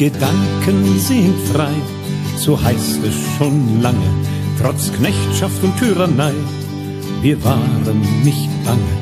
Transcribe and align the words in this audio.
Gedanken 0.00 0.98
sind 0.98 1.38
frei, 1.52 1.74
so 2.38 2.58
heißt 2.58 3.00
es 3.04 3.14
schon 3.36 3.82
lange, 3.82 4.10
trotz 4.58 4.90
Knechtschaft 4.94 5.62
und 5.62 5.76
Tyrannei. 5.78 6.32
Wir 7.20 7.44
waren 7.44 8.00
nicht 8.24 8.48
bange 8.64 8.96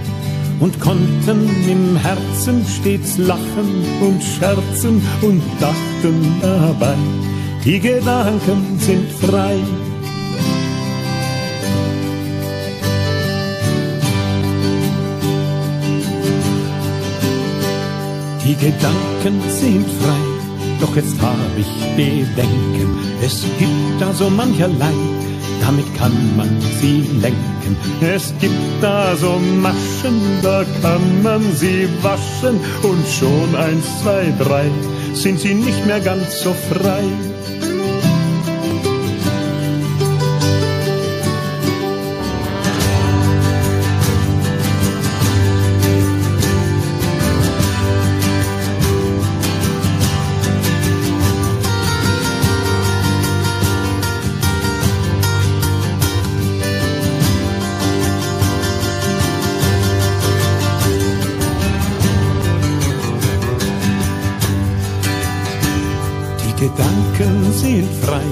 und 0.58 0.80
konnten 0.80 1.48
im 1.68 1.96
Herzen 1.98 2.66
stets 2.66 3.16
lachen 3.16 3.84
und 4.00 4.20
scherzen 4.20 5.00
und 5.22 5.40
dachten 5.60 6.40
dabei, 6.42 6.96
die 7.64 7.78
Gedanken 7.78 8.76
sind 8.80 9.08
frei. 9.12 9.56
Die 18.44 18.56
Gedanken 18.56 19.40
sind 19.60 19.86
frei, 19.86 20.27
doch 20.80 20.94
jetzt 20.96 21.20
hab 21.20 21.36
ich 21.56 21.66
Bedenken. 21.96 22.98
Es 23.22 23.42
gibt 23.58 24.00
da 24.00 24.12
so 24.12 24.30
mancherlei, 24.30 24.92
damit 25.60 25.86
kann 25.96 26.12
man 26.36 26.48
sie 26.80 27.04
lenken. 27.20 27.76
Es 28.00 28.32
gibt 28.40 28.54
da 28.80 29.16
so 29.16 29.38
Maschen, 29.60 30.20
da 30.42 30.64
kann 30.82 31.22
man 31.22 31.42
sie 31.54 31.88
waschen. 32.02 32.60
Und 32.82 33.06
schon 33.08 33.54
eins, 33.56 33.84
zwei, 34.02 34.32
drei 34.38 34.70
sind 35.14 35.40
sie 35.40 35.54
nicht 35.54 35.86
mehr 35.86 36.00
ganz 36.00 36.42
so 36.42 36.54
frei. 36.72 37.04
Sind 67.60 67.88
frei, 68.04 68.22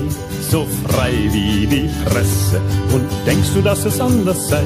so 0.51 0.67
frei 0.89 1.13
wie 1.33 1.67
die 1.67 1.91
Presse. 2.05 2.61
Und 2.93 3.07
denkst 3.27 3.51
du, 3.55 3.61
dass 3.61 3.85
es 3.85 4.01
anders 4.01 4.49
sei? 4.49 4.65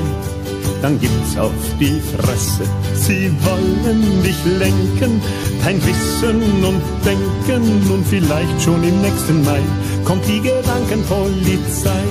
Dann 0.82 0.98
gibt's 1.00 1.36
auf 1.38 1.52
die 1.78 2.00
Fresse. 2.00 2.64
Sie 2.94 3.30
wollen 3.44 4.22
dich 4.22 4.36
lenken, 4.58 5.20
dein 5.64 5.78
Wissen 5.86 6.64
und 6.64 6.82
Denken. 7.04 7.90
Und 7.90 8.06
vielleicht 8.06 8.62
schon 8.62 8.82
im 8.84 9.00
nächsten 9.00 9.44
Mai 9.44 9.60
kommt 10.04 10.26
die 10.26 10.40
Gedankenpolizei. 10.40 12.04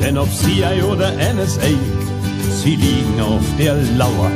Denn 0.00 0.16
ob 0.16 0.28
CIA 0.32 0.84
oder 0.84 1.12
NSA 1.12 1.97
sie 2.50 2.76
liegen 2.76 3.20
auf 3.20 3.42
der 3.58 3.74
Lauer. 3.96 4.30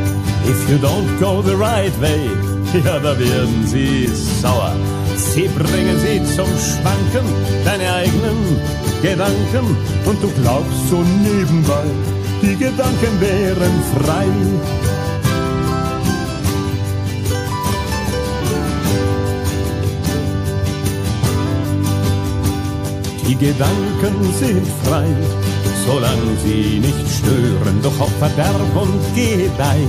If 0.45 0.69
you 0.69 0.79
don't 0.79 1.19
go 1.21 1.43
the 1.43 1.55
right 1.55 1.93
way, 2.01 2.31
ja, 2.85 2.99
da 2.99 3.19
werden 3.19 3.67
sie 3.67 4.09
sauer. 4.41 4.75
Sie 5.17 5.49
bringen 5.49 5.99
sie 6.01 6.19
zum 6.35 6.49
Schwanken, 6.59 7.27
deine 7.65 7.93
eigenen 7.95 8.61
Gedanken, 9.03 9.77
und 10.05 10.23
du 10.23 10.29
glaubst 10.43 10.89
so 10.91 11.03
nebenbei, 11.03 11.85
die 12.43 12.57
Gedanken 12.57 13.21
wären 13.21 13.83
frei. 13.95 14.27
Die 23.29 23.37
Gedanken 23.37 24.35
sind 24.39 24.67
frei, 24.85 25.07
solange 25.87 26.37
sie 26.45 26.79
nicht 26.81 27.07
stören, 27.19 27.81
doch 27.83 28.01
auf 28.01 28.13
Verderb 28.19 28.77
und 28.77 29.01
Gedeih, 29.15 29.87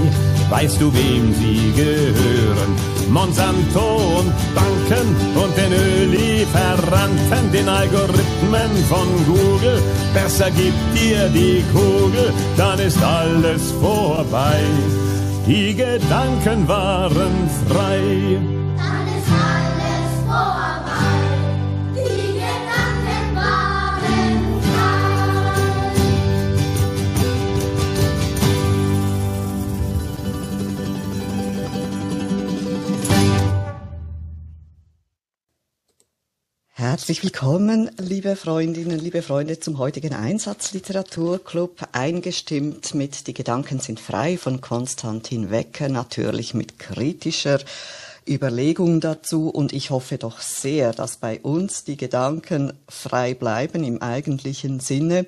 weißt 0.50 0.82
du, 0.82 0.94
wem 0.94 1.34
sie 1.36 1.72
gehören? 1.76 2.72
Monsanto 3.10 4.20
und 4.20 4.34
Banken 4.56 5.16
und 5.36 5.58
den 5.58 5.74
Öllieferanten, 5.74 7.52
den 7.52 7.70
Algorithmen 7.70 8.72
von 8.90 9.08
Google. 9.26 9.82
Besser 10.14 10.50
gib 10.52 10.74
dir 10.96 11.30
die 11.30 11.64
Kugel, 11.72 12.34
dann 12.58 12.80
ist 12.80 13.02
alles 13.04 13.72
vorbei. 13.80 14.62
Die 15.46 15.76
Gedanken 15.76 16.68
waren 16.68 17.50
frei. 17.68 18.53
Herzlich 36.94 37.24
willkommen, 37.24 37.90
liebe 37.98 38.36
Freundinnen, 38.36 39.00
liebe 39.00 39.24
Freunde, 39.24 39.60
zum 39.60 39.80
heutigen 39.80 40.14
Einsatzliteraturclub, 40.14 41.88
eingestimmt 41.92 42.94
mit 42.94 43.26
Die 43.26 43.34
Gedanken 43.34 43.80
sind 43.80 44.00
frei 44.00 44.38
von 44.38 44.62
Konstantin 44.62 45.50
Wecker, 45.50 45.90
natürlich 45.90 46.54
mit 46.54 46.78
kritischer 46.78 47.58
Überlegung 48.30 49.02
dazu. 49.02 49.50
Und 49.50 49.74
ich 49.74 49.90
hoffe 49.90 50.20
doch 50.20 50.40
sehr, 50.40 50.92
dass 50.92 51.18
bei 51.18 51.40
uns 51.40 51.84
die 51.84 51.98
Gedanken 51.98 52.74
frei 52.88 53.34
bleiben 53.34 53.84
im 53.84 54.00
eigentlichen 54.00 54.80
Sinne. 54.80 55.26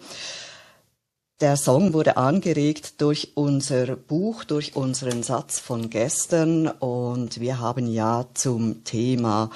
Der 1.41 1.57
Song 1.57 1.93
wurde 1.93 2.15
angeregt 2.15 3.01
durch 3.01 3.31
unser 3.33 3.95
Buch, 3.95 4.43
durch 4.43 4.75
unseren 4.75 5.23
Satz 5.23 5.57
von 5.59 5.89
gestern. 5.89 6.67
Und 6.67 7.39
wir 7.39 7.59
haben 7.59 7.87
ja 7.87 8.27
zum 8.35 8.83
Thema 8.83 9.49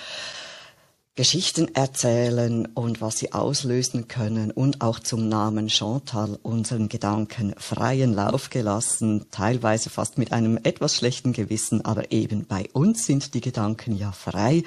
Geschichten 1.15 1.75
erzählen 1.75 2.65
und 2.73 3.01
was 3.01 3.17
sie 3.17 3.33
auslösen 3.33 4.07
können 4.07 4.51
und 4.51 4.81
auch 4.81 4.99
zum 4.99 5.27
Namen 5.27 5.69
Chantal 5.69 6.39
unseren 6.43 6.87
Gedanken 6.87 7.53
freien 7.57 8.13
Lauf 8.13 8.49
gelassen, 8.49 9.25
teilweise 9.29 9.89
fast 9.89 10.17
mit 10.17 10.31
einem 10.31 10.57
etwas 10.63 10.95
schlechten 10.95 11.33
Gewissen, 11.33 11.83
aber 11.83 12.11
eben 12.13 12.45
bei 12.45 12.69
uns 12.71 13.05
sind 13.05 13.33
die 13.33 13.41
Gedanken 13.41 13.97
ja 13.97 14.13
frei. 14.13 14.63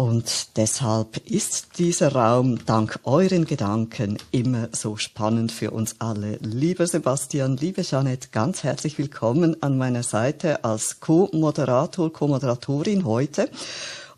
Und 0.00 0.56
deshalb 0.56 1.16
ist 1.28 1.78
dieser 1.78 2.12
Raum 2.12 2.64
dank 2.64 3.00
euren 3.02 3.46
Gedanken 3.46 4.16
immer 4.30 4.68
so 4.70 4.96
spannend 4.96 5.50
für 5.50 5.72
uns 5.72 5.96
alle. 5.98 6.36
Lieber 6.36 6.86
Sebastian, 6.86 7.56
liebe 7.56 7.82
Jeanette, 7.82 8.28
ganz 8.30 8.62
herzlich 8.62 8.96
willkommen 8.96 9.60
an 9.60 9.76
meiner 9.76 10.04
Seite 10.04 10.62
als 10.62 11.00
Co-Moderator, 11.00 12.12
Co-Moderatorin 12.12 13.04
heute. 13.04 13.50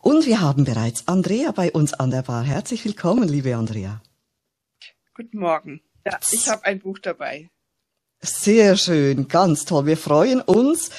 Und 0.03 0.25
wir 0.25 0.41
haben 0.41 0.65
bereits 0.65 1.07
Andrea 1.09 1.53
bei 1.53 1.71
uns 1.71 1.93
an 1.93 2.11
der 2.11 2.23
Bar. 2.23 2.43
Herzlich 2.43 2.85
willkommen, 2.87 3.29
liebe 3.29 3.55
Andrea. 3.55 4.01
Guten 5.15 5.39
Morgen. 5.39 5.83
Ja, 6.07 6.19
ich 6.31 6.49
habe 6.49 6.65
ein 6.65 6.81
Buch 6.81 6.99
dabei. 6.99 7.51
Sehr 8.23 8.77
schön, 8.77 9.29
ganz 9.29 9.67
toll. 9.67 9.85
Wir 9.85 9.99
freuen 9.99 10.41
uns. 10.41 10.91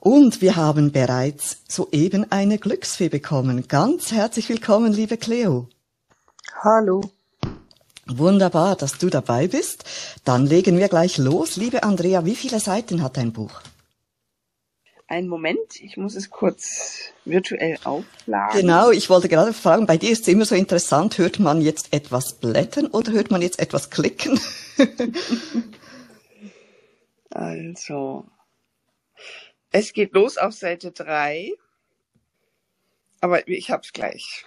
Und 0.00 0.40
wir 0.40 0.56
haben 0.56 0.92
bereits 0.92 1.62
soeben 1.68 2.30
eine 2.30 2.58
Glücksfee 2.58 3.08
bekommen. 3.10 3.68
Ganz 3.68 4.12
herzlich 4.12 4.48
willkommen, 4.48 4.92
liebe 4.92 5.18
Cleo. 5.18 5.68
Hallo. 6.62 7.02
Wunderbar, 8.06 8.76
dass 8.76 8.96
du 8.96 9.10
dabei 9.10 9.48
bist. 9.48 9.84
Dann 10.24 10.46
legen 10.46 10.78
wir 10.78 10.88
gleich 10.88 11.18
los. 11.18 11.56
Liebe 11.56 11.82
Andrea, 11.82 12.24
wie 12.24 12.36
viele 12.36 12.60
Seiten 12.60 13.02
hat 13.02 13.18
dein 13.18 13.32
Buch? 13.32 13.60
Einen 15.10 15.28
Moment, 15.28 15.80
ich 15.80 15.96
muss 15.96 16.14
es 16.14 16.28
kurz 16.28 17.14
virtuell 17.24 17.78
aufladen. 17.84 18.60
Genau, 18.60 18.90
ich 18.90 19.08
wollte 19.08 19.30
gerade 19.30 19.54
fragen, 19.54 19.86
bei 19.86 19.96
dir 19.96 20.10
ist 20.10 20.22
es 20.22 20.28
immer 20.28 20.44
so 20.44 20.54
interessant, 20.54 21.16
hört 21.16 21.38
man 21.38 21.62
jetzt 21.62 21.94
etwas 21.94 22.34
blättern 22.34 22.88
oder 22.88 23.12
hört 23.12 23.30
man 23.30 23.40
jetzt 23.40 23.58
etwas 23.58 23.88
klicken? 23.88 24.38
also, 27.30 28.26
es 29.70 29.94
geht 29.94 30.12
los 30.12 30.36
auf 30.36 30.52
Seite 30.52 30.92
3, 30.92 31.54
aber 33.22 33.48
ich 33.48 33.70
hab's 33.70 33.94
gleich. 33.94 34.44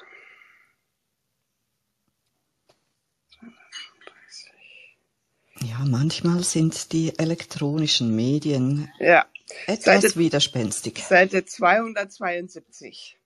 Ja, 5.60 5.80
manchmal 5.86 6.44
sind 6.44 6.92
die 6.92 7.18
elektronischen 7.18 8.16
Medien 8.16 8.92
ja. 9.00 9.26
Etwas 9.68 10.02
Seite, 10.02 10.16
widerspenstig. 10.18 11.04
Seite 11.04 11.46
272. 11.46 13.18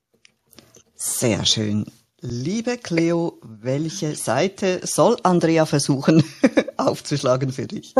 Sehr 0.94 1.44
schön. 1.44 1.86
Liebe 2.20 2.78
Cleo, 2.78 3.38
welche 3.42 4.14
Seite 4.14 4.80
soll 4.84 5.16
Andrea 5.22 5.66
versuchen? 5.66 6.24
aufzuschlagen 6.76 7.52
für 7.52 7.66
dich? 7.66 7.94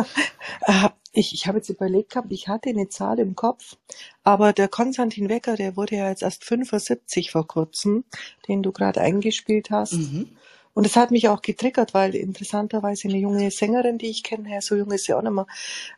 Äh, 0.63 0.89
ich, 1.13 1.33
ich 1.33 1.47
habe 1.47 1.59
jetzt 1.59 1.71
überlegt 1.71 2.11
gehabt, 2.11 2.33
ich 2.33 2.49
hatte 2.49 2.69
eine 2.69 2.89
Zahl 2.89 3.19
im 3.19 3.35
Kopf, 3.35 3.77
aber 4.23 4.53
der 4.53 4.69
Konstantin 4.69 5.29
Wecker, 5.29 5.57
der 5.57 5.77
wurde 5.77 5.97
ja 5.97 6.09
jetzt 6.09 6.23
erst 6.23 6.45
75 6.45 7.31
vor 7.31 7.47
kurzem, 7.47 8.05
den 8.49 8.63
du 8.63 8.73
gerade 8.73 9.01
eingespielt 9.01 9.71
hast. 9.71 9.95
Mhm. 9.95 10.37
Und 10.77 10.85
es 10.85 10.95
hat 10.95 11.11
mich 11.11 11.27
auch 11.31 11.41
getriggert, 11.41 11.95
weil 11.95 12.15
interessanterweise 12.15 13.09
eine 13.09 13.17
junge 13.17 13.51
Sängerin, 13.51 13.97
die 13.97 14.11
ich 14.11 14.23
kenne, 14.23 14.61
so 14.61 14.77
jung 14.77 14.91
ist 14.91 15.07
sie 15.07 15.15
auch 15.15 15.23
nicht 15.23 15.33
mehr, 15.33 15.47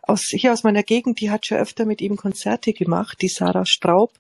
aus, 0.02 0.26
hier 0.28 0.52
aus 0.52 0.62
meiner 0.62 0.84
Gegend, 0.84 1.20
die 1.20 1.32
hat 1.32 1.46
schon 1.46 1.58
öfter 1.58 1.84
mit 1.84 2.00
ihm 2.00 2.16
Konzerte 2.16 2.72
gemacht, 2.72 3.19
die 3.20 3.26
Sarah 3.26 3.66
Straub. 3.66 4.12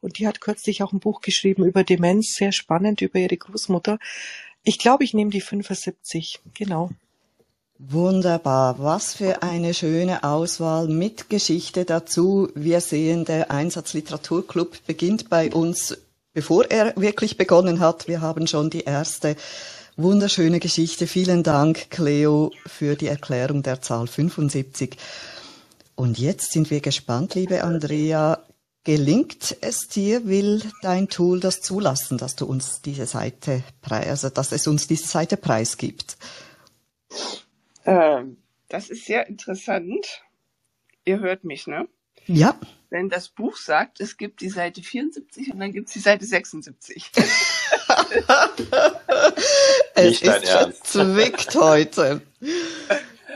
Und 0.00 0.20
die 0.20 0.28
hat 0.28 0.40
kürzlich 0.40 0.84
auch 0.84 0.92
ein 0.92 1.00
Buch 1.00 1.20
geschrieben 1.20 1.64
über 1.64 1.82
Demenz, 1.82 2.36
sehr 2.36 2.52
spannend, 2.52 3.00
über 3.00 3.18
ihre 3.18 3.36
Großmutter. 3.36 3.98
Ich 4.62 4.78
glaube, 4.78 5.02
ich 5.02 5.14
nehme 5.14 5.32
die 5.32 5.40
75, 5.40 6.38
genau. 6.54 6.90
Wunderbar, 7.80 8.78
was 8.78 9.14
für 9.14 9.42
eine 9.42 9.74
schöne 9.74 10.22
Auswahl 10.22 10.86
mit 10.86 11.28
Geschichte 11.28 11.84
dazu. 11.84 12.50
Wir 12.54 12.80
sehen, 12.80 13.24
der 13.24 13.50
Einsatzliteraturclub 13.50 14.86
beginnt 14.86 15.28
bei 15.28 15.50
uns, 15.50 15.98
bevor 16.32 16.70
er 16.70 16.94
wirklich 16.94 17.36
begonnen 17.36 17.80
hat. 17.80 18.06
Wir 18.06 18.20
haben 18.20 18.46
schon 18.46 18.70
die 18.70 18.84
erste 18.84 19.34
Wunderschöne 20.00 20.60
Geschichte. 20.60 21.08
Vielen 21.08 21.42
Dank, 21.42 21.90
Cleo, 21.90 22.52
für 22.66 22.94
die 22.94 23.08
Erklärung 23.08 23.64
der 23.64 23.82
Zahl 23.82 24.06
75. 24.06 24.96
Und 25.96 26.20
jetzt 26.20 26.52
sind 26.52 26.70
wir 26.70 26.80
gespannt, 26.80 27.34
liebe 27.34 27.64
Andrea. 27.64 28.40
Gelingt 28.84 29.56
es 29.60 29.88
dir, 29.88 30.24
will 30.24 30.62
dein 30.82 31.08
Tool 31.08 31.40
das 31.40 31.62
zulassen, 31.62 32.16
dass 32.16 32.36
du 32.36 32.46
uns 32.46 32.80
diese 32.80 33.06
Seite, 33.06 33.64
also 33.82 34.28
dass 34.28 34.52
es 34.52 34.68
uns 34.68 34.86
diese 34.86 35.08
Seite 35.08 35.36
preisgibt? 35.36 36.16
Ähm, 37.84 38.36
das 38.68 38.90
ist 38.90 39.04
sehr 39.04 39.26
interessant. 39.26 40.22
Ihr 41.04 41.18
hört 41.18 41.42
mich, 41.42 41.66
ne? 41.66 41.88
Ja. 42.26 42.56
Denn 42.92 43.08
das 43.08 43.30
Buch 43.30 43.56
sagt, 43.56 44.00
es 44.00 44.16
gibt 44.16 44.42
die 44.42 44.48
Seite 44.48 44.80
74 44.80 45.52
und 45.52 45.58
dann 45.58 45.72
gibt 45.72 45.88
es 45.88 45.94
die 45.94 45.98
Seite 45.98 46.24
76. 46.24 47.10
es 49.94 50.22
ist 50.22 50.48
verzwickt 50.48 51.54
heute. 51.56 52.20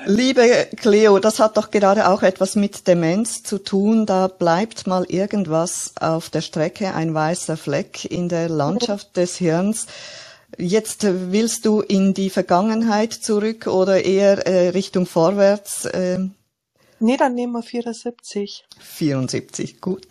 Liebe 0.04 0.68
Cleo, 0.76 1.20
das 1.20 1.38
hat 1.38 1.56
doch 1.56 1.70
gerade 1.70 2.08
auch 2.08 2.22
etwas 2.22 2.56
mit 2.56 2.88
Demenz 2.88 3.44
zu 3.44 3.58
tun. 3.58 4.04
Da 4.04 4.26
bleibt 4.26 4.86
mal 4.86 5.04
irgendwas 5.04 5.92
auf 6.00 6.28
der 6.28 6.40
Strecke, 6.40 6.94
ein 6.94 7.14
weißer 7.14 7.56
Fleck 7.56 8.04
in 8.04 8.28
der 8.28 8.48
Landschaft 8.48 9.16
des 9.16 9.36
Hirns. 9.36 9.86
Jetzt 10.58 11.04
willst 11.04 11.64
du 11.66 11.80
in 11.80 12.14
die 12.14 12.30
Vergangenheit 12.30 13.12
zurück 13.12 13.68
oder 13.68 14.04
eher 14.04 14.46
äh, 14.46 14.68
Richtung 14.70 15.06
vorwärts? 15.06 15.84
Äh? 15.86 16.18
Nee, 17.02 17.16
dann 17.16 17.34
nehmen 17.34 17.52
wir 17.52 17.64
74. 17.64 18.64
74, 18.78 19.80
gut. 19.80 20.06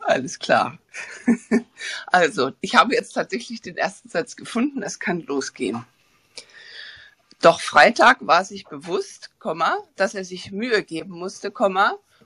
Alles 0.00 0.40
klar. 0.40 0.78
Also, 2.06 2.52
ich 2.60 2.74
habe 2.74 2.94
jetzt 2.94 3.12
tatsächlich 3.12 3.60
den 3.60 3.76
ersten 3.76 4.08
Satz 4.08 4.34
gefunden. 4.34 4.82
Es 4.82 4.98
kann 4.98 5.20
losgehen. 5.20 5.84
Doch 7.40 7.60
Freitag 7.60 8.26
war 8.26 8.44
sich 8.44 8.64
bewusst, 8.66 9.30
dass 9.94 10.14
er 10.14 10.24
sich 10.24 10.50
Mühe 10.50 10.82
geben 10.82 11.12
musste, 11.12 11.52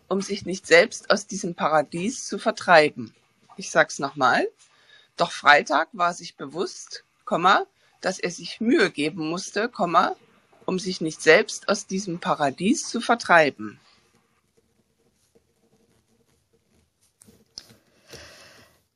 um 0.08 0.22
sich 0.22 0.46
nicht 0.46 0.66
selbst 0.66 1.10
aus 1.10 1.26
diesem 1.26 1.54
Paradies 1.54 2.26
zu 2.26 2.38
vertreiben. 2.38 3.14
Ich 3.56 3.70
sag's 3.70 3.98
nochmal. 3.98 4.48
Doch 5.18 5.32
Freitag 5.32 5.88
war 5.92 6.14
sich 6.14 6.36
bewusst, 6.36 7.04
dass 8.00 8.18
er 8.18 8.30
sich 8.30 8.60
Mühe 8.62 8.90
geben 8.90 9.28
musste, 9.28 9.68
um 10.70 10.78
sich 10.78 11.00
nicht 11.00 11.20
selbst 11.20 11.69
aus 11.69 11.88
diesem 11.88 12.20
Paradies 12.20 12.88
zu 12.88 13.00
vertreiben. 13.00 13.81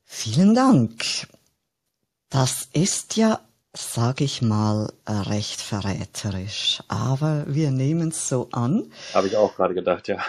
Vielen 0.05 0.55
Dank. 0.55 1.27
Das 2.31 2.69
ist 2.73 3.17
ja, 3.17 3.41
sage 3.73 4.23
ich 4.23 4.41
mal, 4.41 4.93
recht 5.09 5.61
verräterisch, 5.61 6.81
aber 6.87 7.45
wir 7.49 7.73
nehmen 7.73 8.11
es 8.11 8.29
so 8.29 8.49
an. 8.53 8.93
Habe 9.13 9.27
ich 9.27 9.37
auch 9.37 9.57
gerade 9.57 9.75
gedacht, 9.75 10.07
ja. 10.07 10.25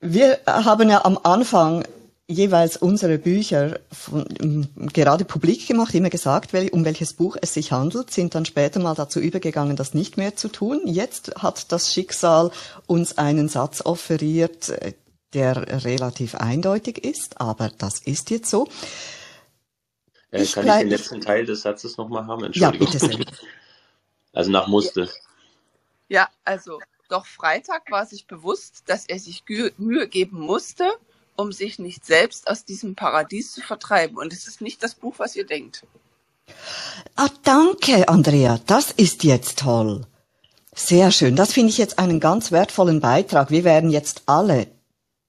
wir 0.00 0.38
haben 0.46 0.90
ja 0.90 1.02
am 1.06 1.18
Anfang 1.22 1.84
jeweils 2.26 2.76
unsere 2.76 3.18
Bücher 3.18 3.80
von, 3.92 4.68
gerade 4.92 5.24
publik 5.24 5.66
gemacht, 5.66 5.94
immer 5.94 6.10
gesagt, 6.10 6.54
um 6.72 6.84
welches 6.84 7.12
Buch 7.12 7.36
es 7.40 7.54
sich 7.54 7.72
handelt, 7.72 8.10
sind 8.10 8.34
dann 8.34 8.46
später 8.46 8.80
mal 8.80 8.94
dazu 8.94 9.20
übergegangen, 9.20 9.76
das 9.76 9.94
nicht 9.94 10.16
mehr 10.16 10.34
zu 10.36 10.48
tun. 10.48 10.80
Jetzt 10.86 11.34
hat 11.36 11.70
das 11.70 11.92
Schicksal 11.92 12.50
uns 12.86 13.18
einen 13.18 13.48
Satz 13.48 13.82
offeriert, 13.84 14.72
der 15.34 15.84
relativ 15.84 16.34
eindeutig 16.36 17.04
ist, 17.04 17.40
aber 17.40 17.70
das 17.76 18.00
ist 18.00 18.30
jetzt 18.30 18.48
so. 18.48 18.68
Äh, 20.30 20.42
ich 20.42 20.52
kann 20.52 20.66
ich 20.66 20.72
den 20.74 20.88
letzten 20.88 21.20
Teil 21.20 21.44
des 21.44 21.62
Satzes 21.62 21.96
nochmal 21.96 22.26
haben? 22.26 22.50
Ja, 22.54 22.70
bitte 22.70 22.98
sehr. 22.98 23.18
Also 24.36 24.50
nach 24.50 24.66
Musste. 24.66 25.08
Ja, 26.08 26.28
also 26.44 26.80
doch 27.08 27.24
Freitag 27.24 27.88
war 27.92 28.04
sich 28.04 28.26
bewusst, 28.26 28.82
dass 28.86 29.06
er 29.06 29.20
sich 29.20 29.44
Mühe 29.76 30.08
geben 30.08 30.40
musste, 30.40 30.92
um 31.36 31.52
sich 31.52 31.78
nicht 31.78 32.04
selbst 32.04 32.48
aus 32.48 32.64
diesem 32.64 32.94
Paradies 32.94 33.52
zu 33.52 33.60
vertreiben. 33.60 34.16
Und 34.16 34.32
es 34.32 34.46
ist 34.46 34.60
nicht 34.60 34.82
das 34.82 34.94
Buch, 34.94 35.14
was 35.18 35.36
ihr 35.36 35.46
denkt. 35.46 35.84
Ah, 37.16 37.28
danke, 37.42 38.08
Andrea. 38.08 38.60
Das 38.66 38.90
ist 38.90 39.24
jetzt 39.24 39.60
toll. 39.60 40.06
Sehr 40.74 41.12
schön. 41.12 41.36
Das 41.36 41.52
finde 41.52 41.70
ich 41.70 41.78
jetzt 41.78 41.98
einen 41.98 42.20
ganz 42.20 42.50
wertvollen 42.50 43.00
Beitrag. 43.00 43.50
Wir 43.50 43.64
werden 43.64 43.90
jetzt 43.90 44.22
alle 44.26 44.66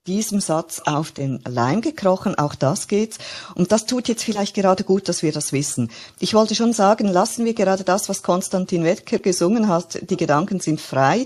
diesem 0.08 0.40
Satz 0.40 0.82
auf 0.86 1.12
den 1.12 1.42
Leim 1.48 1.82
gekrochen, 1.82 2.38
auch 2.38 2.54
das 2.54 2.88
geht's. 2.88 3.18
Und 3.56 3.72
das 3.72 3.86
tut 3.86 4.08
jetzt 4.08 4.24
vielleicht 4.24 4.54
gerade 4.54 4.84
gut, 4.84 5.10
dass 5.10 5.24
wir 5.24 5.32
das 5.32 5.52
wissen. 5.52 5.90
Ich 6.20 6.34
wollte 6.34 6.54
schon 6.54 6.74
sagen, 6.74 7.08
lassen 7.08 7.46
wir 7.46 7.54
gerade 7.54 7.84
das, 7.84 8.08
was 8.08 8.22
Konstantin 8.22 8.84
Wettker 8.84 9.18
gesungen 9.18 9.68
hat, 9.68 10.10
die 10.10 10.18
Gedanken 10.18 10.60
sind 10.60 10.80
frei, 10.80 11.26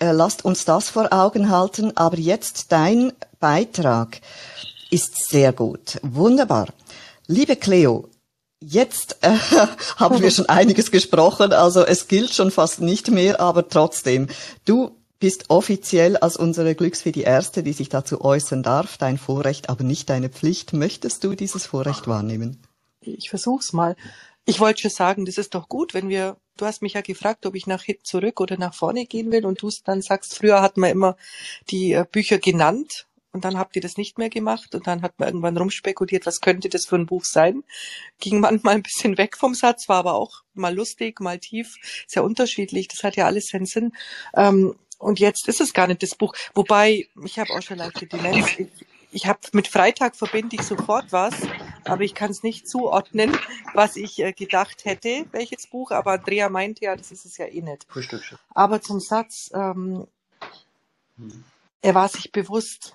lasst 0.00 0.44
uns 0.44 0.64
das 0.64 0.90
vor 0.90 1.12
Augen 1.12 1.50
halten, 1.50 1.96
aber 1.96 2.18
jetzt 2.18 2.72
dein 2.72 3.12
Beitrag 3.40 4.20
ist 4.90 5.28
sehr 5.28 5.52
gut. 5.52 5.98
Wunderbar. 6.02 6.68
Liebe 7.26 7.56
Cleo, 7.56 8.08
Jetzt 8.60 9.18
äh, 9.20 9.36
haben 9.96 10.20
wir 10.20 10.30
schon 10.30 10.46
einiges 10.48 10.90
gesprochen, 10.90 11.52
also 11.52 11.84
es 11.84 12.08
gilt 12.08 12.34
schon 12.34 12.50
fast 12.50 12.80
nicht 12.80 13.08
mehr, 13.08 13.40
aber 13.40 13.68
trotzdem, 13.68 14.26
du 14.64 14.96
bist 15.20 15.46
offiziell 15.48 16.16
als 16.16 16.36
unsere 16.36 16.74
Glücksfee 16.74 17.12
die 17.12 17.22
Erste, 17.22 17.62
die 17.62 17.72
sich 17.72 17.88
dazu 17.88 18.20
äußern 18.20 18.62
darf. 18.62 18.98
Dein 18.98 19.18
Vorrecht, 19.18 19.68
aber 19.68 19.84
nicht 19.84 20.10
deine 20.10 20.28
Pflicht. 20.28 20.72
Möchtest 20.72 21.24
du 21.24 21.34
dieses 21.34 21.66
Vorrecht 21.66 22.06
wahrnehmen? 22.06 22.60
Ich 23.00 23.30
versuch's 23.30 23.72
mal. 23.72 23.96
Ich 24.44 24.60
wollte 24.60 24.82
schon 24.82 24.90
sagen, 24.90 25.24
das 25.24 25.38
ist 25.38 25.54
doch 25.54 25.68
gut, 25.68 25.92
wenn 25.92 26.08
wir, 26.08 26.36
du 26.60 26.66
hast 26.66 26.82
mich 26.82 26.94
ja 26.94 27.00
gefragt, 27.00 27.46
ob 27.46 27.54
ich 27.54 27.66
nach 27.66 27.82
hinten 27.82 28.04
zurück 28.04 28.40
oder 28.40 28.56
nach 28.58 28.74
vorne 28.74 29.06
gehen 29.06 29.32
will 29.32 29.46
und 29.46 29.62
du 29.62 29.70
dann 29.84 30.02
sagst, 30.02 30.36
früher 30.36 30.60
hat 30.62 30.76
man 30.76 30.90
immer 30.90 31.16
die 31.70 31.92
äh, 31.92 32.04
Bücher 32.10 32.38
genannt 32.38 33.06
und 33.32 33.44
dann 33.44 33.58
habt 33.58 33.76
ihr 33.76 33.82
das 33.82 33.96
nicht 33.96 34.18
mehr 34.18 34.30
gemacht 34.30 34.74
und 34.74 34.86
dann 34.86 35.02
hat 35.02 35.18
man 35.18 35.28
irgendwann 35.28 35.56
rumspekuliert, 35.56 36.26
was 36.26 36.40
könnte 36.40 36.68
das 36.68 36.86
für 36.86 36.96
ein 36.96 37.06
Buch 37.06 37.24
sein. 37.24 37.62
Ging 38.20 38.40
manchmal 38.40 38.74
ein 38.74 38.82
bisschen 38.82 39.18
weg 39.18 39.36
vom 39.36 39.54
Satz, 39.54 39.88
war 39.88 39.98
aber 39.98 40.14
auch 40.14 40.42
mal 40.54 40.74
lustig, 40.74 41.20
mal 41.20 41.38
tief, 41.38 41.76
sehr 42.06 42.24
unterschiedlich. 42.24 42.88
Das 42.88 43.02
hat 43.04 43.16
ja 43.16 43.26
alles 43.26 43.48
seinen 43.48 43.66
Sinn. 43.66 43.92
Ähm, 44.34 44.74
und 44.98 45.20
jetzt 45.20 45.46
ist 45.46 45.60
es 45.60 45.72
gar 45.72 45.86
nicht 45.86 46.02
das 46.02 46.16
Buch. 46.16 46.34
Wobei, 46.54 47.06
ich 47.24 47.38
habe 47.38 47.52
auch 47.52 47.62
schon 47.62 47.78
leichte 47.78 48.06
Demenz. 48.06 48.58
Ich, 48.58 48.68
ich 49.12 49.26
habe 49.26 49.40
mit 49.52 49.68
Freitag 49.68 50.16
verbinde 50.16 50.56
ich 50.56 50.62
sofort 50.62 51.12
was, 51.12 51.34
aber 51.88 52.02
ich 52.02 52.14
kann 52.14 52.30
es 52.30 52.42
nicht 52.42 52.68
zuordnen, 52.68 53.36
was 53.74 53.96
ich 53.96 54.18
äh, 54.20 54.32
gedacht 54.32 54.84
hätte, 54.84 55.26
welches 55.32 55.66
Buch. 55.66 55.90
Aber 55.90 56.12
Andrea 56.12 56.48
meinte 56.48 56.84
ja, 56.84 56.96
das 56.96 57.10
ist 57.10 57.24
es 57.24 57.36
ja 57.36 57.46
eh 57.46 57.62
nicht. 57.62 57.86
Frühstückchen. 57.88 58.38
Aber 58.54 58.80
zum 58.80 59.00
Satz, 59.00 59.50
ähm, 59.54 60.06
hm. 61.16 61.44
er 61.82 61.94
war 61.94 62.08
sich 62.08 62.32
bewusst, 62.32 62.94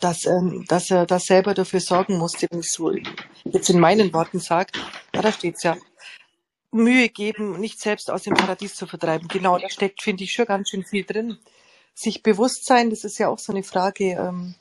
dass, 0.00 0.26
ähm, 0.26 0.64
dass 0.68 0.90
er 0.90 1.06
das 1.06 1.24
selber 1.24 1.54
dafür 1.54 1.80
sorgen 1.80 2.18
musste, 2.18 2.46
wenn 2.50 2.60
ich 2.60 2.70
so 2.70 2.92
jetzt 3.44 3.70
in 3.70 3.80
meinen 3.80 4.12
Worten 4.12 4.38
sage. 4.38 4.72
Ja, 5.14 5.22
da 5.22 5.32
steht's 5.32 5.62
ja. 5.62 5.76
Mühe 6.70 7.08
geben, 7.08 7.58
nicht 7.58 7.80
selbst 7.80 8.10
aus 8.10 8.24
dem 8.24 8.34
Paradies 8.34 8.74
zu 8.74 8.86
vertreiben. 8.86 9.26
Genau, 9.28 9.58
da 9.58 9.70
steckt, 9.70 10.02
finde 10.02 10.24
ich, 10.24 10.32
schon 10.32 10.44
ganz 10.44 10.68
schön 10.68 10.84
viel 10.84 11.04
drin. 11.04 11.38
Sich 11.94 12.22
bewusst 12.22 12.66
sein, 12.66 12.90
das 12.90 13.04
ist 13.04 13.18
ja 13.18 13.28
auch 13.28 13.38
so 13.38 13.52
eine 13.52 13.62
Frage, 13.62 14.12
ähm, 14.12 14.54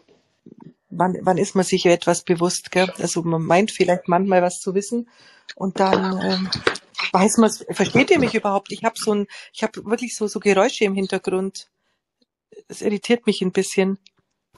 wann, 0.90 1.18
wann 1.22 1.38
ist 1.38 1.56
man 1.56 1.66
sich 1.66 1.86
etwas 1.86 2.24
bewusst? 2.24 2.72
Gell? 2.72 2.92
Also 3.00 3.24
man 3.24 3.44
meint 3.44 3.72
vielleicht 3.72 4.08
manchmal 4.08 4.42
was 4.42 4.60
zu 4.60 4.74
wissen 4.76 5.10
und 5.56 5.80
dann 5.80 6.20
ähm, 6.22 6.50
weiß 7.12 7.38
man, 7.38 7.52
versteht 7.52 8.12
ihr 8.12 8.20
mich 8.20 8.36
überhaupt? 8.36 8.72
Ich 8.72 8.84
habe 8.84 8.96
so 8.98 9.14
ein, 9.14 9.28
ich 9.54 9.64
habe 9.64 9.86
wirklich 9.86 10.16
so 10.16 10.28
so 10.28 10.40
Geräusche 10.40 10.86
im 10.86 10.96
Hintergrund. 10.96 11.70
Es 12.68 12.82
irritiert 12.82 13.26
mich 13.28 13.42
ein 13.42 13.52
bisschen. 13.52 14.00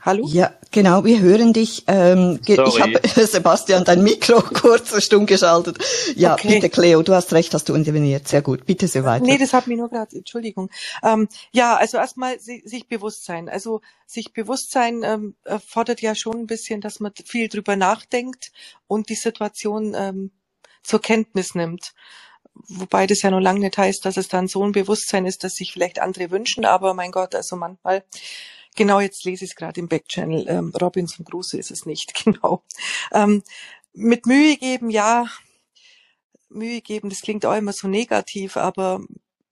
Hallo? 0.02 0.26
Ja, 0.28 0.54
genau, 0.72 1.04
wir 1.04 1.20
hören 1.20 1.52
dich. 1.52 1.84
Ähm, 1.88 2.40
ich 2.46 2.58
habe 2.58 3.02
Sebastian 3.26 3.84
dein 3.84 4.02
Mikro 4.02 4.42
kurz 4.54 5.04
stumm 5.04 5.26
geschaltet. 5.26 5.78
Ja, 6.16 6.34
okay. 6.34 6.56
bitte 6.56 6.70
Cleo, 6.70 7.02
du 7.02 7.14
hast 7.14 7.34
recht, 7.34 7.54
hast 7.54 7.68
du 7.68 7.74
interveniert. 7.74 8.28
Sehr 8.28 8.42
gut. 8.42 8.66
Bitte 8.66 8.88
so 8.88 9.04
weiter. 9.04 9.26
Nee, 9.26 9.38
das 9.38 9.52
hat 9.52 9.68
mich 9.68 9.78
nur 9.78 9.90
gerade, 9.90 10.16
Entschuldigung. 10.16 10.70
Ähm, 11.04 11.28
ja, 11.52 11.76
also 11.76 11.98
erstmal 11.98 12.40
sich 12.40 12.88
bewusst 12.88 13.26
sein. 13.26 13.50
Also 13.50 13.82
sich 14.06 14.32
bewusst 14.32 14.72
sein 14.72 15.04
ähm, 15.04 15.36
fordert 15.68 16.02
ja 16.02 16.16
schon 16.16 16.38
ein 16.38 16.48
bisschen, 16.48 16.80
dass 16.80 17.02
man 17.02 17.12
viel 17.26 17.50
drüber 17.50 17.76
nachdenkt 17.76 18.52
und 18.88 19.10
die 19.10 19.16
Situation 19.16 19.94
ähm, 19.98 20.32
zur 20.82 21.02
Kenntnis 21.02 21.56
nimmt. 21.56 21.94
Wobei 22.68 23.06
das 23.06 23.22
ja 23.22 23.32
noch 23.32 23.40
lange 23.40 23.60
nicht 23.60 23.78
heißt, 23.78 24.06
dass 24.06 24.18
es 24.18 24.28
dann 24.28 24.48
so 24.48 24.64
ein 24.64 24.72
Bewusstsein 24.72 25.26
ist, 25.26 25.44
dass 25.44 25.56
sich 25.56 25.72
vielleicht 25.74 26.00
andere 26.00 26.32
wünschen, 26.32 26.66
aber 26.66 26.94
mein 26.94 27.12
Gott, 27.12 27.36
also 27.36 27.56
manchmal 27.56 28.04
Genau, 28.76 29.00
jetzt 29.00 29.26
lese 29.26 29.46
ich 29.46 29.52
es 29.52 29.56
gerade 29.56 29.80
im 29.80 29.88
Backchannel. 29.88 30.46
Ähm, 30.48 30.74
Robinson 30.80 31.26
Crusoe 31.26 31.60
ist 31.60 31.72
es 31.72 31.86
nicht, 31.86 32.14
genau. 32.24 32.64
Ähm, 33.12 33.44
mit 33.94 34.26
Mühe 34.26 34.58
geben, 34.58 34.90
ja. 34.90 35.28
Mühe 36.50 36.82
geben, 36.82 37.10
das 37.10 37.22
klingt 37.22 37.46
auch 37.46 37.56
immer 37.56 37.74
so 37.74 37.88
negativ, 37.88 38.58
aber 38.58 39.02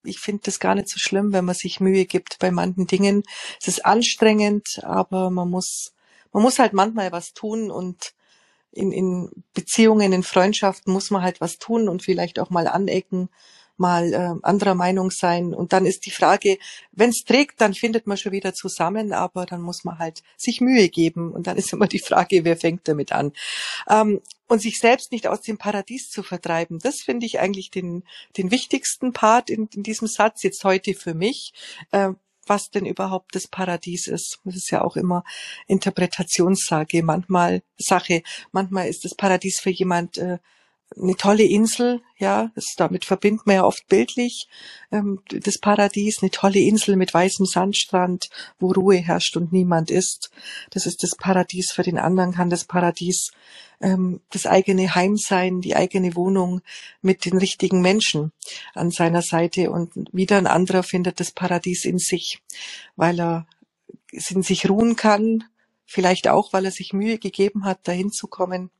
ich 0.03 0.19
finde 0.19 0.43
das 0.45 0.59
gar 0.59 0.75
nicht 0.75 0.89
so 0.89 0.99
schlimm, 0.99 1.33
wenn 1.33 1.45
man 1.45 1.55
sich 1.55 1.79
Mühe 1.79 2.05
gibt 2.05 2.39
bei 2.39 2.49
manchen 2.51 2.87
Dingen. 2.87 3.23
Es 3.59 3.67
ist 3.67 3.85
anstrengend, 3.85 4.79
aber 4.83 5.29
man 5.29 5.49
muss, 5.49 5.93
man 6.31 6.43
muss 6.43 6.59
halt 6.59 6.73
manchmal 6.73 7.11
was 7.11 7.33
tun 7.33 7.69
und 7.69 8.13
in, 8.71 8.91
in 8.91 9.29
Beziehungen, 9.53 10.13
in 10.13 10.23
Freundschaften 10.23 10.93
muss 10.93 11.11
man 11.11 11.21
halt 11.23 11.41
was 11.41 11.57
tun 11.57 11.89
und 11.89 12.03
vielleicht 12.03 12.39
auch 12.39 12.49
mal 12.49 12.67
anecken 12.67 13.29
mal 13.79 14.13
äh, 14.13 14.35
anderer 14.43 14.75
Meinung 14.75 15.11
sein. 15.11 15.53
Und 15.53 15.73
dann 15.73 15.85
ist 15.85 16.05
die 16.05 16.11
Frage, 16.11 16.57
wenn 16.91 17.09
es 17.09 17.23
trägt, 17.23 17.61
dann 17.61 17.73
findet 17.73 18.07
man 18.07 18.17
schon 18.17 18.31
wieder 18.31 18.53
zusammen, 18.53 19.13
aber 19.13 19.45
dann 19.45 19.61
muss 19.61 19.83
man 19.83 19.99
halt 19.99 20.23
sich 20.37 20.61
Mühe 20.61 20.89
geben. 20.89 21.31
Und 21.31 21.47
dann 21.47 21.57
ist 21.57 21.73
immer 21.73 21.87
die 21.87 21.99
Frage, 21.99 22.43
wer 22.43 22.57
fängt 22.57 22.87
damit 22.87 23.11
an? 23.11 23.33
Ähm, 23.87 24.21
und 24.47 24.61
sich 24.61 24.79
selbst 24.79 25.11
nicht 25.11 25.27
aus 25.27 25.41
dem 25.41 25.57
Paradies 25.57 26.09
zu 26.09 26.23
vertreiben, 26.23 26.79
das 26.79 27.01
finde 27.01 27.25
ich 27.25 27.39
eigentlich 27.39 27.69
den, 27.69 28.03
den 28.37 28.49
wichtigsten 28.49 29.11
Part 29.11 29.49
in, 29.49 29.67
in 29.75 29.83
diesem 29.83 30.07
Satz 30.07 30.43
jetzt 30.43 30.63
heute 30.63 30.93
für 30.93 31.13
mich. 31.13 31.53
Äh, 31.91 32.13
was 32.49 32.69
denn 32.69 32.85
überhaupt 32.85 33.35
das 33.35 33.47
Paradies 33.47 34.07
ist. 34.07 34.39
Das 34.45 34.55
ist 34.55 34.71
ja 34.71 34.81
auch 34.81 34.95
immer 34.95 35.23
Interpretationssage, 35.67 37.03
manchmal 37.03 37.61
Sache. 37.77 38.23
Manchmal 38.51 38.87
ist 38.87 39.05
das 39.05 39.15
Paradies 39.15 39.59
für 39.59 39.69
jemand 39.69 40.17
äh, 40.17 40.37
eine 40.95 41.15
tolle 41.15 41.43
Insel, 41.43 42.01
ja, 42.17 42.51
das, 42.55 42.73
damit 42.77 43.05
verbindet 43.05 43.45
man 43.45 43.57
ja 43.57 43.63
oft 43.65 43.87
bildlich 43.87 44.47
ähm, 44.91 45.21
das 45.27 45.59
Paradies, 45.59 46.19
eine 46.21 46.31
tolle 46.31 46.59
Insel 46.59 46.95
mit 46.95 47.13
weißem 47.13 47.45
Sandstrand, 47.45 48.29
wo 48.57 48.71
Ruhe 48.71 48.95
herrscht 48.95 49.35
und 49.35 49.51
niemand 49.51 49.91
ist. 49.91 50.31
Das 50.69 50.85
ist 50.85 51.03
das 51.03 51.15
Paradies. 51.15 51.71
Für 51.71 51.83
den 51.83 51.97
anderen 51.97 52.33
kann 52.33 52.49
das 52.49 52.63
Paradies 52.63 53.31
ähm, 53.81 54.21
das 54.29 54.45
eigene 54.45 54.95
Heim 54.95 55.17
sein, 55.17 55.61
die 55.61 55.75
eigene 55.75 56.15
Wohnung 56.15 56.61
mit 57.01 57.25
den 57.25 57.37
richtigen 57.37 57.81
Menschen 57.81 58.31
an 58.73 58.89
seiner 58.89 59.21
Seite. 59.21 59.71
Und 59.71 59.91
wieder 60.13 60.37
ein 60.37 60.47
anderer 60.47 60.83
findet 60.83 61.19
das 61.19 61.31
Paradies 61.31 61.83
in 61.85 61.99
sich, 61.99 62.41
weil 62.95 63.19
er 63.19 63.47
in 64.11 64.41
sich 64.41 64.69
ruhen 64.69 64.95
kann, 64.95 65.43
vielleicht 65.85 66.27
auch, 66.29 66.53
weil 66.53 66.65
er 66.65 66.71
sich 66.71 66.93
Mühe 66.93 67.17
gegeben 67.19 67.65
hat, 67.65 67.87
dahin 67.87 68.11
zu 68.11 68.27
kommen 68.27 68.71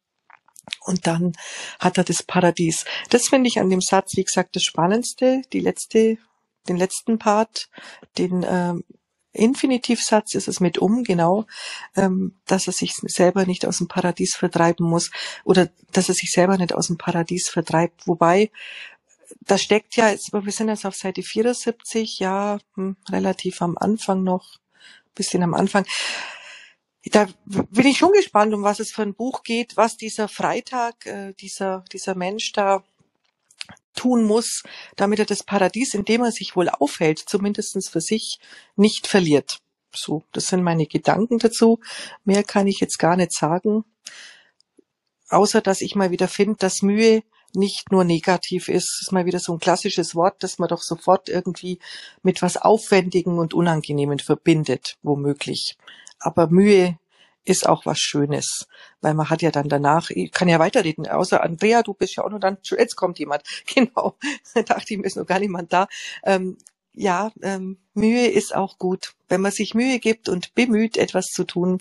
und 0.81 1.07
dann 1.07 1.33
hat 1.79 1.97
er 1.97 2.03
das 2.03 2.23
Paradies. 2.23 2.85
Das 3.09 3.27
finde 3.27 3.47
ich 3.47 3.59
an 3.59 3.69
dem 3.69 3.81
Satz, 3.81 4.15
wie 4.15 4.23
gesagt, 4.23 4.55
das 4.55 4.63
Spannendste, 4.63 5.41
die 5.53 5.59
letzte, 5.59 6.17
den 6.67 6.77
letzten 6.77 7.19
Part, 7.19 7.69
den 8.17 8.45
ähm, 8.47 8.83
Infinitivsatz 9.37 10.33
ist 10.33 10.47
es 10.47 10.59
mit 10.59 10.79
um, 10.79 11.03
genau, 11.03 11.45
ähm, 11.95 12.35
dass 12.45 12.67
er 12.67 12.73
sich 12.73 12.93
selber 12.95 13.45
nicht 13.45 13.65
aus 13.65 13.77
dem 13.77 13.87
Paradies 13.87 14.35
vertreiben 14.35 14.85
muss 14.87 15.11
oder 15.43 15.69
dass 15.91 16.09
er 16.09 16.15
sich 16.15 16.31
selber 16.31 16.57
nicht 16.57 16.73
aus 16.73 16.87
dem 16.87 16.97
Paradies 16.97 17.47
vertreibt. 17.47 18.07
Wobei, 18.07 18.51
da 19.41 19.57
steckt 19.57 19.95
ja, 19.95 20.11
wir 20.31 20.51
sind 20.51 20.69
jetzt 20.69 20.85
auf 20.85 20.95
Seite 20.95 21.21
74, 21.21 22.19
ja, 22.19 22.57
hm, 22.75 22.97
relativ 23.09 23.61
am 23.61 23.77
Anfang 23.77 24.23
noch, 24.23 24.57
bisschen 25.13 25.43
am 25.43 25.53
Anfang 25.53 25.85
da 27.09 27.27
bin 27.45 27.85
ich 27.85 27.97
schon 27.97 28.11
gespannt, 28.11 28.53
um 28.53 28.63
was 28.63 28.79
es 28.79 28.91
für 28.91 29.03
ein 29.03 29.13
Buch 29.13 29.43
geht, 29.43 29.77
was 29.77 29.97
dieser 29.97 30.27
Freitag, 30.27 31.05
äh, 31.05 31.33
dieser, 31.33 31.83
dieser 31.91 32.15
Mensch 32.15 32.51
da 32.53 32.83
tun 33.95 34.23
muss, 34.23 34.63
damit 34.95 35.19
er 35.19 35.25
das 35.25 35.43
Paradies, 35.43 35.93
in 35.93 36.05
dem 36.05 36.23
er 36.23 36.31
sich 36.31 36.55
wohl 36.55 36.69
aufhält, 36.69 37.19
zumindestens 37.19 37.89
für 37.89 38.01
sich, 38.01 38.39
nicht 38.75 39.07
verliert. 39.07 39.59
So, 39.93 40.23
das 40.31 40.47
sind 40.47 40.63
meine 40.63 40.85
Gedanken 40.85 41.39
dazu. 41.39 41.79
Mehr 42.23 42.43
kann 42.43 42.67
ich 42.67 42.79
jetzt 42.79 42.99
gar 42.99 43.15
nicht 43.15 43.33
sagen. 43.33 43.83
Außer, 45.29 45.61
dass 45.61 45.81
ich 45.81 45.95
mal 45.95 46.11
wieder 46.11 46.27
finde, 46.27 46.57
dass 46.57 46.81
Mühe 46.81 47.23
nicht 47.53 47.91
nur 47.91 48.03
negativ 48.03 48.69
ist. 48.69 49.01
Ist 49.01 49.11
mal 49.11 49.25
wieder 49.25 49.39
so 49.39 49.53
ein 49.53 49.59
klassisches 49.59 50.15
Wort, 50.15 50.43
das 50.43 50.59
man 50.59 50.69
doch 50.69 50.81
sofort 50.81 51.29
irgendwie 51.29 51.79
mit 52.21 52.41
was 52.41 52.57
Aufwendigen 52.57 53.39
und 53.39 53.53
Unangenehmen 53.53 54.19
verbindet, 54.19 54.97
womöglich. 55.01 55.77
Aber 56.19 56.47
Mühe 56.47 56.97
ist 57.47 57.67
auch 57.67 57.85
was 57.85 57.99
Schönes, 57.99 58.67
weil 59.01 59.13
man 59.13 59.29
hat 59.29 59.41
ja 59.41 59.51
dann 59.51 59.69
danach, 59.69 60.09
ich 60.09 60.31
kann 60.31 60.49
ja 60.49 60.59
weiterreden, 60.59 61.07
außer 61.07 61.41
Andrea, 61.41 61.81
du 61.81 61.93
bist 61.93 62.15
ja 62.17 62.25
auch 62.25 62.29
nur 62.29 62.39
dann, 62.39 62.57
jetzt 62.77 62.95
kommt 62.95 63.19
jemand, 63.19 63.43
genau, 63.73 64.17
da 64.53 64.63
dachte 64.63 64.93
ich, 64.93 64.99
mir 64.99 65.05
ist 65.05 65.17
noch 65.17 65.25
gar 65.25 65.39
niemand 65.39 65.71
da. 65.71 65.87
Ähm, 66.23 66.57
ja, 66.93 67.31
ähm, 67.43 67.77
Mühe 67.93 68.27
ist 68.27 68.55
auch 68.55 68.79
gut. 68.79 69.13
Wenn 69.29 69.41
man 69.41 69.51
sich 69.51 69.75
Mühe 69.75 69.99
gibt 69.99 70.29
und 70.29 70.55
bemüht, 70.55 70.97
etwas 70.97 71.27
zu 71.27 71.43
tun, 71.43 71.79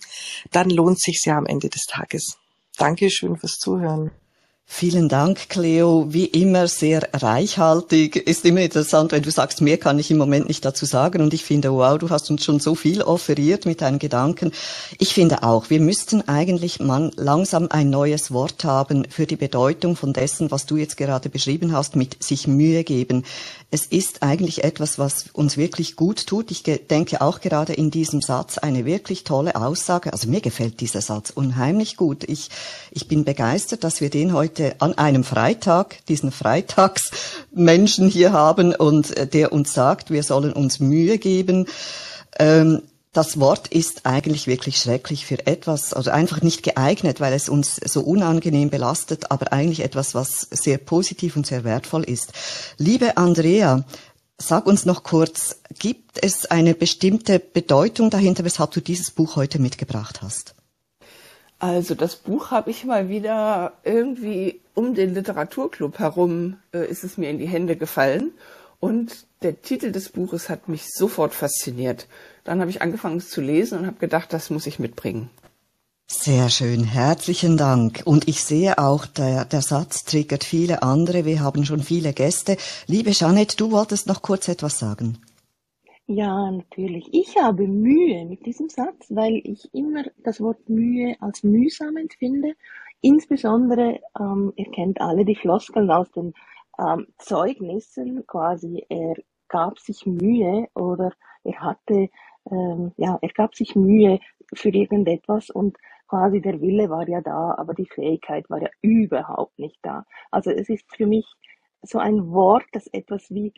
dann 0.50 0.68
lohnt 0.68 1.00
sich's 1.00 1.24
ja 1.24 1.38
am 1.38 1.46
Ende 1.46 1.70
des 1.70 1.86
Tages. 1.86 2.36
Dankeschön 2.76 3.36
fürs 3.36 3.56
Zuhören. 3.56 4.10
Vielen 4.68 5.08
Dank, 5.08 5.48
Cleo. 5.48 6.12
Wie 6.12 6.26
immer 6.26 6.66
sehr 6.66 7.08
reichhaltig. 7.14 8.16
Ist 8.16 8.44
immer 8.44 8.60
interessant, 8.60 9.12
wenn 9.12 9.22
du 9.22 9.30
sagst, 9.30 9.62
mehr 9.62 9.78
kann 9.78 9.98
ich 9.98 10.10
im 10.10 10.18
Moment 10.18 10.48
nicht 10.48 10.64
dazu 10.64 10.84
sagen. 10.84 11.22
Und 11.22 11.32
ich 11.32 11.44
finde, 11.44 11.72
wow, 11.72 11.96
du 11.96 12.10
hast 12.10 12.28
uns 12.30 12.44
schon 12.44 12.58
so 12.58 12.74
viel 12.74 13.00
offeriert 13.00 13.64
mit 13.64 13.80
deinen 13.80 14.00
Gedanken. 14.00 14.50
Ich 14.98 15.14
finde 15.14 15.44
auch, 15.44 15.70
wir 15.70 15.80
müssten 15.80 16.28
eigentlich 16.28 16.80
man 16.80 17.10
langsam 17.16 17.68
ein 17.70 17.88
neues 17.88 18.32
Wort 18.32 18.64
haben 18.64 19.06
für 19.08 19.24
die 19.24 19.36
Bedeutung 19.36 19.96
von 19.96 20.12
dessen, 20.12 20.50
was 20.50 20.66
du 20.66 20.76
jetzt 20.76 20.96
gerade 20.96 21.30
beschrieben 21.30 21.72
hast, 21.72 21.96
mit 21.96 22.22
sich 22.22 22.46
Mühe 22.46 22.84
geben. 22.84 23.24
Es 23.70 23.86
ist 23.86 24.22
eigentlich 24.22 24.62
etwas, 24.64 24.98
was 24.98 25.26
uns 25.32 25.56
wirklich 25.56 25.96
gut 25.96 26.26
tut. 26.26 26.50
Ich 26.50 26.64
denke 26.64 27.22
auch 27.22 27.40
gerade 27.40 27.72
in 27.72 27.90
diesem 27.90 28.20
Satz 28.20 28.58
eine 28.58 28.84
wirklich 28.84 29.24
tolle 29.24 29.56
Aussage. 29.56 30.12
Also 30.12 30.28
mir 30.28 30.40
gefällt 30.40 30.80
dieser 30.80 31.00
Satz 31.00 31.30
unheimlich 31.30 31.96
gut. 31.96 32.24
Ich, 32.24 32.50
ich 32.90 33.08
bin 33.08 33.24
begeistert, 33.24 33.82
dass 33.82 34.00
wir 34.00 34.10
den 34.10 34.34
heute 34.34 34.55
heute 34.56 34.80
an 34.80 34.96
einem 34.96 35.22
Freitag 35.22 36.02
diesen 36.06 36.32
Freitagsmenschen 36.32 38.08
hier 38.08 38.32
haben 38.32 38.74
und 38.74 39.14
äh, 39.14 39.26
der 39.26 39.52
uns 39.52 39.74
sagt, 39.74 40.10
wir 40.10 40.22
sollen 40.22 40.54
uns 40.54 40.80
Mühe 40.80 41.18
geben. 41.18 41.66
Ähm, 42.38 42.80
das 43.12 43.38
Wort 43.38 43.68
ist 43.68 44.06
eigentlich 44.06 44.46
wirklich 44.46 44.78
schrecklich 44.78 45.26
für 45.26 45.46
etwas, 45.46 45.92
also 45.92 46.10
einfach 46.10 46.40
nicht 46.40 46.62
geeignet, 46.62 47.20
weil 47.20 47.34
es 47.34 47.50
uns 47.50 47.76
so 47.76 48.00
unangenehm 48.00 48.70
belastet, 48.70 49.30
aber 49.30 49.52
eigentlich 49.52 49.80
etwas, 49.80 50.14
was 50.14 50.48
sehr 50.50 50.78
positiv 50.78 51.36
und 51.36 51.46
sehr 51.46 51.64
wertvoll 51.64 52.04
ist. 52.04 52.32
Liebe 52.78 53.18
Andrea, 53.18 53.84
sag 54.38 54.66
uns 54.66 54.86
noch 54.86 55.02
kurz, 55.02 55.56
gibt 55.78 56.24
es 56.24 56.46
eine 56.46 56.74
bestimmte 56.74 57.40
Bedeutung 57.40 58.08
dahinter, 58.08 58.44
weshalb 58.44 58.70
du 58.70 58.80
dieses 58.80 59.10
Buch 59.10 59.36
heute 59.36 59.58
mitgebracht 59.58 60.22
hast? 60.22 60.55
Also 61.58 61.94
das 61.94 62.16
Buch 62.16 62.50
habe 62.50 62.70
ich 62.70 62.84
mal 62.84 63.08
wieder 63.08 63.72
irgendwie 63.82 64.60
um 64.74 64.94
den 64.94 65.14
Literaturclub 65.14 65.98
herum 65.98 66.58
äh, 66.72 66.86
ist 66.86 67.02
es 67.02 67.16
mir 67.16 67.30
in 67.30 67.38
die 67.38 67.46
Hände 67.46 67.76
gefallen 67.76 68.32
und 68.78 69.26
der 69.42 69.62
Titel 69.62 69.90
des 69.90 70.10
Buches 70.10 70.48
hat 70.48 70.68
mich 70.68 70.92
sofort 70.92 71.34
fasziniert. 71.34 72.08
Dann 72.44 72.60
habe 72.60 72.70
ich 72.70 72.82
angefangen 72.82 73.18
es 73.18 73.30
zu 73.30 73.40
lesen 73.40 73.78
und 73.78 73.86
habe 73.86 73.98
gedacht, 73.98 74.32
das 74.32 74.50
muss 74.50 74.66
ich 74.66 74.78
mitbringen. 74.78 75.30
Sehr 76.08 76.50
schön, 76.50 76.84
herzlichen 76.84 77.56
Dank. 77.56 78.02
Und 78.04 78.28
ich 78.28 78.44
sehe 78.44 78.78
auch, 78.78 79.06
der, 79.06 79.44
der 79.44 79.62
Satz 79.62 80.04
triggert 80.04 80.44
viele 80.44 80.82
andere. 80.82 81.24
Wir 81.24 81.40
haben 81.40 81.64
schon 81.64 81.82
viele 81.82 82.12
Gäste. 82.12 82.56
Liebe 82.86 83.10
Jeanette, 83.10 83.56
du 83.56 83.72
wolltest 83.72 84.06
noch 84.06 84.22
kurz 84.22 84.46
etwas 84.46 84.78
sagen. 84.78 85.18
Ja, 86.08 86.50
natürlich. 86.52 87.08
Ich 87.12 87.36
habe 87.36 87.66
Mühe 87.66 88.24
mit 88.26 88.46
diesem 88.46 88.68
Satz, 88.68 89.06
weil 89.10 89.40
ich 89.44 89.68
immer 89.74 90.04
das 90.18 90.40
Wort 90.40 90.68
Mühe 90.68 91.16
als 91.20 91.42
mühsam 91.42 91.96
empfinde. 91.96 92.54
Insbesondere, 93.00 94.00
ähm, 94.18 94.52
ihr 94.56 94.70
kennt 94.70 95.00
alle 95.00 95.24
die 95.24 95.34
Floskeln 95.34 95.90
aus 95.90 96.10
den 96.12 96.32
ähm, 96.78 97.06
Zeugnissen, 97.18 98.24
quasi 98.26 98.84
er 98.88 99.14
gab 99.48 99.78
sich 99.80 100.06
Mühe 100.06 100.68
oder 100.74 101.12
er 101.44 101.60
hatte, 101.60 102.08
ähm, 102.50 102.92
ja, 102.96 103.18
er 103.20 103.28
gab 103.30 103.54
sich 103.56 103.74
Mühe 103.74 104.20
für 104.54 104.68
irgendetwas 104.70 105.50
und 105.50 105.76
quasi 106.08 106.40
der 106.40 106.60
Wille 106.60 106.88
war 106.88 107.08
ja 107.08 107.20
da, 107.20 107.54
aber 107.58 107.74
die 107.74 107.86
Fähigkeit 107.86 108.48
war 108.48 108.62
ja 108.62 108.68
überhaupt 108.80 109.58
nicht 109.58 109.78
da. 109.82 110.04
Also 110.30 110.50
es 110.52 110.68
ist 110.68 110.84
für 110.96 111.06
mich 111.06 111.26
so 111.82 111.98
ein 111.98 112.30
Wort, 112.30 112.64
das 112.72 112.86
etwas 112.88 113.28
wie 113.30 113.52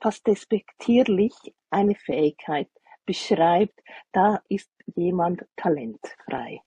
fast 0.00 0.26
despektierlich 0.26 1.34
eine 1.70 1.94
Fähigkeit 1.94 2.68
beschreibt, 3.04 3.78
da 4.12 4.40
ist 4.48 4.70
jemand 4.94 5.44
talentfrei. 5.56 6.60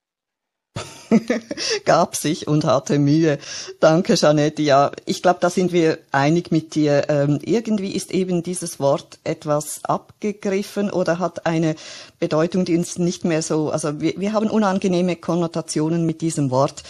gab 1.86 2.16
sich 2.16 2.48
und 2.48 2.66
hatte 2.66 3.00
Mühe. 3.00 3.38
Danke, 3.80 4.16
Jeanette. 4.16 4.62
Ja, 4.62 4.92
ich 5.06 5.22
glaube, 5.22 5.40
da 5.42 5.50
sind 5.50 5.72
wir 5.72 6.00
einig 6.12 6.52
mit 6.52 6.76
dir. 6.76 7.10
Ähm, 7.10 7.40
irgendwie 7.44 7.92
ist 7.92 8.12
eben 8.12 8.44
dieses 8.44 8.80
Wort 8.80 9.20
etwas 9.24 9.84
abgegriffen 9.84 10.90
oder 10.90 11.20
hat 11.20 11.46
eine 11.46 11.76
Bedeutung, 12.20 12.66
die 12.66 12.78
uns 12.78 12.98
nicht 12.98 13.26
mehr 13.26 13.42
so, 13.42 13.70
also 13.70 14.00
wir, 14.00 14.14
wir 14.18 14.34
haben 14.34 14.50
unangenehme 14.50 15.16
Konnotationen 15.16 16.06
mit 16.06 16.22
diesem 16.22 16.52
Wort. 16.52 16.84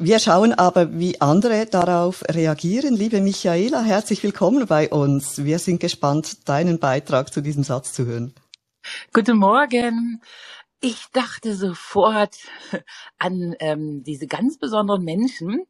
Wir 0.00 0.20
schauen 0.20 0.52
aber, 0.52 0.96
wie 0.96 1.20
andere 1.20 1.66
darauf 1.66 2.22
reagieren. 2.28 2.94
Liebe 2.94 3.20
Michaela, 3.20 3.82
herzlich 3.82 4.22
willkommen 4.22 4.64
bei 4.68 4.88
uns. 4.90 5.42
Wir 5.42 5.58
sind 5.58 5.80
gespannt, 5.80 6.48
deinen 6.48 6.78
Beitrag 6.78 7.32
zu 7.32 7.40
diesem 7.40 7.64
Satz 7.64 7.94
zu 7.94 8.06
hören. 8.06 8.32
Guten 9.12 9.38
Morgen. 9.38 10.22
Ich 10.78 11.06
dachte 11.12 11.52
sofort 11.52 12.36
an 13.18 13.56
ähm, 13.58 14.04
diese 14.04 14.28
ganz 14.28 14.56
besonderen 14.56 15.02
Menschen. 15.02 15.66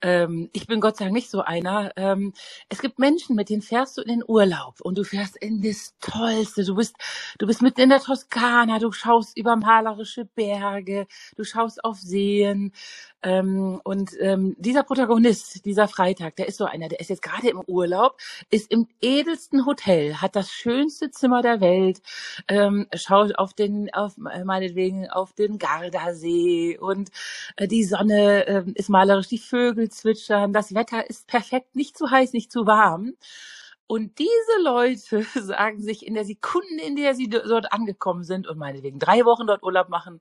Ähm, 0.00 0.48
ich 0.52 0.66
bin 0.66 0.80
Gott 0.80 0.96
sei 0.96 1.06
Dank 1.06 1.14
nicht 1.14 1.30
so 1.30 1.42
einer. 1.42 1.92
Ähm, 1.96 2.32
es 2.68 2.80
gibt 2.80 2.98
Menschen, 2.98 3.34
mit 3.34 3.48
denen 3.48 3.62
fährst 3.62 3.96
du 3.96 4.02
in 4.02 4.08
den 4.08 4.24
Urlaub 4.26 4.80
und 4.80 4.96
du 4.96 5.04
fährst 5.04 5.36
in 5.36 5.60
das 5.60 5.94
Tollste. 6.00 6.64
Du 6.64 6.76
bist, 6.76 6.94
du 7.38 7.46
bist 7.46 7.62
mitten 7.62 7.80
in 7.80 7.88
der 7.88 8.00
Toskana, 8.00 8.78
du 8.78 8.92
schaust 8.92 9.36
über 9.36 9.56
malerische 9.56 10.24
Berge, 10.24 11.06
du 11.36 11.44
schaust 11.44 11.84
auf 11.84 11.98
Seen, 11.98 12.72
ähm, 13.22 13.80
und 13.84 14.12
ähm, 14.20 14.54
dieser 14.58 14.84
Protagonist, 14.84 15.64
dieser 15.64 15.88
Freitag, 15.88 16.36
der 16.36 16.46
ist 16.48 16.58
so 16.58 16.64
einer, 16.64 16.88
der 16.88 17.00
ist 17.00 17.10
jetzt 17.10 17.22
gerade 17.22 17.48
im 17.48 17.60
Urlaub, 17.66 18.16
ist 18.50 18.70
im 18.70 18.86
edelsten 19.00 19.66
Hotel, 19.66 20.16
hat 20.16 20.36
das 20.36 20.50
schönste 20.50 21.10
Zimmer 21.10 21.42
der 21.42 21.60
Welt, 21.60 22.00
ähm, 22.48 22.86
schaut 22.94 23.36
auf 23.36 23.54
den, 23.54 23.92
auf 23.92 24.16
äh, 24.18 24.44
meinetwegen 24.44 25.08
auf 25.10 25.32
den 25.32 25.58
Gardasee 25.58 26.78
und 26.78 27.10
äh, 27.56 27.66
die 27.66 27.84
Sonne 27.84 28.46
äh, 28.46 28.64
ist 28.74 28.88
malerisch, 28.88 29.28
die 29.28 29.38
Vögel 29.38 29.90
zwitschern, 29.90 30.52
das 30.52 30.74
Wetter 30.74 31.08
ist 31.10 31.26
perfekt, 31.26 31.74
nicht 31.74 31.98
zu 31.98 32.10
heiß, 32.10 32.32
nicht 32.32 32.52
zu 32.52 32.66
warm. 32.66 33.14
Und 33.88 34.18
diese 34.18 34.62
Leute 34.62 35.22
sagen 35.34 35.80
sich 35.82 36.06
in 36.06 36.14
der 36.14 36.24
Sekunde, 36.24 36.82
in 36.86 36.94
der 36.94 37.14
sie 37.14 37.28
dort 37.28 37.72
angekommen 37.72 38.22
sind 38.22 38.46
und 38.46 38.58
meinetwegen 38.58 38.98
drei 38.98 39.24
Wochen 39.24 39.46
dort 39.46 39.62
Urlaub 39.62 39.88
machen, 39.88 40.20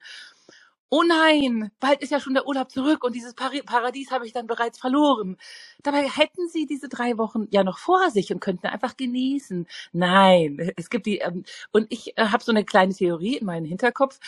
oh 0.90 1.04
nein, 1.04 1.72
bald 1.80 2.02
ist 2.02 2.12
ja 2.12 2.20
schon 2.20 2.34
der 2.34 2.48
Urlaub 2.48 2.72
zurück 2.72 3.04
und 3.04 3.16
dieses 3.16 3.34
Paradies 3.34 4.12
habe 4.12 4.26
ich 4.26 4.34
dann 4.34 4.48
bereits 4.48 4.80
verloren. 4.80 5.38
Dabei 5.84 6.08
hätten 6.08 6.48
sie 6.50 6.66
diese 6.66 6.90
drei 6.90 7.18
Wochen 7.18 7.48
ja 7.52 7.64
noch 7.64 7.78
vor 7.80 8.10
sich 8.12 8.32
und 8.32 8.40
könnten 8.40 8.68
einfach 8.68 8.96
genießen. 8.98 9.68
Nein, 9.94 10.72
es 10.78 10.90
gibt 10.90 11.06
die, 11.06 11.20
ähm, 11.20 11.44
und 11.72 11.88
ich 11.90 12.18
äh, 12.18 12.28
habe 12.28 12.44
so 12.44 12.52
eine 12.52 12.64
kleine 12.66 12.94
Theorie 12.94 13.38
in 13.38 13.46
meinem 13.46 13.66
Hinterkopf. 13.66 14.20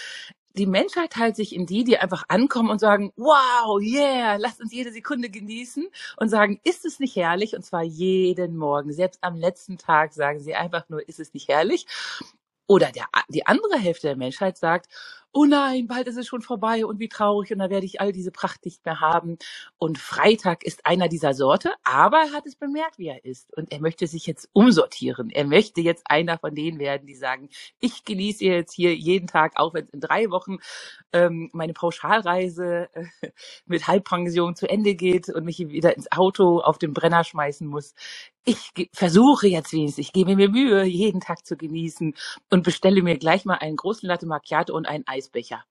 Die 0.57 0.65
Menschheit 0.65 1.11
teilt 1.11 1.35
sich 1.35 1.55
in 1.55 1.65
die, 1.67 1.83
die 1.83 1.99
einfach 1.99 2.23
ankommen 2.27 2.69
und 2.69 2.79
sagen, 2.79 3.13
wow, 3.15 3.79
yeah, 3.81 4.35
lasst 4.37 4.59
uns 4.59 4.73
jede 4.73 4.91
Sekunde 4.91 5.29
genießen 5.29 5.87
und 6.17 6.29
sagen, 6.29 6.59
ist 6.63 6.85
es 6.85 6.99
nicht 6.99 7.15
herrlich? 7.15 7.55
Und 7.55 7.63
zwar 7.63 7.83
jeden 7.83 8.57
Morgen. 8.57 8.91
Selbst 8.91 9.19
am 9.23 9.35
letzten 9.37 9.77
Tag 9.77 10.13
sagen 10.13 10.39
sie 10.39 10.55
einfach 10.55 10.89
nur, 10.89 11.07
ist 11.07 11.19
es 11.19 11.33
nicht 11.33 11.47
herrlich? 11.47 11.85
Oder 12.69 12.91
der, 12.91 13.05
die 13.29 13.47
andere 13.47 13.79
Hälfte 13.79 14.05
der 14.05 14.15
Menschheit 14.15 14.55
sagt, 14.55 14.85
oh 15.31 15.45
nein, 15.45 15.87
bald 15.87 16.07
ist 16.07 16.17
es 16.17 16.27
schon 16.27 16.41
vorbei 16.41 16.85
und 16.85 16.99
wie 16.99 17.09
traurig 17.09 17.51
und 17.51 17.59
da 17.59 17.69
werde 17.71 17.85
ich 17.85 17.99
all 17.99 18.11
diese 18.11 18.31
Pracht 18.31 18.63
nicht 18.63 18.85
mehr 18.85 18.99
haben. 18.99 19.37
Und 19.79 19.97
Freitag 19.97 20.63
ist 20.63 20.85
einer 20.85 21.07
dieser 21.07 21.33
Sorte, 21.33 21.73
aber 21.83 22.17
er 22.17 22.31
hat 22.31 22.45
es 22.45 22.55
bemerkt, 22.55 22.99
wie 22.99 23.07
er 23.07 23.25
ist 23.25 23.55
und 23.57 23.71
er 23.71 23.79
möchte 23.79 24.05
sich 24.05 24.27
jetzt 24.27 24.49
umsortieren. 24.53 25.31
Er 25.31 25.45
möchte 25.45 25.81
jetzt 25.81 26.03
einer 26.05 26.37
von 26.37 26.53
denen 26.53 26.77
werden, 26.79 27.07
die 27.07 27.15
sagen, 27.15 27.49
ich 27.79 28.05
genieße 28.05 28.45
jetzt 28.45 28.73
hier 28.73 28.95
jeden 28.95 29.27
Tag, 29.27 29.53
auch 29.55 29.73
wenn 29.73 29.85
es 29.85 29.91
in 29.91 29.99
drei 29.99 30.29
Wochen 30.29 30.57
ähm, 31.11 31.49
meine 31.53 31.73
Pauschalreise 31.73 32.89
äh, 32.93 33.05
mit 33.65 33.87
Halbpension 33.87 34.55
zu 34.55 34.69
Ende 34.69 34.93
geht 34.93 35.29
und 35.29 35.43
mich 35.43 35.57
wieder 35.59 35.95
ins 35.95 36.11
Auto 36.11 36.59
auf 36.59 36.77
den 36.77 36.93
Brenner 36.93 37.23
schmeißen 37.23 37.67
muss. 37.67 37.95
Ich 38.49 38.89
versuche 38.93 39.47
jetzt 39.47 39.73
wenigstens, 39.73 40.07
ich 40.07 40.11
gebe 40.11 40.35
mir 40.35 40.49
Mühe, 40.49 40.83
jeden 40.83 41.21
Tag 41.21 41.45
zu 41.45 41.55
genießen 41.55 42.15
und 42.49 42.63
bestelle 42.63 43.03
mir 43.03 43.15
gleich 43.19 43.45
mal 43.45 43.59
einen 43.59 43.75
großen 43.75 44.07
Latte 44.07 44.25
Macchiato 44.25 44.75
und 44.75 44.87
ein 44.87 45.03
Eis 45.05 45.25
Eisbecher. 45.25 45.63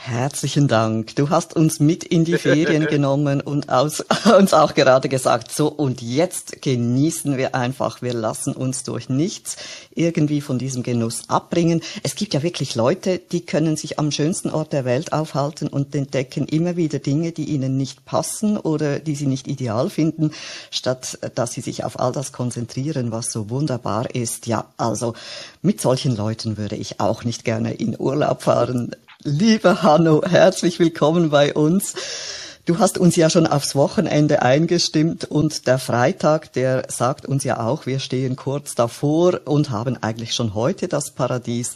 Herzlichen 0.00 0.68
Dank. 0.68 1.16
Du 1.16 1.28
hast 1.28 1.56
uns 1.56 1.80
mit 1.80 2.04
in 2.04 2.24
die 2.24 2.38
Ferien 2.38 2.86
genommen 2.90 3.40
und 3.40 3.68
aus, 3.68 4.00
uns 4.38 4.54
auch 4.54 4.74
gerade 4.74 5.08
gesagt, 5.08 5.50
so 5.50 5.66
und 5.66 6.00
jetzt 6.00 6.62
genießen 6.62 7.36
wir 7.36 7.56
einfach, 7.56 8.00
wir 8.00 8.14
lassen 8.14 8.54
uns 8.54 8.84
durch 8.84 9.08
nichts 9.08 9.56
irgendwie 9.92 10.40
von 10.40 10.56
diesem 10.56 10.84
Genuss 10.84 11.28
abbringen. 11.28 11.82
Es 12.04 12.14
gibt 12.14 12.32
ja 12.32 12.44
wirklich 12.44 12.76
Leute, 12.76 13.18
die 13.18 13.44
können 13.44 13.76
sich 13.76 13.98
am 13.98 14.12
schönsten 14.12 14.50
Ort 14.50 14.72
der 14.72 14.84
Welt 14.84 15.12
aufhalten 15.12 15.66
und 15.66 15.92
entdecken 15.96 16.46
immer 16.46 16.76
wieder 16.76 17.00
Dinge, 17.00 17.32
die 17.32 17.46
ihnen 17.46 17.76
nicht 17.76 18.04
passen 18.04 18.56
oder 18.56 19.00
die 19.00 19.16
sie 19.16 19.26
nicht 19.26 19.48
ideal 19.48 19.90
finden, 19.90 20.30
statt 20.70 21.18
dass 21.34 21.52
sie 21.52 21.60
sich 21.60 21.82
auf 21.82 21.98
all 21.98 22.12
das 22.12 22.30
konzentrieren, 22.30 23.10
was 23.10 23.32
so 23.32 23.50
wunderbar 23.50 24.14
ist. 24.14 24.46
Ja, 24.46 24.66
also 24.76 25.14
mit 25.60 25.80
solchen 25.80 26.16
Leuten 26.16 26.56
würde 26.56 26.76
ich 26.76 27.00
auch 27.00 27.24
nicht 27.24 27.44
gerne 27.44 27.74
in 27.74 27.98
Urlaub 27.98 28.44
fahren. 28.44 28.94
Liebe 29.24 29.82
Hanno, 29.82 30.22
herzlich 30.22 30.78
willkommen 30.78 31.30
bei 31.30 31.52
uns. 31.52 32.62
Du 32.66 32.78
hast 32.78 32.98
uns 32.98 33.16
ja 33.16 33.28
schon 33.28 33.48
aufs 33.48 33.74
Wochenende 33.74 34.42
eingestimmt 34.42 35.24
und 35.24 35.66
der 35.66 35.80
Freitag, 35.80 36.52
der 36.52 36.84
sagt 36.88 37.26
uns 37.26 37.42
ja 37.42 37.58
auch, 37.58 37.84
wir 37.84 37.98
stehen 37.98 38.36
kurz 38.36 38.76
davor 38.76 39.40
und 39.44 39.70
haben 39.70 39.96
eigentlich 40.00 40.34
schon 40.34 40.54
heute 40.54 40.86
das 40.86 41.16
Paradies. 41.16 41.74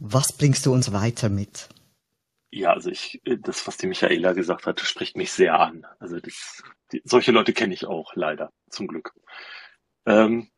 Was 0.00 0.36
bringst 0.36 0.66
du 0.66 0.72
uns 0.74 0.92
weiter 0.92 1.30
mit? 1.30 1.70
Ja, 2.50 2.74
also 2.74 2.90
ich, 2.90 3.22
das, 3.24 3.66
was 3.66 3.78
die 3.78 3.86
Michaela 3.86 4.34
gesagt 4.34 4.66
hat, 4.66 4.78
spricht 4.80 5.16
mich 5.16 5.32
sehr 5.32 5.58
an. 5.58 5.86
Also 5.98 6.20
das, 6.20 6.62
die, 6.92 7.00
solche 7.06 7.32
Leute 7.32 7.54
kenne 7.54 7.72
ich 7.72 7.86
auch 7.86 8.14
leider, 8.14 8.52
zum 8.68 8.86
Glück. 8.86 9.14
Ähm, 10.04 10.50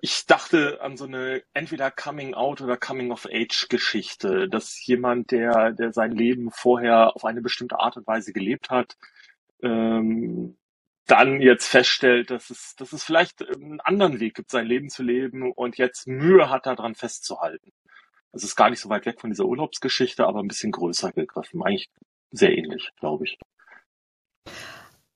ich 0.00 0.26
dachte 0.26 0.80
an 0.80 0.96
so 0.96 1.04
eine 1.04 1.42
entweder 1.54 1.90
Coming 1.90 2.34
Out 2.34 2.60
oder 2.60 2.76
Coming 2.76 3.12
of 3.12 3.26
Age 3.26 3.68
Geschichte, 3.68 4.48
dass 4.48 4.84
jemand, 4.86 5.30
der, 5.30 5.72
der 5.72 5.92
sein 5.92 6.12
Leben 6.12 6.50
vorher 6.50 7.14
auf 7.16 7.24
eine 7.24 7.42
bestimmte 7.42 7.78
Art 7.78 7.96
und 7.96 8.06
Weise 8.06 8.32
gelebt 8.32 8.70
hat, 8.70 8.96
ähm, 9.62 10.56
dann 11.06 11.40
jetzt 11.40 11.66
feststellt, 11.66 12.30
dass 12.30 12.50
es, 12.50 12.74
dass 12.76 12.92
es 12.92 13.02
vielleicht 13.02 13.42
einen 13.42 13.80
anderen 13.80 14.20
Weg 14.20 14.34
gibt, 14.34 14.50
sein 14.50 14.66
Leben 14.66 14.90
zu 14.90 15.02
leben 15.02 15.52
und 15.52 15.76
jetzt 15.76 16.06
Mühe 16.06 16.48
hat, 16.50 16.66
daran 16.66 16.94
festzuhalten. 16.94 17.72
Das 18.32 18.44
ist 18.44 18.54
gar 18.54 18.70
nicht 18.70 18.80
so 18.80 18.88
weit 18.88 19.06
weg 19.06 19.20
von 19.20 19.30
dieser 19.30 19.46
Urlaubsgeschichte, 19.46 20.24
aber 20.24 20.40
ein 20.40 20.48
bisschen 20.48 20.70
größer 20.70 21.10
gegriffen. 21.12 21.62
Eigentlich 21.62 21.90
sehr 22.30 22.56
ähnlich, 22.56 22.90
glaube 23.00 23.24
ich. 23.24 23.38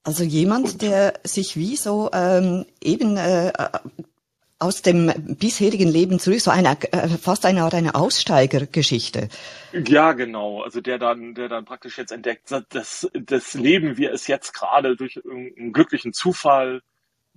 Also 0.02 0.24
jemand, 0.24 0.82
der 0.82 1.14
sich 1.22 1.56
wie 1.56 1.76
so 1.76 2.10
ähm, 2.12 2.66
eben 2.82 3.16
äh, 3.16 3.52
aus 4.58 4.82
dem 4.82 5.12
bisherigen 5.38 5.88
Leben 5.88 6.18
zurück, 6.18 6.40
so 6.40 6.50
eine 6.50 6.76
äh, 6.92 7.08
fast 7.08 7.44
eine 7.44 7.62
Art 7.62 7.74
eine 7.74 7.94
Aussteigergeschichte. 7.94 9.28
Ja, 9.72 10.12
genau. 10.12 10.62
Also 10.62 10.80
der 10.80 10.98
dann, 10.98 11.34
der 11.34 11.48
dann 11.48 11.64
praktisch 11.64 11.98
jetzt 11.98 12.12
entdeckt, 12.12 12.50
dass 12.70 13.10
das 13.12 13.54
Leben, 13.54 13.96
wie 13.96 14.06
er 14.06 14.12
es 14.12 14.26
jetzt 14.26 14.52
gerade 14.52 14.96
durch 14.96 15.20
einen 15.24 15.72
glücklichen 15.72 16.12
Zufall 16.12 16.82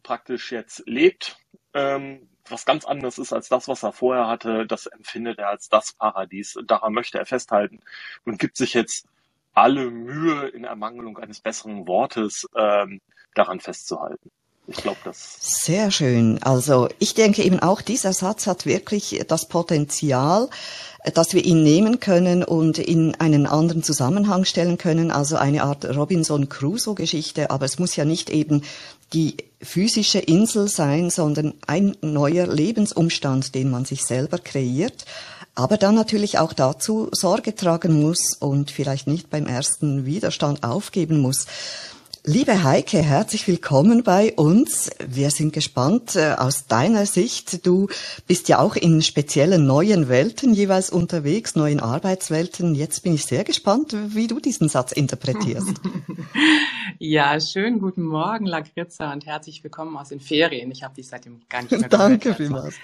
praktisch 0.03 0.51
jetzt 0.51 0.84
lebt, 0.86 1.38
ähm, 1.73 2.30
was 2.49 2.65
ganz 2.65 2.86
anderes 2.86 3.17
ist 3.17 3.34
als 3.34 3.49
das, 3.49 3.67
was 3.67 3.84
er 3.84 3.91
vorher 3.91 4.27
hatte, 4.27 4.65
das 4.65 4.86
empfindet 4.86 5.39
er 5.39 5.49
als 5.49 5.69
das 5.69 5.93
Paradies. 5.93 6.58
Daran 6.65 6.93
möchte 6.93 7.17
er 7.17 7.25
festhalten 7.25 7.80
und 8.25 8.39
gibt 8.39 8.58
sich 8.58 8.73
jetzt 8.73 9.06
alle 9.53 9.89
Mühe 9.89 10.47
in 10.49 10.63
Ermangelung 10.63 11.17
eines 11.17 11.41
besseren 11.41 11.88
Wortes 11.88 12.47
ähm, 12.56 13.01
daran 13.34 13.60
festzuhalten. 13.60 14.32
Ich 14.67 14.77
glaube 14.77 14.97
das. 15.06 15.38
Sehr 15.39 15.91
schön. 15.91 16.43
Also 16.43 16.89
ich 16.99 17.13
denke 17.13 17.43
eben 17.43 17.60
auch, 17.60 17.82
dieser 17.82 18.12
Satz 18.13 18.47
hat 18.47 18.65
wirklich 18.65 19.23
das 19.27 19.47
Potenzial, 19.47 20.49
dass 21.13 21.34
wir 21.34 21.45
ihn 21.45 21.63
nehmen 21.63 22.01
können 22.01 22.43
und 22.43 22.77
in 22.77 23.15
einen 23.15 23.45
anderen 23.45 23.82
Zusammenhang 23.82 24.43
stellen 24.43 24.77
können, 24.77 25.10
also 25.10 25.38
eine 25.38 25.63
Art 25.63 25.86
Robinson 25.86 26.49
Crusoe-Geschichte. 26.49 27.49
Aber 27.49 27.65
es 27.65 27.80
muss 27.80 27.95
ja 27.95 28.03
nicht 28.03 28.30
eben 28.30 28.63
die 29.13 29.38
physische 29.62 30.19
Insel 30.19 30.67
sein, 30.67 31.10
sondern 31.10 31.53
ein 31.65 31.95
neuer 32.01 32.45
Lebensumstand, 32.45 33.56
den 33.56 33.71
man 33.71 33.86
sich 33.86 34.03
selber 34.03 34.38
kreiert 34.38 35.06
aber 35.58 35.77
dann 35.77 35.95
natürlich 35.95 36.38
auch 36.38 36.53
dazu 36.53 37.10
Sorge 37.12 37.56
tragen 37.56 37.99
muss 37.99 38.36
und 38.39 38.69
vielleicht 38.69 39.08
nicht 39.08 39.32
beim 39.32 39.47
ersten 39.47 40.06
Widerstand 40.06 40.63
aufgeben 40.63 41.19
muss. 41.19 41.47
Liebe 42.29 42.65
Heike, 42.65 43.01
herzlich 43.01 43.47
willkommen 43.47 44.03
bei 44.03 44.33
uns. 44.33 44.89
Wir 44.99 45.31
sind 45.31 45.53
gespannt 45.53 46.17
äh, 46.17 46.35
aus 46.37 46.67
deiner 46.67 47.05
Sicht. 47.05 47.65
Du 47.65 47.87
bist 48.27 48.49
ja 48.49 48.59
auch 48.59 48.75
in 48.75 49.01
speziellen 49.01 49.65
neuen 49.65 50.09
Welten 50.09 50.53
jeweils 50.53 50.89
unterwegs, 50.89 51.55
neuen 51.55 51.79
Arbeitswelten. 51.79 52.75
Jetzt 52.75 53.03
bin 53.03 53.13
ich 53.13 53.23
sehr 53.23 53.45
gespannt, 53.45 53.95
wie 54.13 54.27
du 54.27 54.41
diesen 54.41 54.67
Satz 54.67 54.91
interpretierst. 54.91 55.79
ja, 56.99 57.39
schönen 57.39 57.79
guten 57.79 58.03
Morgen, 58.03 58.45
Lagritza, 58.45 59.13
und 59.13 59.25
herzlich 59.25 59.63
willkommen 59.63 59.95
aus 59.95 60.09
den 60.09 60.19
Ferien. 60.19 60.69
Ich 60.69 60.83
habe 60.83 60.95
dich 60.95 61.07
seitdem 61.07 61.39
gar 61.47 61.61
nicht 61.61 61.79
mehr 61.79 61.87
Danke 61.87 62.33
vielmals. 62.35 62.75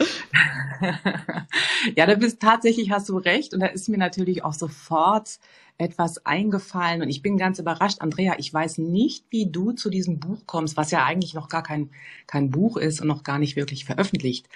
ja, 1.97 2.05
da 2.05 2.15
bist 2.15 2.39
tatsächlich 2.39 2.91
hast 2.91 3.09
du 3.09 3.17
recht 3.17 3.53
und 3.53 3.59
da 3.59 3.65
ist 3.65 3.89
mir 3.89 3.97
natürlich 3.97 4.45
auch 4.45 4.53
sofort 4.53 5.37
etwas 5.77 6.25
eingefallen 6.25 7.01
und 7.01 7.09
ich 7.09 7.21
bin 7.21 7.37
ganz 7.37 7.59
überrascht. 7.59 8.01
Andrea, 8.01 8.35
ich 8.37 8.53
weiß 8.53 8.77
nicht, 8.77 9.25
wie 9.29 9.49
du 9.49 9.71
zu 9.71 9.89
diesem 9.89 10.19
Buch 10.19 10.43
kommst, 10.45 10.77
was 10.77 10.91
ja 10.91 11.03
eigentlich 11.03 11.33
noch 11.33 11.49
gar 11.49 11.63
kein, 11.63 11.89
kein 12.27 12.51
Buch 12.51 12.77
ist 12.77 13.01
und 13.01 13.07
noch 13.07 13.23
gar 13.23 13.39
nicht 13.39 13.55
wirklich 13.55 13.85
veröffentlicht. 13.85 14.47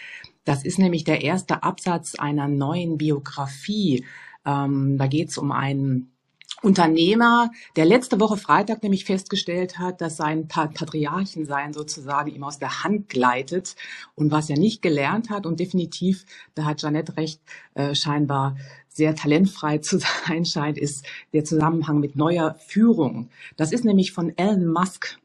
Das 0.45 0.63
ist 0.63 0.79
nämlich 0.79 1.03
der 1.03 1.23
erste 1.23 1.63
Absatz 1.63 2.15
einer 2.15 2.47
neuen 2.47 2.97
Biografie. 2.97 4.05
Ähm, 4.45 4.97
da 4.97 5.07
geht 5.07 5.29
es 5.29 5.37
um 5.37 5.51
einen 5.51 6.11
Unternehmer, 6.63 7.51
der 7.75 7.85
letzte 7.85 8.19
Woche 8.19 8.35
Freitag 8.35 8.81
nämlich 8.81 9.05
festgestellt 9.05 9.77
hat, 9.77 10.01
dass 10.01 10.17
sein 10.17 10.47
Patriarchensein 10.47 11.71
sozusagen 11.71 12.31
ihm 12.31 12.43
aus 12.43 12.57
der 12.57 12.83
Hand 12.83 13.09
gleitet 13.09 13.75
und 14.15 14.31
was 14.31 14.49
er 14.49 14.57
nicht 14.57 14.81
gelernt 14.81 15.29
hat 15.29 15.45
und 15.45 15.59
definitiv, 15.59 16.25
da 16.55 16.65
hat 16.65 16.81
Janette 16.81 17.15
recht, 17.15 17.41
äh, 17.75 17.93
scheinbar 17.93 18.55
sehr 18.97 19.15
talentfrei 19.15 19.77
zu 19.77 19.99
sein 20.27 20.43
scheint, 20.43 20.77
ist 20.77 21.05
der 21.33 21.45
Zusammenhang 21.45 21.99
mit 21.99 22.15
neuer 22.15 22.55
Führung. 22.55 23.29
Das 23.55 23.71
ist 23.71 23.85
nämlich 23.85 24.11
von 24.11 24.37
Elon 24.37 24.67
Musk. 24.67 25.17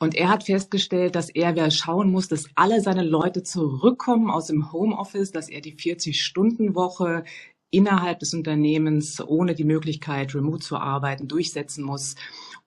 Und 0.00 0.14
er 0.14 0.28
hat 0.28 0.44
festgestellt, 0.44 1.16
dass 1.16 1.28
er 1.28 1.70
schauen 1.72 2.12
muss, 2.12 2.28
dass 2.28 2.48
alle 2.54 2.80
seine 2.80 3.02
Leute 3.02 3.42
zurückkommen 3.42 4.30
aus 4.30 4.46
dem 4.46 4.70
Homeoffice, 4.72 5.32
dass 5.32 5.48
er 5.48 5.60
die 5.60 5.74
40-Stunden-Woche 5.74 7.24
innerhalb 7.70 8.20
des 8.20 8.32
Unternehmens 8.32 9.20
ohne 9.20 9.54
die 9.54 9.64
Möglichkeit, 9.64 10.34
remote 10.34 10.64
zu 10.64 10.76
arbeiten, 10.76 11.26
durchsetzen 11.26 11.84
muss 11.84 12.14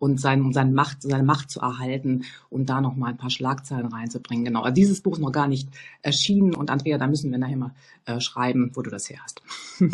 und 0.01 0.19
sein, 0.19 0.51
seine, 0.51 0.71
Macht, 0.71 1.03
seine 1.03 1.21
Macht 1.21 1.51
zu 1.51 1.59
erhalten 1.59 2.23
und 2.49 2.71
da 2.71 2.81
noch 2.81 2.95
mal 2.95 3.11
ein 3.11 3.17
paar 3.17 3.29
Schlagzeilen 3.29 3.85
reinzubringen. 3.85 4.45
Genau. 4.45 4.63
Also 4.63 4.73
dieses 4.73 5.01
Buch 5.01 5.13
ist 5.13 5.21
noch 5.21 5.31
gar 5.31 5.47
nicht 5.47 5.69
erschienen 6.01 6.55
und 6.55 6.71
Andrea, 6.71 6.97
da 6.97 7.05
müssen 7.05 7.29
wir 7.29 7.37
nachher 7.37 7.57
mal 7.57 7.75
äh, 8.05 8.19
schreiben, 8.19 8.71
wo 8.73 8.81
du 8.81 8.89
das 8.89 9.11
her 9.11 9.19
hast. 9.23 9.43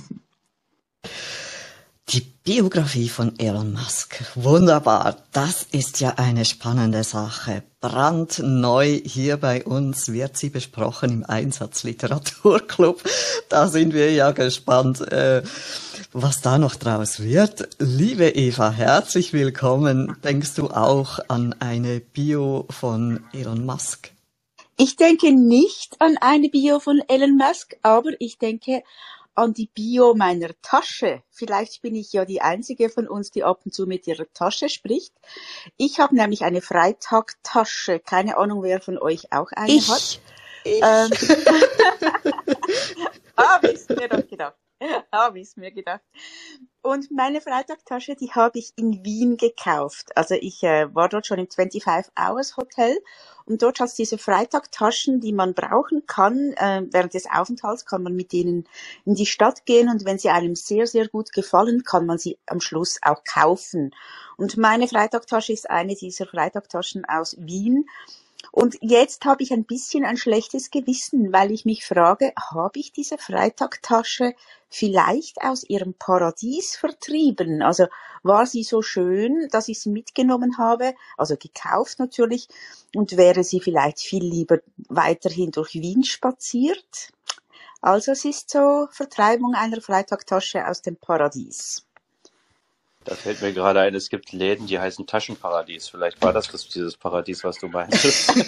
Die 2.10 2.22
Biografie 2.22 3.10
von 3.10 3.38
Elon 3.38 3.74
Musk. 3.74 4.24
Wunderbar. 4.36 5.18
Das 5.34 5.64
ist 5.64 6.00
ja 6.00 6.14
eine 6.16 6.46
spannende 6.46 7.04
Sache. 7.04 7.64
Brandneu 7.82 9.02
hier 9.04 9.36
bei 9.36 9.66
uns 9.66 10.14
wird 10.14 10.38
sie 10.38 10.50
besprochen 10.50 11.12
im 11.12 11.26
Einsatzliteraturclub. 11.26 13.04
Da 13.50 13.68
sind 13.68 13.94
wir 13.94 14.14
ja 14.14 14.32
gespannt, 14.32 15.02
äh, 15.12 15.42
was 16.14 16.42
da 16.42 16.58
noch 16.58 16.76
draus 16.76 17.20
wird. 17.20 17.70
Liebe 17.80 18.30
Eva, 18.30 18.72
herzlich 18.72 19.34
willkommen. 19.34 20.18
Denkst 20.24 20.56
du 20.56 20.70
auch 20.70 21.20
an 21.28 21.56
eine 21.60 22.00
Bio 22.00 22.66
von 22.70 23.26
Elon 23.34 23.66
Musk? 23.66 24.12
Ich 24.78 24.96
denke 24.96 25.32
nicht 25.32 26.00
an 26.00 26.18
eine 26.22 26.50
Bio 26.50 26.80
von 26.80 27.02
Elon 27.08 27.36
Musk, 27.36 27.76
aber 27.82 28.12
ich 28.20 28.38
denke 28.38 28.84
an 29.36 29.54
die 29.54 29.68
Bio 29.68 30.16
meiner 30.16 30.50
Tasche. 30.62 31.24
Vielleicht 31.30 31.82
bin 31.82 31.96
ich 31.96 32.14
ja 32.14 32.26
die 32.26 32.42
einzige 32.42 32.90
von 32.90 33.08
uns, 33.08 33.32
die 33.32 33.44
ab 33.44 33.62
und 33.66 33.74
zu 33.74 33.86
mit 33.86 34.08
ihrer 34.08 34.32
Tasche 34.34 34.70
spricht. 34.70 35.14
Ich 35.78 36.00
habe 36.00 36.16
nämlich 36.16 36.44
eine 36.44 36.62
Freitagtasche. 36.62 38.00
Keine 38.00 38.38
Ahnung, 38.38 38.64
wer 38.64 38.82
von 38.82 38.98
euch 38.98 39.32
auch 39.32 39.52
eine 39.52 39.74
ich. 39.74 39.90
hat. 39.90 40.20
Ich. 40.64 40.82
Ähm, 40.82 41.12
habe 43.38 43.72
ich 43.72 43.88
mir 43.90 44.10
doch 44.10 44.28
gedacht. 44.28 44.56
Habe 45.12 45.40
ich 45.40 45.56
mir 45.58 45.72
gedacht. 45.72 46.02
Und 46.82 47.12
meine 47.12 47.42
Freitagtasche, 47.42 48.16
die 48.16 48.32
habe 48.32 48.60
ich 48.60 48.72
in 48.78 49.04
Wien 49.04 49.36
gekauft. 49.36 50.16
Also 50.16 50.36
ich 50.36 50.64
äh, 50.64 50.94
war 50.96 51.10
dort 51.10 51.28
schon 51.28 51.40
im 51.40 51.50
25 51.50 52.14
Hours 52.18 52.56
Hotel 52.56 52.98
und 53.46 53.62
dort 53.62 53.82
es 53.82 53.96
diese 53.96 54.18
Freitagtaschen, 54.18 55.20
die 55.20 55.34
man 55.34 55.54
brauchen 55.54 56.06
kann. 56.06 56.54
Äh, 56.54 56.84
während 56.92 57.14
des 57.14 57.30
Aufenthalts 57.30 57.86
kann 57.86 58.04
man 58.04 58.16
mit 58.16 58.32
denen 58.32 58.70
in 59.06 59.16
die 59.16 59.26
Stadt 59.26 59.66
gehen 59.66 59.90
und 59.90 60.06
wenn 60.06 60.20
sie 60.20 60.30
einem 60.30 60.56
sehr, 60.56 60.88
sehr 60.88 61.08
gut 61.08 61.34
gefallen, 61.34 61.84
kann 61.84 62.06
man 62.06 62.20
sie 62.20 62.38
am 62.46 62.62
Schluss 62.62 63.00
auch 63.02 63.24
kaufen. 63.26 63.94
Und 64.38 64.56
meine 64.56 64.88
Freitagtasche 64.88 65.52
ist 65.52 65.70
eine 65.70 65.96
dieser 65.96 66.28
Freitagtaschen 66.28 67.04
aus 67.06 67.36
Wien. 67.40 67.86
Und 68.52 68.78
jetzt 68.82 69.26
habe 69.26 69.44
ich 69.44 69.52
ein 69.52 69.66
bisschen 69.66 70.06
ein 70.06 70.18
schlechtes 70.18 70.72
Gewissen, 70.72 71.34
weil 71.34 71.52
ich 71.52 71.66
mich 71.66 71.86
frage, 71.86 72.34
habe 72.52 72.80
ich 72.80 72.92
diese 72.92 73.18
Freitagtasche 73.18 74.36
vielleicht 74.70 75.42
aus 75.42 75.64
ihrem 75.64 75.94
Paradies 75.94 76.76
vertrieben? 76.76 77.62
Also 77.62 77.88
war 78.24 78.46
sie 78.46 78.64
so 78.64 78.82
schön, 78.82 79.48
dass 79.52 79.68
ich 79.68 79.80
sie 79.80 79.90
mitgenommen 79.90 80.58
habe, 80.58 80.94
also 81.18 81.36
gekauft 81.38 82.00
natürlich, 82.00 82.48
und 82.96 83.18
wäre 83.18 83.44
sie 83.44 83.60
vielleicht 83.60 84.00
viel 84.00 84.24
lieber 84.24 84.60
weiterhin 84.90 85.52
durch 85.52 85.74
Wien 85.74 86.04
spaziert? 86.04 87.12
Also 87.82 88.12
es 88.12 88.26
ist 88.26 88.50
so 88.50 88.88
Vertreibung 88.92 89.54
einer 89.54 89.82
Freitagtasche 89.82 90.68
aus 90.68 90.82
dem 90.82 90.96
Paradies. 90.96 91.86
Da 93.06 93.16
fällt 93.16 93.42
mir 93.42 93.54
gerade 93.54 93.80
ein, 93.80 93.96
es 93.96 94.10
gibt 94.10 94.34
Läden, 94.34 94.68
die 94.68 94.80
heißen 94.80 95.08
Taschenparadies. 95.08 95.88
Vielleicht 95.88 96.22
war 96.22 96.34
das, 96.34 96.50
das 96.52 96.68
dieses 96.68 96.98
Paradies, 96.98 97.46
was 97.46 97.58
du 97.58 97.70
meintest. 97.70 98.34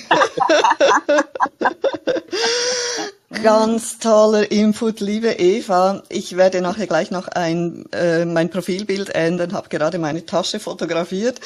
Ganz 3.32 4.00
toller 4.00 4.52
Input, 4.52 5.02
liebe 5.02 5.34
Eva. 5.34 6.02
Ich 6.10 6.36
werde 6.36 6.62
nachher 6.62 6.88
gleich 6.88 7.12
noch 7.12 7.28
ein, 7.28 7.86
äh, 7.92 8.26
mein 8.26 8.50
Profilbild 8.50 9.10
ändern, 9.10 9.54
habe 9.54 9.70
gerade 9.70 10.00
meine 10.00 10.26
Tasche 10.26 10.60
fotografiert. 10.60 11.40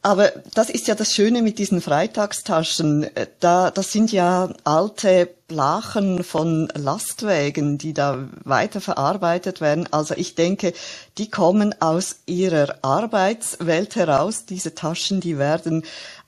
Aber 0.00 0.30
das 0.54 0.70
ist 0.70 0.86
ja 0.86 0.94
das 0.94 1.12
Schöne 1.12 1.42
mit 1.42 1.58
diesen 1.58 1.80
Freitagstaschen. 1.80 3.08
Da, 3.40 3.72
das 3.72 3.90
sind 3.90 4.12
ja 4.12 4.50
alte 4.62 5.28
Blachen 5.48 6.22
von 6.22 6.68
Lastwägen, 6.74 7.78
die 7.78 7.94
da 7.94 8.28
weiter 8.44 8.80
verarbeitet 8.80 9.60
werden. 9.60 9.88
Also 9.90 10.14
ich 10.16 10.36
denke, 10.36 10.72
die 11.18 11.30
kommen 11.30 11.74
aus 11.80 12.16
ihrer 12.26 12.76
Arbeitswelt 12.82 13.96
heraus. 13.96 14.44
Diese 14.46 14.74
Taschen, 14.76 15.20
die 15.20 15.36
werden 15.38 15.84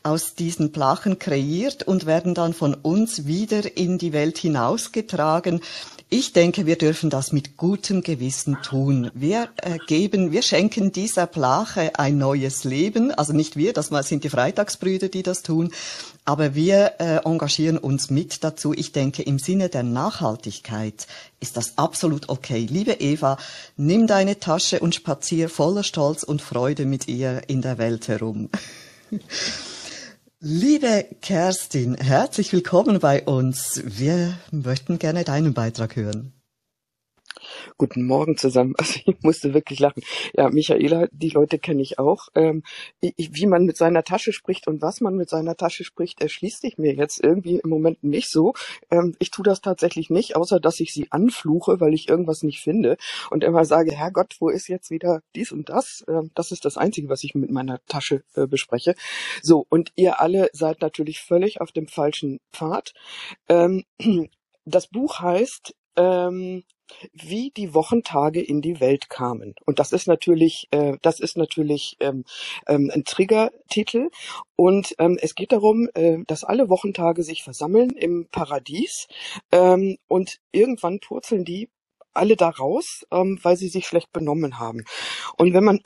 aus 0.06 0.36
diesen 0.36 0.70
Plachen 0.70 1.18
kreiert 1.18 1.82
und 1.82 2.06
werden 2.06 2.32
dann 2.32 2.54
von 2.54 2.74
uns 2.74 3.26
wieder 3.26 3.76
in 3.76 3.98
die 3.98 4.12
Welt 4.12 4.38
hinausgetragen. 4.38 5.60
Ich 6.08 6.32
denke, 6.32 6.66
wir 6.66 6.78
dürfen 6.78 7.10
das 7.10 7.32
mit 7.32 7.56
gutem 7.56 8.02
Gewissen 8.02 8.58
tun. 8.62 9.10
Wir 9.14 9.48
äh, 9.56 9.78
geben, 9.88 10.30
wir 10.30 10.42
schenken 10.42 10.92
dieser 10.92 11.26
Plache 11.26 11.98
ein 11.98 12.18
neues 12.18 12.62
Leben. 12.62 13.10
Also 13.10 13.32
nicht 13.32 13.56
wir, 13.56 13.72
das 13.72 13.88
sind 13.88 14.22
die 14.22 14.30
Freitagsbrüder, 14.30 15.08
die 15.08 15.24
das 15.24 15.42
tun, 15.42 15.72
aber 16.24 16.54
wir 16.54 16.92
äh, 17.00 17.16
engagieren 17.24 17.76
uns 17.76 18.08
mit 18.08 18.44
dazu. 18.44 18.72
Ich 18.72 18.92
denke, 18.92 19.24
im 19.24 19.40
Sinne 19.40 19.68
der 19.68 19.82
Nachhaltigkeit 19.82 21.08
ist 21.40 21.56
das 21.56 21.76
absolut 21.78 22.28
okay. 22.28 22.68
Liebe 22.70 22.92
Eva, 22.92 23.38
nimm 23.76 24.06
deine 24.06 24.38
Tasche 24.38 24.78
und 24.78 24.94
spazier 24.94 25.48
voller 25.48 25.82
Stolz 25.82 26.22
und 26.22 26.40
Freude 26.40 26.86
mit 26.86 27.08
ihr 27.08 27.42
in 27.48 27.60
der 27.60 27.78
Welt 27.78 28.06
herum. 28.06 28.50
Liebe 30.38 31.06
Kerstin, 31.22 31.94
herzlich 31.94 32.52
willkommen 32.52 33.00
bei 33.00 33.24
uns. 33.24 33.80
Wir 33.86 34.34
möchten 34.50 34.98
gerne 34.98 35.24
deinen 35.24 35.54
Beitrag 35.54 35.96
hören. 35.96 36.35
Guten 37.78 38.06
Morgen 38.06 38.36
zusammen. 38.36 38.74
Also 38.86 39.00
ich 39.06 39.22
musste 39.22 39.54
wirklich 39.54 39.80
lachen. 39.80 40.02
Ja, 40.34 40.48
Michaela, 40.48 41.08
die 41.10 41.30
Leute 41.30 41.58
kenne 41.58 41.82
ich 41.82 41.98
auch. 41.98 42.28
Ähm, 42.34 42.62
ich, 43.00 43.30
wie 43.32 43.46
man 43.46 43.64
mit 43.64 43.76
seiner 43.76 44.04
Tasche 44.04 44.32
spricht 44.32 44.68
und 44.68 44.80
was 44.82 45.00
man 45.00 45.16
mit 45.16 45.28
seiner 45.28 45.56
Tasche 45.56 45.82
spricht, 45.82 46.20
erschließt 46.20 46.60
sich 46.60 46.78
mir 46.78 46.94
jetzt 46.94 47.22
irgendwie 47.22 47.58
im 47.62 47.70
Moment 47.70 48.04
nicht 48.04 48.30
so. 48.30 48.54
Ähm, 48.90 49.16
ich 49.18 49.30
tue 49.30 49.44
das 49.44 49.60
tatsächlich 49.60 50.10
nicht, 50.10 50.36
außer 50.36 50.60
dass 50.60 50.78
ich 50.80 50.92
sie 50.92 51.08
anfluche, 51.10 51.80
weil 51.80 51.94
ich 51.94 52.08
irgendwas 52.08 52.42
nicht 52.42 52.60
finde 52.60 52.96
und 53.30 53.42
immer 53.42 53.64
sage, 53.64 53.92
Herrgott, 53.92 54.36
wo 54.40 54.48
ist 54.48 54.68
jetzt 54.68 54.90
wieder 54.90 55.22
dies 55.34 55.52
und 55.52 55.68
das? 55.68 56.04
Ähm, 56.08 56.30
das 56.34 56.52
ist 56.52 56.64
das 56.64 56.76
Einzige, 56.76 57.08
was 57.08 57.24
ich 57.24 57.34
mit 57.34 57.50
meiner 57.50 57.80
Tasche 57.86 58.22
äh, 58.34 58.46
bespreche. 58.46 58.94
So, 59.42 59.66
und 59.68 59.92
ihr 59.96 60.20
alle 60.20 60.50
seid 60.52 60.80
natürlich 60.80 61.20
völlig 61.20 61.60
auf 61.60 61.72
dem 61.72 61.88
falschen 61.88 62.40
Pfad. 62.52 62.92
Ähm, 63.48 63.84
das 64.64 64.86
Buch 64.88 65.20
heißt 65.20 65.74
ähm, 65.96 66.64
wie 67.12 67.50
die 67.50 67.74
Wochentage 67.74 68.40
in 68.40 68.62
die 68.62 68.80
Welt 68.80 69.08
kamen. 69.10 69.54
Und 69.64 69.78
das 69.78 69.92
ist 69.92 70.06
natürlich, 70.06 70.68
äh, 70.70 70.96
das 71.02 71.20
ist 71.20 71.36
natürlich 71.36 71.96
ähm, 72.00 72.24
ähm, 72.66 72.90
ein 72.92 73.04
Triggertitel. 73.04 74.10
Und 74.56 74.94
ähm, 74.98 75.18
es 75.20 75.34
geht 75.34 75.52
darum, 75.52 75.88
äh, 75.94 76.18
dass 76.26 76.44
alle 76.44 76.68
Wochentage 76.68 77.22
sich 77.22 77.42
versammeln 77.42 77.90
im 77.90 78.26
Paradies 78.30 79.08
ähm, 79.52 79.98
und 80.08 80.40
irgendwann 80.52 81.00
purzeln 81.00 81.44
die 81.44 81.68
alle 82.16 82.36
da 82.36 82.48
raus, 82.48 83.06
ähm, 83.10 83.38
weil 83.42 83.56
sie 83.56 83.68
sich 83.68 83.86
schlecht 83.86 84.12
benommen 84.12 84.58
haben. 84.58 84.84
Und 85.36 85.54
wenn 85.54 85.64
man 85.64 85.80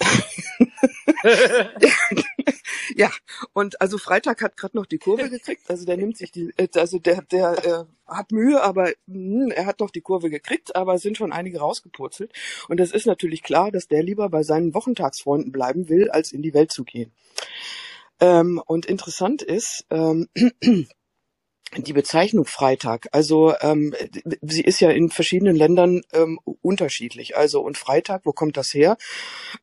ja, 2.95 3.11
und 3.53 3.81
also 3.81 3.99
Freitag 3.99 4.43
hat 4.43 4.57
gerade 4.57 4.77
noch 4.77 4.87
die 4.87 4.99
Kurve 4.99 5.29
gekriegt, 5.29 5.69
also 5.69 5.85
der 5.85 5.97
nimmt 5.97 6.17
sich 6.17 6.33
die, 6.33 6.53
äh, 6.57 6.69
also 6.77 6.99
der, 6.99 7.23
der 7.23 7.65
äh, 7.65 7.85
hat 8.07 8.33
Mühe, 8.33 8.63
aber 8.63 8.93
mh, 9.07 9.45
hm, 9.45 9.51
er 9.51 9.67
hat 9.67 9.81
noch 9.81 9.91
die 9.91 10.01
Kurve 10.01 10.31
gekriegt, 10.31 10.77
aber 10.77 10.95
es 10.95 11.03
sind 11.03 11.17
schon 11.17 11.33
einige 11.33 11.61
rausgepurzelt. 11.61 12.33
Und 12.69 12.81
es 12.81 12.93
ist 12.93 13.07
natürlich 13.07 13.43
klar, 13.43 13.71
dass 13.71 13.89
der 13.89 14.03
lieber 14.03 14.29
bei 14.29 14.43
seinen 14.43 14.75
Wochentagsfreunden 14.75 15.53
bleiben 15.53 15.89
will, 15.89 16.11
als 16.11 16.33
in 16.33 16.43
die 16.43 16.55
Welt 16.55 16.73
zu 16.73 16.85
gehen. 16.85 17.13
Ähm, 18.21 18.63
und 18.67 18.87
interessant 18.87 19.43
ist, 19.43 19.87
ähm, 19.91 20.29
die 21.77 21.93
Bezeichnung 21.93 22.47
Freitag, 22.47 23.09
also 23.13 23.55
ähm, 23.61 23.95
sie 24.43 24.63
ist 24.63 24.81
ja 24.81 24.91
in 24.91 25.11
verschiedenen 25.11 25.55
Ländern 25.55 26.03
ähm, 26.13 26.41
unterschiedlich. 26.63 27.37
Also 27.37 27.61
und 27.61 27.79
Freitag, 27.79 28.23
wo 28.25 28.33
kommt 28.33 28.57
das 28.57 28.75
her? 28.75 28.97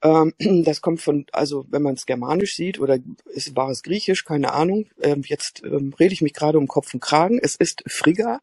Ähm, 0.02 0.34
das 0.64 0.82
kommt 0.82 1.02
von, 1.02 1.26
also 1.32 1.66
wenn 1.70 1.82
man 1.82 1.96
es 1.96 2.06
germanisch 2.06 2.56
sieht 2.56 2.80
oder 2.80 3.00
ist 3.26 3.56
war 3.56 3.70
es 3.70 3.84
griechisch, 3.84 4.24
keine 4.24 4.54
Ahnung. 4.54 4.86
Ähm, 5.02 5.22
jetzt 5.26 5.64
ähm, 5.64 5.94
rede 6.00 6.14
ich 6.14 6.22
mich 6.22 6.34
gerade 6.34 6.58
um 6.58 6.68
Kopf 6.68 6.94
und 6.94 7.02
Kragen. 7.02 7.40
Es 7.42 7.56
ist 7.56 7.84
Frigga, 7.88 8.40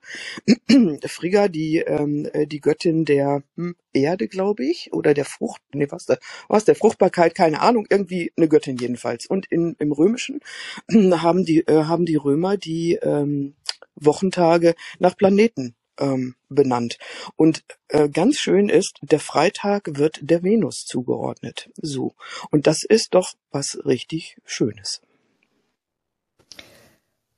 Frigga, 1.06 1.48
die 1.48 1.78
ähm, 1.78 2.28
die 2.46 2.60
Göttin 2.60 3.04
der 3.04 3.42
hm, 3.56 3.76
Erde, 3.94 4.28
glaube 4.28 4.64
ich, 4.64 4.92
oder 4.92 5.14
der 5.14 5.24
Frucht, 5.24 5.62
nee, 5.72 5.86
was 5.90 6.04
da, 6.04 6.18
was 6.48 6.64
der 6.64 6.74
Fruchtbarkeit, 6.74 7.34
keine 7.34 7.60
Ahnung, 7.60 7.86
irgendwie 7.88 8.32
eine 8.36 8.48
Göttin 8.48 8.76
jedenfalls. 8.76 9.26
Und 9.26 9.46
in, 9.46 9.76
im 9.78 9.92
Römischen 9.92 10.40
haben 10.90 11.44
die 11.44 11.60
äh, 11.60 11.84
haben 11.84 12.04
die 12.04 12.16
Römer 12.16 12.56
die 12.56 12.98
ähm, 13.02 13.53
Wochentage 13.96 14.74
nach 14.98 15.16
Planeten 15.16 15.74
ähm, 15.98 16.34
benannt. 16.48 16.98
Und 17.36 17.64
äh, 17.88 18.08
ganz 18.08 18.38
schön 18.38 18.68
ist, 18.68 18.98
der 19.02 19.20
Freitag 19.20 19.98
wird 19.98 20.18
der 20.22 20.42
Venus 20.42 20.84
zugeordnet. 20.84 21.70
So. 21.76 22.14
Und 22.50 22.66
das 22.66 22.84
ist 22.84 23.14
doch 23.14 23.34
was 23.50 23.78
richtig 23.84 24.36
Schönes. 24.44 25.00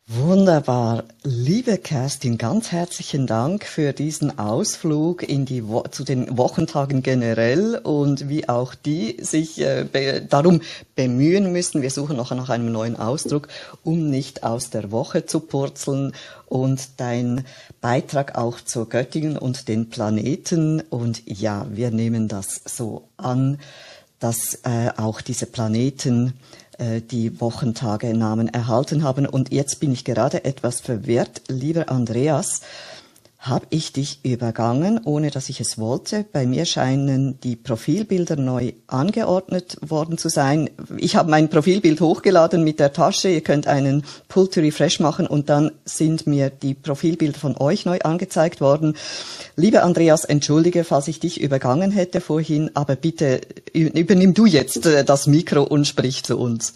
Wunderbar. 0.09 1.03
Liebe 1.25 1.79
Kerstin, 1.79 2.38
ganz 2.38 2.71
herzlichen 2.71 3.27
Dank 3.27 3.64
für 3.64 3.92
diesen 3.92 4.38
Ausflug 4.38 5.29
in 5.29 5.47
die 5.47 5.66
Wo 5.66 5.83
zu 5.83 6.05
den 6.05 6.38
Wochentagen 6.38 7.03
generell 7.03 7.81
und 7.83 8.29
wie 8.29 8.49
auch 8.49 8.77
die 8.77 9.16
sich 9.21 9.61
äh, 9.61 9.85
be 9.90 10.23
darum 10.23 10.62
bemühen 10.95 11.51
müssen. 11.51 11.83
Wir 11.83 11.90
suchen 11.90 12.16
noch 12.16 12.31
nach 12.31 12.51
einem 12.51 12.71
neuen 12.71 12.95
Ausdruck, 12.95 13.49
um 13.83 14.09
nicht 14.09 14.45
aus 14.45 14.71
der 14.71 14.92
Woche 14.92 15.27
zu 15.27 15.40
purzeln 15.40 16.12
und 16.47 17.01
dein 17.01 17.45
Beitrag 17.81 18.38
auch 18.38 18.61
zur 18.61 18.88
Göttingen 18.88 19.37
und 19.37 19.66
den 19.66 19.90
Planeten. 19.90 20.83
Und 20.88 21.23
ja, 21.27 21.66
wir 21.73 21.90
nehmen 21.90 22.29
das 22.29 22.61
so 22.64 23.09
an, 23.16 23.59
dass 24.21 24.61
äh, 24.62 24.90
auch 24.97 25.21
diese 25.21 25.47
Planeten 25.47 26.35
äh, 26.79 27.01
die 27.01 27.41
Wochentage 27.41 28.15
Namen 28.15 28.49
erhalten 28.49 29.03
haben. 29.03 29.27
Und 29.27 29.53
jetzt 29.53 29.81
bin 29.81 29.93
ich 29.93 30.05
gerade 30.05 30.45
etwas 30.45 30.81
verwirrt, 30.81 31.43
lieber 31.49 31.89
Andreas. 31.89 32.61
Habe 33.47 33.67
ich 33.71 33.93
dich 33.93 34.19
übergangen, 34.25 35.01
ohne 35.05 35.31
dass 35.31 35.49
ich 35.49 35.61
es 35.61 35.79
wollte? 35.79 36.25
Bei 36.33 36.47
mir 36.47 36.65
scheinen 36.65 37.39
die 37.41 37.55
Profilbilder 37.55 38.35
neu 38.35 38.73
angeordnet 38.89 39.77
worden 39.87 40.19
zu 40.19 40.29
sein. 40.29 40.69
Ich 40.97 41.15
habe 41.15 41.31
mein 41.31 41.49
Profilbild 41.49 42.01
hochgeladen 42.01 42.65
mit 42.65 42.81
der 42.81 42.93
Tasche. 42.93 43.29
Ihr 43.29 43.43
könnt 43.43 43.69
einen 43.69 44.03
Pull 44.27 44.49
to 44.49 44.59
Refresh 44.59 44.99
machen 44.99 45.29
und 45.29 45.49
dann 45.49 45.71
sind 45.85 46.27
mir 46.27 46.51
die 46.51 46.75
Profilbilder 46.75 47.39
von 47.39 47.57
euch 47.57 47.87
neu 47.87 48.01
angezeigt 48.01 48.61
worden. 48.61 48.97
Lieber 49.55 49.85
Andreas, 49.85 50.25
entschuldige, 50.25 50.83
falls 50.83 51.07
ich 51.07 51.21
dich 51.21 51.41
übergangen 51.41 51.93
hätte 51.93 52.21
vorhin, 52.21 52.73
aber 52.75 52.97
bitte 52.97 53.43
übernimm 53.73 54.35
du 54.35 54.47
jetzt 54.47 54.87
äh, 54.87 55.05
das 55.05 55.29
Mikro 55.29 55.63
und 55.63 55.87
sprich 55.87 56.25
zu 56.25 56.37
uns. 56.37 56.73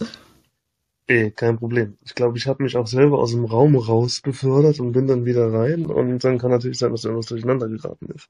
Eh, 1.11 1.29
kein 1.31 1.57
Problem. 1.57 1.97
Ich 2.05 2.15
glaube, 2.15 2.37
ich 2.37 2.47
habe 2.47 2.63
mich 2.63 2.77
auch 2.77 2.87
selber 2.87 3.19
aus 3.19 3.31
dem 3.31 3.43
Raum 3.43 3.75
raus 3.75 4.21
befördert 4.21 4.79
und 4.79 4.93
bin 4.93 5.07
dann 5.07 5.25
wieder 5.25 5.51
rein 5.51 5.85
und 5.85 6.23
dann 6.23 6.37
kann 6.37 6.51
natürlich 6.51 6.77
sein, 6.79 6.91
dass 6.91 7.03
irgendwas 7.03 7.25
durcheinander 7.25 7.67
geraten 7.67 8.05
ist. 8.15 8.29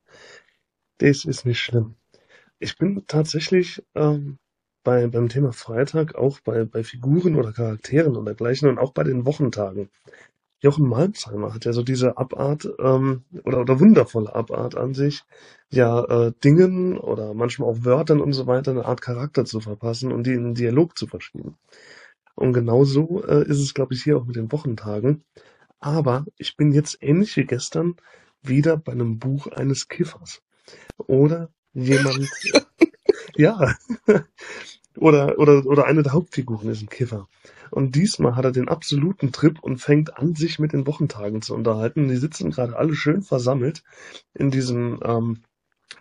Das 0.97 1.25
ist 1.25 1.45
nicht 1.45 1.59
schlimm. 1.59 1.93
Ich 2.59 2.77
bin 2.79 3.03
tatsächlich 3.07 3.83
ähm, 3.95 4.39
bei, 4.83 5.07
beim 5.07 5.29
Thema 5.29 5.53
Freitag 5.53 6.15
auch 6.15 6.39
bei, 6.41 6.65
bei 6.65 6.83
Figuren 6.83 7.35
oder 7.35 7.51
Charakteren 7.53 8.17
und 8.17 8.25
dergleichen 8.25 8.69
und 8.69 8.79
auch 8.79 8.93
bei 8.93 9.03
den 9.03 9.25
Wochentagen. 9.27 9.89
Jochen 10.61 10.87
Malmsheimer 10.89 11.53
hat 11.53 11.65
ja 11.65 11.73
so 11.73 11.83
diese 11.83 12.17
Abart 12.17 12.67
ähm, 12.79 13.23
oder, 13.45 13.61
oder 13.61 13.79
wundervolle 13.79 14.33
Abart 14.35 14.75
an 14.75 14.93
sich, 14.95 15.23
ja 15.71 16.03
äh, 16.05 16.33
Dingen 16.43 16.97
oder 16.97 17.33
manchmal 17.35 17.69
auch 17.69 17.85
Wörtern 17.85 18.21
und 18.21 18.33
so 18.33 18.47
weiter 18.47 18.71
eine 18.71 18.85
Art 18.85 19.01
Charakter 19.01 19.45
zu 19.45 19.59
verpassen 19.59 20.11
und 20.11 20.25
die 20.27 20.33
in 20.33 20.55
Dialog 20.55 20.97
zu 20.97 21.07
verschieben. 21.07 21.57
Und 22.41 22.53
genauso 22.53 23.23
äh, 23.23 23.47
ist 23.47 23.59
es, 23.59 23.75
glaube 23.75 23.93
ich, 23.93 24.01
hier 24.03 24.17
auch 24.17 24.25
mit 24.25 24.35
den 24.35 24.51
Wochentagen. 24.51 25.23
Aber 25.79 26.25
ich 26.37 26.57
bin 26.57 26.71
jetzt 26.71 26.97
ähnlich 26.99 27.37
wie 27.37 27.45
gestern 27.45 27.97
wieder 28.41 28.77
bei 28.77 28.93
einem 28.93 29.19
Buch 29.19 29.45
eines 29.45 29.89
Kiffers. 29.89 30.41
Oder 30.97 31.51
jemand, 31.73 32.27
ja, 33.35 33.75
oder, 34.97 35.37
oder, 35.37 35.67
oder 35.67 35.85
eine 35.85 36.01
der 36.01 36.13
Hauptfiguren 36.13 36.67
ist 36.69 36.81
ein 36.81 36.89
Kiffer. 36.89 37.27
Und 37.69 37.93
diesmal 37.93 38.35
hat 38.35 38.45
er 38.45 38.51
den 38.51 38.69
absoluten 38.69 39.31
Trip 39.31 39.59
und 39.61 39.77
fängt 39.77 40.17
an, 40.17 40.33
sich 40.33 40.57
mit 40.57 40.73
den 40.73 40.87
Wochentagen 40.87 41.43
zu 41.43 41.53
unterhalten. 41.53 42.07
Die 42.07 42.17
sitzen 42.17 42.49
gerade 42.49 42.75
alle 42.75 42.95
schön 42.95 43.21
versammelt 43.21 43.83
in 44.33 44.49
diesem, 44.49 44.99
ähm, 45.03 45.41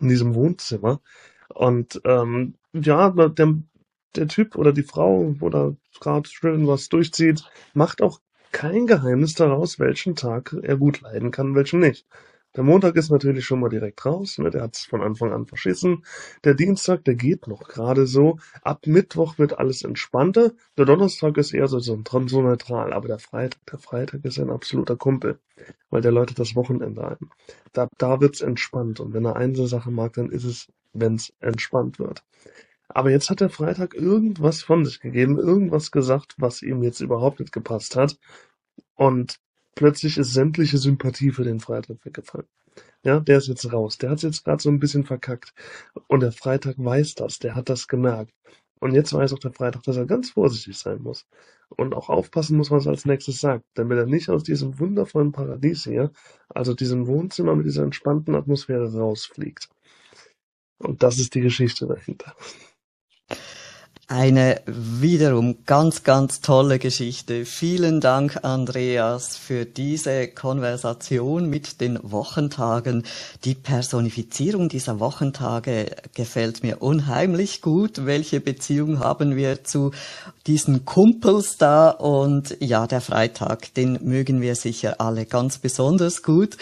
in 0.01 0.09
diesem 0.09 0.35
Wohnzimmer. 0.35 1.03
Und 1.51 2.01
ähm, 2.07 2.55
ja, 2.73 3.11
der, 3.11 3.59
der 4.17 4.29
Typ 4.29 4.57
oder 4.57 4.73
die 4.73 4.83
Frau 4.83 5.35
oder 5.41 5.77
gerade 6.01 6.29
schön 6.29 6.67
was 6.67 6.89
durchzieht, 6.89 7.45
macht 7.75 8.03
auch 8.03 8.21
kein 8.53 8.87
Geheimnis 8.87 9.35
daraus, 9.35 9.79
welchen 9.79 10.17
Tag 10.17 10.57
er 10.63 10.77
gut 10.77 11.01
leiden 11.03 11.31
kann, 11.31 11.55
welchen 11.55 11.81
nicht. 11.81 12.07
Der 12.57 12.65
Montag 12.65 12.97
ist 12.97 13.11
natürlich 13.11 13.45
schon 13.45 13.61
mal 13.61 13.69
direkt 13.69 14.05
raus, 14.05 14.39
ne? 14.39 14.51
der 14.51 14.63
hat 14.63 14.75
es 14.75 14.83
von 14.83 15.03
Anfang 15.03 15.33
an 15.33 15.47
verschissen. 15.47 16.05
Der 16.43 16.55
Dienstag, 16.55 17.05
der 17.05 17.15
geht 17.15 17.47
noch 17.47 17.69
gerade 17.69 18.09
so. 18.09 18.39
Ab 18.63 18.89
Mittwoch 18.89 19.39
wird 19.39 19.57
alles 19.61 19.83
entspannter. 19.85 20.53
Der 20.77 20.85
Donnerstag 20.85 21.37
ist 21.37 21.55
eher 21.55 21.69
so, 21.69 21.79
so, 21.79 22.03
so 22.27 22.43
neutral, 22.43 22.93
aber 22.93 23.07
der 23.07 23.21
Freitag, 23.21 23.65
der 23.67 23.79
Freitag 23.79 24.25
ist 24.25 24.41
ein 24.41 24.51
absoluter 24.51 24.97
Kumpel, 24.97 25.39
weil 25.91 26.03
der 26.03 26.11
läutet 26.11 26.41
das 26.41 26.57
Wochenende 26.57 27.07
ein. 27.07 27.31
Da, 27.73 27.89
da 27.99 28.21
wird's 28.21 28.41
entspannt 28.41 28.99
und 28.99 29.15
wenn 29.15 29.25
er 29.25 29.37
eine 29.37 29.69
Sache 29.69 29.93
mag, 29.93 30.15
dann 30.15 30.31
ist 30.31 30.45
es, 30.45 30.67
wenn's 30.93 31.33
entspannt 31.39 32.01
wird. 32.01 32.25
Aber 32.93 33.11
jetzt 33.11 33.31
hat 33.31 33.41
der 33.41 33.51
Freitag 33.51 33.95
irgendwas 33.95 34.63
von 34.63 34.85
sich 34.85 35.01
gegeben, 35.01 35.39
irgendwas 35.39 35.91
gesagt, 35.91 36.35
was 36.39 36.63
ihm 36.63 36.83
jetzt 36.83 37.01
überhaupt 37.01 37.41
nicht 37.41 37.53
gepasst 37.53 37.97
hat. 37.97 38.19
Und 38.95 39.39
plötzlich 39.75 40.19
ist 40.19 40.33
sämtliche 40.33 40.79
Sympathie 40.79 41.31
für 41.31 41.45
den 41.45 41.61
Freitag 41.61 42.05
weggefallen. 42.05 42.49
Ja, 43.05 43.21
der 43.21 43.39
ist 43.39 43.49
jetzt 43.49 43.73
raus. 43.73 43.99
Der 43.99 44.11
hat 44.11 44.23
jetzt 44.23 44.45
gerade 44.45 44.63
so 44.63 44.69
ein 44.69 44.81
bisschen 44.81 45.05
verkackt. 45.05 45.55
Und 46.09 46.21
der 46.21 46.33
Freitag 46.33 46.77
weiß 46.79 47.15
das, 47.15 47.39
der 47.39 47.55
hat 47.55 47.69
das 47.69 47.89
gemerkt. 47.89 48.33
Und 48.81 48.93
jetzt 48.93 49.13
weiß 49.13 49.33
auch 49.33 49.39
der 49.39 49.53
Freitag, 49.53 49.83
dass 49.85 49.97
er 49.97 50.07
ganz 50.07 50.31
vorsichtig 50.31 50.77
sein 50.77 51.01
muss. 51.03 51.27
Und 51.69 51.95
auch 51.95 52.09
aufpassen 52.09 52.57
muss, 52.57 52.71
was 52.71 52.87
er 52.87 52.93
als 52.93 53.05
nächstes 53.05 53.41
sagt. 53.41 53.65
Damit 53.75 53.99
er 53.99 54.07
nicht 54.07 54.29
aus 54.29 54.43
diesem 54.43 54.79
wundervollen 54.81 55.33
Paradies 55.33 55.85
hier, 55.85 56.11
also 56.49 56.75
diesem 56.75 57.07
Wohnzimmer 57.07 57.55
mit 57.55 57.67
dieser 57.67 57.85
entspannten 57.85 58.35
Atmosphäre 58.35 58.93
rausfliegt. 58.93 59.69
Und 60.79 61.03
das 61.03 61.19
ist 61.19 61.35
die 61.35 61.41
Geschichte 61.41 61.87
dahinter. 61.87 62.35
Eine 64.13 64.61
wiederum 64.67 65.59
ganz, 65.67 66.03
ganz 66.03 66.41
tolle 66.41 66.81
Geschichte. 66.81 67.45
Vielen 67.45 68.01
Dank, 68.01 68.41
Andreas, 68.43 69.37
für 69.37 69.65
diese 69.65 70.27
Konversation 70.27 71.49
mit 71.49 71.81
den 71.81 71.97
Wochentagen. 72.03 73.05
Die 73.45 73.55
Personifizierung 73.55 74.69
dieser 74.69 74.99
Wochentage 74.99 75.95
gefällt 76.13 76.65
mir 76.65 76.83
unheimlich 76.83 77.63
gut. 77.63 78.05
Welche 78.05 78.41
Beziehung 78.41 78.99
haben 78.99 79.37
wir 79.37 79.63
zu 79.63 79.93
diesen 80.45 80.85
Kumpels 80.85 81.57
da? 81.57 81.91
Und 81.91 82.57
ja, 82.59 82.89
der 82.89 83.03
Freitag, 83.03 83.75
den 83.75 84.01
mögen 84.03 84.41
wir 84.41 84.57
sicher 84.57 85.01
alle 85.01 85.25
ganz 85.25 85.59
besonders 85.59 86.25
gut. 86.25 86.57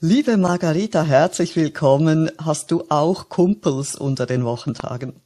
Liebe 0.00 0.38
Margarita, 0.38 1.02
herzlich 1.02 1.54
willkommen. 1.54 2.30
Hast 2.38 2.70
du 2.70 2.84
auch 2.88 3.28
Kumpels 3.28 3.94
unter 3.94 4.24
den 4.24 4.46
Wochentagen? 4.46 5.23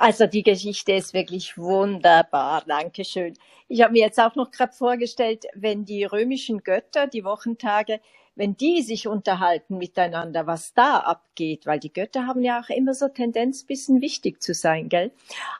Also 0.00 0.28
die 0.28 0.44
Geschichte 0.44 0.92
ist 0.92 1.12
wirklich 1.12 1.58
wunderbar. 1.58 2.62
Dankeschön. 2.64 3.34
Ich 3.66 3.82
habe 3.82 3.94
mir 3.94 4.02
jetzt 4.02 4.20
auch 4.20 4.36
noch 4.36 4.52
gerade 4.52 4.72
vorgestellt, 4.72 5.46
wenn 5.54 5.84
die 5.84 6.04
römischen 6.04 6.62
Götter, 6.62 7.08
die 7.08 7.24
Wochentage, 7.24 8.00
wenn 8.36 8.56
die 8.56 8.82
sich 8.82 9.08
unterhalten 9.08 9.76
miteinander, 9.76 10.46
was 10.46 10.72
da 10.72 10.98
abgeht, 10.98 11.66
weil 11.66 11.80
die 11.80 11.92
Götter 11.92 12.28
haben 12.28 12.44
ja 12.44 12.60
auch 12.60 12.68
immer 12.68 12.94
so 12.94 13.08
Tendenz, 13.08 13.64
bisschen 13.64 14.00
wichtig 14.00 14.40
zu 14.40 14.54
sein, 14.54 14.88
gell? 14.88 15.10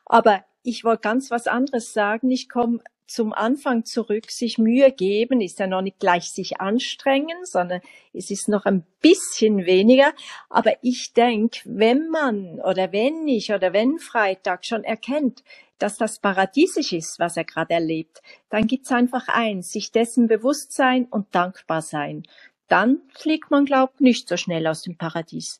Aber 0.05 0.45
ich 0.63 0.85
wollte 0.85 1.01
ganz 1.01 1.31
was 1.31 1.47
anderes 1.47 1.91
sagen. 1.91 2.31
Ich 2.31 2.47
komme 2.47 2.79
zum 3.09 3.33
Anfang 3.33 3.85
zurück, 3.85 4.29
sich 4.31 4.57
Mühe 4.57 4.91
geben, 4.91 5.41
ist 5.41 5.59
ja 5.59 5.67
noch 5.67 5.81
nicht 5.81 5.99
gleich 5.99 6.31
sich 6.31 6.61
anstrengen, 6.61 7.45
sondern 7.45 7.81
es 8.13 8.31
ist 8.31 8.47
noch 8.47 8.65
ein 8.65 8.85
bisschen 9.01 9.65
weniger. 9.65 10.13
Aber 10.49 10.73
ich 10.81 11.13
denke, 11.13 11.59
wenn 11.65 12.09
man 12.09 12.59
oder 12.61 12.91
wenn 12.91 13.27
ich 13.27 13.51
oder 13.51 13.73
wenn 13.73 13.99
Freitag 13.99 14.65
schon 14.65 14.83
erkennt, 14.83 15.43
dass 15.79 15.97
das 15.97 16.19
paradiesisch 16.19 16.93
ist, 16.93 17.19
was 17.19 17.37
er 17.37 17.45
gerade 17.45 17.73
erlebt, 17.73 18.21
dann 18.49 18.67
gibt's 18.67 18.91
einfach 18.91 19.27
eins, 19.27 19.71
sich 19.71 19.91
dessen 19.91 20.27
bewusst 20.27 20.73
sein 20.73 21.05
und 21.09 21.33
dankbar 21.33 21.81
sein. 21.81 22.23
Dann 22.67 23.01
fliegt 23.13 23.49
man, 23.49 23.65
glaubt, 23.65 24.01
nicht 24.01 24.27
so 24.27 24.37
schnell 24.37 24.67
aus 24.67 24.83
dem 24.83 24.97
Paradies. 24.97 25.59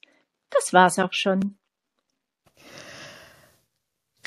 Das 0.50 0.74
war's 0.74 1.00
auch 1.00 1.14
schon. 1.14 1.59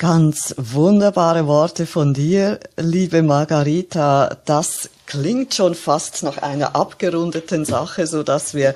Ganz 0.03 0.53
wunderbare 0.57 1.47
Worte 1.47 1.85
von 1.85 2.13
dir, 2.13 2.59
liebe 2.75 3.23
Margarita. 3.23 4.35
Das 4.43 4.89
klingt 5.05 5.53
schon 5.53 5.75
fast 5.75 6.23
nach 6.23 6.39
einer 6.39 6.75
abgerundeten 6.75 7.63
Sache, 7.63 8.05
so 8.05 8.21
dass 8.21 8.53
wir 8.53 8.75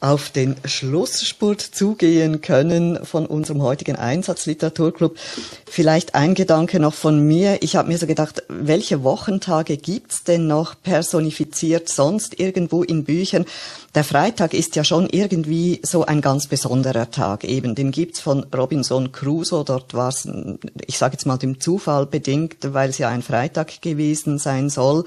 auf 0.00 0.30
den 0.30 0.56
Schlussspurt 0.64 1.60
zugehen 1.60 2.40
können 2.40 3.04
von 3.04 3.26
unserem 3.26 3.62
heutigen 3.62 3.96
Einsatzliteraturclub. 3.96 5.16
Vielleicht 5.66 6.14
ein 6.14 6.34
Gedanke 6.34 6.80
noch 6.80 6.94
von 6.94 7.20
mir. 7.20 7.62
Ich 7.62 7.76
habe 7.76 7.88
mir 7.88 7.98
so 7.98 8.06
gedacht, 8.06 8.42
welche 8.48 9.04
Wochentage 9.04 9.76
gibt's 9.76 10.24
denn 10.24 10.46
noch 10.46 10.74
personifiziert 10.82 11.90
sonst 11.90 12.40
irgendwo 12.40 12.82
in 12.82 13.04
Büchern? 13.04 13.44
Der 13.94 14.04
Freitag 14.04 14.54
ist 14.54 14.74
ja 14.74 14.84
schon 14.84 15.06
irgendwie 15.10 15.80
so 15.82 16.06
ein 16.06 16.22
ganz 16.22 16.46
besonderer 16.46 17.10
Tag. 17.10 17.44
Eben, 17.44 17.74
den 17.74 17.90
gibt's 17.90 18.20
von 18.20 18.46
Robinson 18.56 19.12
Crusoe. 19.12 19.64
Dort 19.64 19.92
war's, 19.92 20.26
ich 20.86 20.96
sage 20.96 21.12
jetzt 21.14 21.26
mal 21.26 21.36
dem 21.36 21.60
Zufall 21.60 22.06
bedingt, 22.06 22.72
weil 22.72 22.88
es 22.88 22.98
ja 22.98 23.10
ein 23.10 23.22
Freitag 23.22 23.82
gewesen 23.82 24.38
sein 24.38 24.70
soll, 24.70 25.04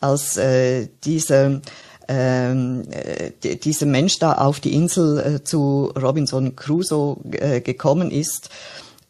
als 0.00 0.36
äh, 0.36 0.88
dieser 1.04 1.60
ähm, 2.08 2.84
äh, 2.90 3.56
dieser 3.56 3.86
Mensch 3.86 4.18
da 4.18 4.32
auf 4.32 4.60
die 4.60 4.74
Insel 4.74 5.18
äh, 5.18 5.44
zu 5.44 5.92
Robinson 6.00 6.56
Crusoe 6.56 7.18
äh, 7.32 7.60
gekommen 7.60 8.10
ist. 8.10 8.50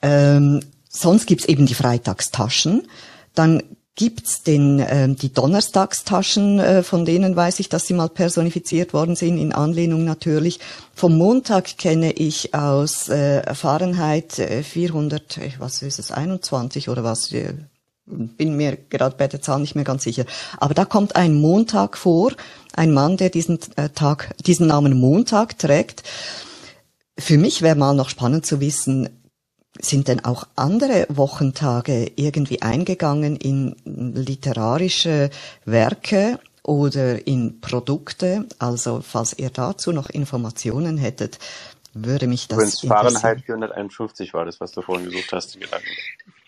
Ähm, 0.02 0.61
sonst 0.88 1.26
gibt's 1.26 1.46
eben 1.46 1.66
die 1.66 1.74
Freitagstaschen. 1.74 2.88
Dann 3.34 3.62
gibt's 3.98 4.44
den, 4.44 4.78
äh, 4.78 5.08
die 5.08 5.32
Donnerstagstaschen, 5.32 6.61
äh, 6.61 6.82
von 6.82 7.04
denen 7.04 7.34
weiß 7.34 7.58
ich, 7.61 7.68
dass 7.68 7.87
sie 7.87 7.94
mal 7.94 8.08
personifiziert 8.08 8.92
worden 8.92 9.16
sind, 9.16 9.38
in 9.38 9.52
Anlehnung 9.52 10.04
natürlich. 10.04 10.61
Vom 10.94 11.18
Montag 11.18 11.78
kenne 11.78 12.12
ich 12.12 12.54
aus 12.54 13.08
äh, 13.08 13.54
Fahrenheit 13.54 14.34
400, 14.34 15.38
äh, 15.38 15.50
was 15.58 15.82
ist 15.82 15.98
es, 15.98 16.12
21 16.12 16.88
oder 16.88 17.02
was, 17.02 17.32
äh, 17.32 17.54
bin 18.09 18.57
mir 18.57 18.77
gerade 18.77 19.16
bei 19.16 19.29
der 19.29 19.40
Zahl 19.40 19.61
nicht 19.61 19.75
mehr 19.75 19.85
ganz 19.85 20.05
sicher. 20.05 20.25
Aber 20.59 20.75
da 20.75 20.85
kommt 20.85 21.16
ein 21.16 21.35
Montag 21.35 21.97
vor, 21.97 22.33
ein 22.75 22.92
Mann, 22.92 23.16
der 23.16 23.31
diesen 23.31 23.59
äh, 23.77 23.88
Tag, 23.90 24.35
diesen 24.44 24.66
Namen 24.66 24.99
Montag 24.99 25.59
trägt. 25.59 26.03
Für 27.18 27.38
mich 27.38 27.62
wäre 27.62 27.77
mal 27.77 27.94
noch 27.94 28.09
spannend 28.09 28.47
zu 28.47 28.61
wissen, 28.61 29.09
sind 29.81 30.09
denn 30.09 30.25
auch 30.25 30.44
andere 30.57 31.07
Wochentage 31.09 32.11
irgendwie 32.16 32.62
eingegangen 32.62 33.37
in 33.37 33.77
literarische 33.85 35.31
Werke 35.64 36.38
oder 36.62 37.27
in 37.27 37.61
Produkte? 37.61 38.47
Also, 38.59 39.01
falls 39.03 39.38
ihr 39.38 39.51
dazu 39.51 39.92
noch 39.92 40.11
Informationen 40.11 40.99
hättet, 40.99 41.38
würde 41.94 42.27
mich 42.27 42.49
das 42.49 42.59
Übrigens, 42.59 42.81
Fahrenheit 42.81 43.40
451 43.42 44.35
war 44.35 44.44
das, 44.44 44.61
was 44.61 44.73
du 44.73 44.83
vorhin 44.83 45.07
gesucht 45.07 45.33
hast, 45.33 45.55
die 45.55 45.61
Gedanken. 45.61 45.88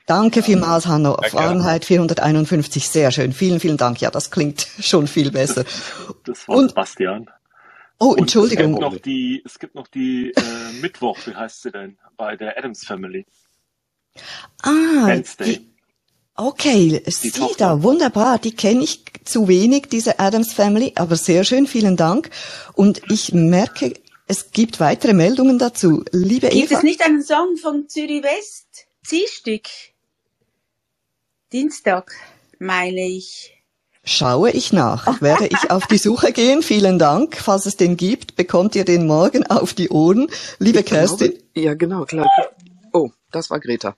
Danke 0.06 0.42
vielmals, 0.42 0.86
Hanno. 0.86 1.16
Fahrenheit 1.28 1.84
451, 1.84 2.88
sehr 2.88 3.12
schön. 3.12 3.32
Vielen, 3.32 3.60
vielen 3.60 3.76
Dank. 3.76 4.00
Ja, 4.00 4.10
das 4.10 4.30
klingt 4.30 4.66
schon 4.80 5.06
viel 5.06 5.30
besser. 5.30 5.64
Das 6.24 6.46
war 6.48 6.56
Und, 6.56 6.70
Sebastian. 6.70 7.30
Oh, 7.98 8.14
Entschuldigung. 8.16 8.74
Und 8.74 8.82
es 8.82 8.90
gibt 8.90 8.92
noch 8.92 9.02
die, 9.02 9.42
es 9.44 9.58
gibt 9.58 9.74
noch 9.74 9.88
die 9.88 10.32
äh, 10.36 10.72
Mittwoch, 10.80 11.18
wie 11.26 11.34
heißt 11.34 11.62
sie 11.62 11.70
denn, 11.70 11.98
bei 12.16 12.36
der 12.36 12.58
Adams 12.58 12.84
Family. 12.84 13.26
Ah, 14.62 15.06
Wednesday. 15.06 15.58
Die, 15.58 15.70
okay, 16.34 17.02
sie 17.06 17.32
da, 17.58 17.82
wunderbar. 17.82 18.38
Die 18.38 18.54
kenne 18.54 18.82
ich 18.84 19.04
zu 19.24 19.48
wenig, 19.48 19.86
diese 19.90 20.18
Adams 20.18 20.52
Family, 20.52 20.92
aber 20.96 21.16
sehr 21.16 21.44
schön, 21.44 21.66
vielen 21.66 21.96
Dank. 21.96 22.30
Und 22.74 23.02
ich 23.10 23.32
merke, 23.32 23.94
es 24.26 24.50
gibt 24.52 24.80
weitere 24.80 25.12
Meldungen 25.12 25.58
dazu. 25.58 26.04
Liebe 26.12 26.48
gibt 26.48 26.54
Eva. 26.54 26.60
Gibt 26.60 26.72
es 26.72 26.82
nicht 26.82 27.02
einen 27.04 27.22
Song 27.22 27.56
von 27.56 27.88
Zürich 27.88 28.22
West? 28.22 28.86
Ziehstück? 29.04 29.68
Dienstag, 31.52 32.12
meine 32.60 33.08
ich. 33.08 33.60
Schaue 34.04 34.52
ich 34.52 34.72
nach. 34.72 35.20
Werde 35.20 35.48
ich 35.48 35.70
auf 35.72 35.88
die 35.88 35.98
Suche 35.98 36.30
gehen. 36.32 36.62
Vielen 36.62 37.00
Dank. 37.00 37.36
Falls 37.36 37.66
es 37.66 37.76
den 37.76 37.96
gibt, 37.96 38.36
bekommt 38.36 38.76
ihr 38.76 38.84
den 38.84 39.08
morgen 39.08 39.44
auf 39.44 39.74
die 39.74 39.88
Ohren. 39.88 40.30
Liebe 40.60 40.84
Kerstin. 40.84 41.32
Glaube, 41.32 41.44
ja, 41.56 41.74
genau, 41.74 42.04
klar. 42.04 42.28
Oh, 42.92 43.10
das 43.32 43.50
war 43.50 43.58
Greta. 43.58 43.96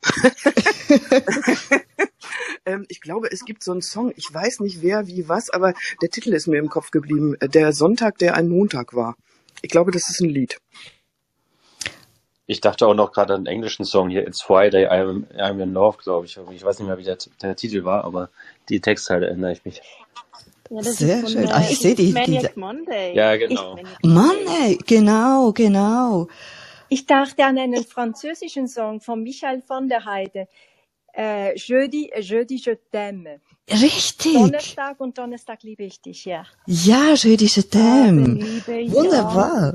ähm, 2.65 2.87
ich 2.89 3.03
glaube, 3.03 3.31
es 3.31 3.45
gibt 3.45 3.63
so 3.63 3.73
einen 3.73 3.83
Song, 3.83 4.15
ich 4.17 4.33
weiß 4.33 4.61
nicht 4.61 4.81
wer, 4.81 5.07
wie, 5.07 5.29
was, 5.29 5.51
aber 5.51 5.75
der 6.01 6.09
Titel 6.09 6.33
ist 6.33 6.47
mir 6.47 6.59
im 6.59 6.71
Kopf 6.71 6.91
geblieben. 6.91 7.37
Der 7.43 7.75
Sonntag, 7.75 8.17
der 8.17 8.35
ein 8.35 8.49
Montag 8.49 8.95
war. 8.95 9.15
Ich 9.61 9.71
glaube, 9.71 9.93
das 9.93 10.09
ist 10.09 10.21
ein 10.21 10.31
Lied. 10.31 10.57
Ich 12.53 12.61
dachte 12.61 12.87
auch 12.87 12.93
noch 12.93 13.13
gerade 13.13 13.33
an 13.33 13.45
den 13.45 13.53
englischen 13.53 13.87
Song 13.87 14.11
hier, 14.11 14.27
It's 14.27 14.43
Friday, 14.43 14.87
I'm, 14.87 15.25
I'm 15.39 15.63
in 15.63 15.73
Love, 15.73 15.97
glaube 16.03 16.27
ich. 16.27 16.39
Ich 16.53 16.63
weiß 16.63 16.79
nicht 16.79 16.87
mehr, 16.87 16.99
wie 16.99 17.03
der, 17.03 17.17
der 17.41 17.57
Titel 17.57 17.85
war, 17.85 18.05
aber 18.05 18.29
die 18.69 18.79
Textteile 18.79 19.27
erinnere 19.27 19.53
ich 19.53 19.65
mich. 19.65 19.81
Ja, 20.69 20.83
Sehr 20.83 21.27
schön. 21.27 21.49
Ah, 21.51 21.65
ich 21.69 21.79
sehe 21.79 21.95
die. 21.95 22.13
Maniac 22.13 22.55
Monday. 22.59 23.15
Ja, 23.15 23.37
genau. 23.37 23.79
Monday, 24.03 24.79
genau, 24.87 25.53
genau. 25.53 26.29
Ich 26.91 27.07
dachte 27.07 27.43
an 27.47 27.57
einen 27.57 27.85
französischen 27.85 28.69
Song 28.69 29.01
von 29.01 29.23
Michael 29.23 29.63
von 29.63 29.89
der 29.89 30.05
Heide. 30.05 30.47
Äh, 31.15 31.55
Jeudi, 31.57 32.11
Jeudi, 32.21 32.57
je 32.57 32.79
t'aime. 32.91 33.41
Richtig. 33.71 34.33
Donnerstag 34.33 34.99
und 34.99 35.19
Donnerstag 35.19 35.63
liebe 35.63 35.85
ich 35.85 36.01
dich, 36.01 36.25
ja. 36.25 36.45
Ja, 36.67 37.15
Jeudi, 37.15 37.45
je 37.47 37.63
t'aime. 37.63 38.41
Wunderbar. 38.91 39.75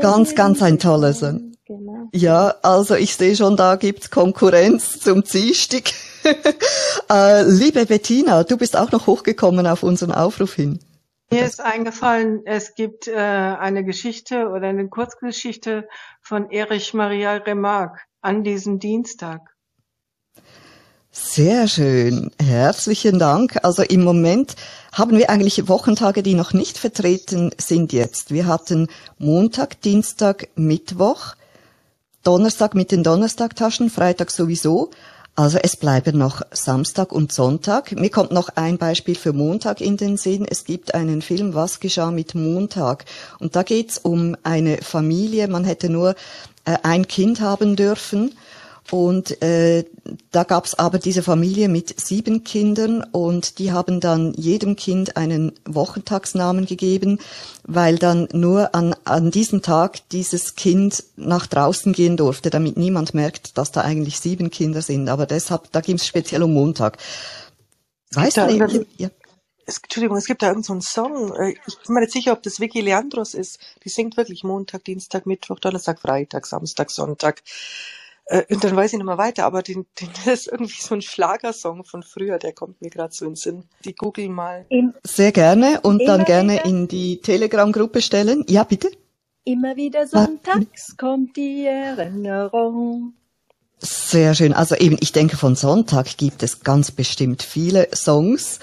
Ganz, 0.00 0.34
ganz 0.34 0.62
ein 0.62 0.78
toller 0.78 1.12
Song. 1.12 1.52
Genau. 1.64 2.08
Ja, 2.12 2.54
also 2.62 2.94
ich 2.94 3.16
sehe 3.16 3.34
schon, 3.34 3.56
da 3.56 3.76
gibt's 3.76 4.10
Konkurrenz 4.10 5.00
zum 5.00 5.24
Ziehstick. 5.24 5.92
äh, 7.10 7.42
liebe 7.42 7.84
Bettina, 7.86 8.44
du 8.44 8.56
bist 8.56 8.76
auch 8.76 8.92
noch 8.92 9.08
hochgekommen 9.08 9.66
auf 9.66 9.82
unseren 9.82 10.12
Aufruf 10.12 10.54
hin. 10.54 10.78
Mir 11.32 11.44
ist 11.44 11.60
eingefallen, 11.60 12.42
es 12.44 12.74
gibt 12.74 13.06
äh, 13.06 13.14
eine 13.14 13.84
Geschichte 13.84 14.48
oder 14.48 14.68
eine 14.68 14.88
Kurzgeschichte 14.88 15.88
von 16.20 16.50
Erich 16.50 16.92
Maria 16.92 17.34
Remarque 17.36 18.00
an 18.20 18.42
diesem 18.42 18.78
Dienstag. 18.78 19.49
Sehr 21.12 21.66
schön. 21.66 22.30
Herzlichen 22.40 23.18
Dank. 23.18 23.64
Also 23.64 23.82
im 23.82 24.04
Moment 24.04 24.54
haben 24.92 25.18
wir 25.18 25.28
eigentlich 25.28 25.66
Wochentage, 25.66 26.22
die 26.22 26.34
noch 26.34 26.52
nicht 26.52 26.78
vertreten 26.78 27.50
sind 27.58 27.92
jetzt. 27.92 28.30
Wir 28.30 28.46
hatten 28.46 28.86
Montag, 29.18 29.80
Dienstag, 29.80 30.48
Mittwoch, 30.54 31.34
Donnerstag 32.22 32.76
mit 32.76 32.92
den 32.92 33.02
Donnerstagtaschen, 33.02 33.90
Freitag 33.90 34.30
sowieso. 34.30 34.90
Also 35.34 35.58
es 35.58 35.76
bleiben 35.76 36.16
noch 36.16 36.42
Samstag 36.52 37.10
und 37.10 37.32
Sonntag. 37.32 37.90
Mir 37.92 38.10
kommt 38.10 38.30
noch 38.30 38.50
ein 38.50 38.78
Beispiel 38.78 39.16
für 39.16 39.32
Montag 39.32 39.80
in 39.80 39.96
den 39.96 40.16
Sinn. 40.16 40.46
Es 40.48 40.64
gibt 40.64 40.94
einen 40.94 41.22
Film, 41.22 41.54
Was 41.54 41.80
geschah 41.80 42.12
mit 42.12 42.36
Montag? 42.36 43.04
Und 43.40 43.56
da 43.56 43.64
geht's 43.64 43.98
um 43.98 44.36
eine 44.44 44.78
Familie. 44.78 45.48
Man 45.48 45.64
hätte 45.64 45.90
nur 45.90 46.14
äh, 46.66 46.76
ein 46.84 47.08
Kind 47.08 47.40
haben 47.40 47.74
dürfen. 47.74 48.32
Und 48.90 49.40
äh, 49.40 49.84
da 50.32 50.42
gab's 50.42 50.74
aber 50.74 50.98
diese 50.98 51.22
Familie 51.22 51.68
mit 51.68 52.00
sieben 52.00 52.42
Kindern 52.42 53.04
und 53.04 53.60
die 53.60 53.70
haben 53.70 54.00
dann 54.00 54.34
jedem 54.34 54.74
Kind 54.74 55.16
einen 55.16 55.52
Wochentagsnamen 55.64 56.66
gegeben, 56.66 57.20
weil 57.62 57.98
dann 57.98 58.28
nur 58.32 58.74
an, 58.74 58.96
an 59.04 59.30
diesem 59.30 59.62
Tag 59.62 60.08
dieses 60.10 60.56
Kind 60.56 61.04
nach 61.16 61.46
draußen 61.46 61.92
gehen 61.92 62.16
durfte, 62.16 62.50
damit 62.50 62.76
niemand 62.76 63.14
merkt, 63.14 63.56
dass 63.58 63.70
da 63.70 63.82
eigentlich 63.82 64.18
sieben 64.18 64.50
Kinder 64.50 64.82
sind. 64.82 65.08
Aber 65.08 65.26
deshalb, 65.26 65.70
da 65.70 65.80
ging's 65.80 66.06
speziell 66.06 66.42
um 66.42 66.52
Montag. 66.52 66.98
Weißt 68.12 68.38
du, 68.38 68.46
nicht? 68.46 68.86
ja. 68.96 69.08
Es, 69.66 69.78
Entschuldigung, 69.78 70.16
es 70.16 70.26
gibt 70.26 70.42
da 70.42 70.48
irgendeinen 70.48 70.80
so 70.80 71.02
Song. 71.02 71.32
Äh, 71.36 71.54
ich 71.64 71.78
bin 71.86 71.94
mir 71.94 72.00
nicht 72.00 72.12
sicher, 72.12 72.32
ob 72.32 72.42
das 72.42 72.58
Vicky 72.58 72.80
Leandros 72.80 73.34
ist. 73.34 73.60
Die 73.84 73.88
singt 73.88 74.16
wirklich 74.16 74.42
Montag, 74.42 74.82
Dienstag, 74.82 75.26
Mittwoch, 75.26 75.60
Donnerstag, 75.60 76.00
Freitag, 76.00 76.46
Samstag, 76.46 76.90
Sonntag. 76.90 77.42
Äh, 78.30 78.44
und 78.48 78.62
dann 78.62 78.76
weiß 78.76 78.92
ich 78.92 78.98
nicht 78.98 79.06
mehr 79.06 79.18
weiter, 79.18 79.44
aber 79.44 79.62
den, 79.62 79.86
den, 80.00 80.08
das 80.24 80.26
ist 80.46 80.46
irgendwie 80.46 80.80
so 80.80 80.94
ein 80.94 81.02
Schlagersong 81.02 81.84
von 81.84 82.02
früher, 82.02 82.38
der 82.38 82.52
kommt 82.52 82.80
mir 82.80 82.90
gerade 82.90 83.12
so 83.12 83.24
in 83.24 83.32
den 83.32 83.36
Sinn. 83.36 83.64
Die 83.84 83.94
google 83.94 84.28
mal. 84.28 84.66
Sehr 85.04 85.32
gerne 85.32 85.80
und 85.82 86.06
dann 86.06 86.24
gerne 86.24 86.54
wieder? 86.54 86.64
in 86.64 86.88
die 86.88 87.20
Telegram-Gruppe 87.20 88.00
stellen. 88.00 88.44
Ja, 88.48 88.62
bitte. 88.64 88.90
Immer 89.44 89.74
wieder 89.74 90.06
sonntags 90.06 90.96
kommt 90.96 91.36
die 91.36 91.66
Erinnerung. 91.66 93.14
Sehr 93.78 94.34
schön. 94.34 94.52
Also 94.52 94.76
eben, 94.76 94.96
ich 95.00 95.12
denke, 95.12 95.36
von 95.36 95.56
Sonntag 95.56 96.16
gibt 96.16 96.42
es 96.42 96.60
ganz 96.62 96.92
bestimmt 96.92 97.42
viele 97.42 97.88
Songs. 97.94 98.60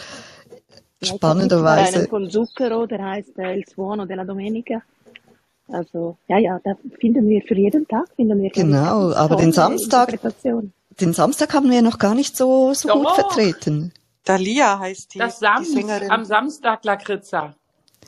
Ja, 1.01 1.15
Spannenderweise. 1.15 1.99
einen 1.99 2.07
von 2.07 2.29
Zucchero, 2.29 2.85
der 2.85 3.03
heißt 3.03 3.37
Il 3.37 3.65
Suono 3.67 4.05
della 4.05 4.23
Domenica. 4.23 4.81
Also, 5.69 6.17
ja, 6.27 6.37
ja, 6.37 6.59
da 6.63 6.75
finden 6.99 7.27
wir 7.27 7.41
für 7.41 7.55
jeden 7.55 7.87
Tag, 7.87 8.05
finden 8.15 8.41
wir, 8.41 8.49
Genau, 8.51 9.11
aber 9.13 9.35
den 9.35 9.51
Samstag, 9.51 10.17
den 11.01 11.13
Samstag 11.13 11.53
haben 11.53 11.69
wir 11.69 11.81
noch 11.81 11.99
gar 11.99 12.15
nicht 12.15 12.37
so, 12.37 12.73
so 12.73 12.87
gut 12.89 13.05
Doch. 13.05 13.15
vertreten. 13.15 13.91
Dalia 14.23 14.79
heißt 14.79 15.13
die, 15.13 15.19
Das 15.19 15.39
die 15.39 15.45
Sams, 15.45 15.71
Sängerin. 15.71 16.09
am 16.11 16.25
Samstag 16.25 16.83
Lakritza. 16.85 17.53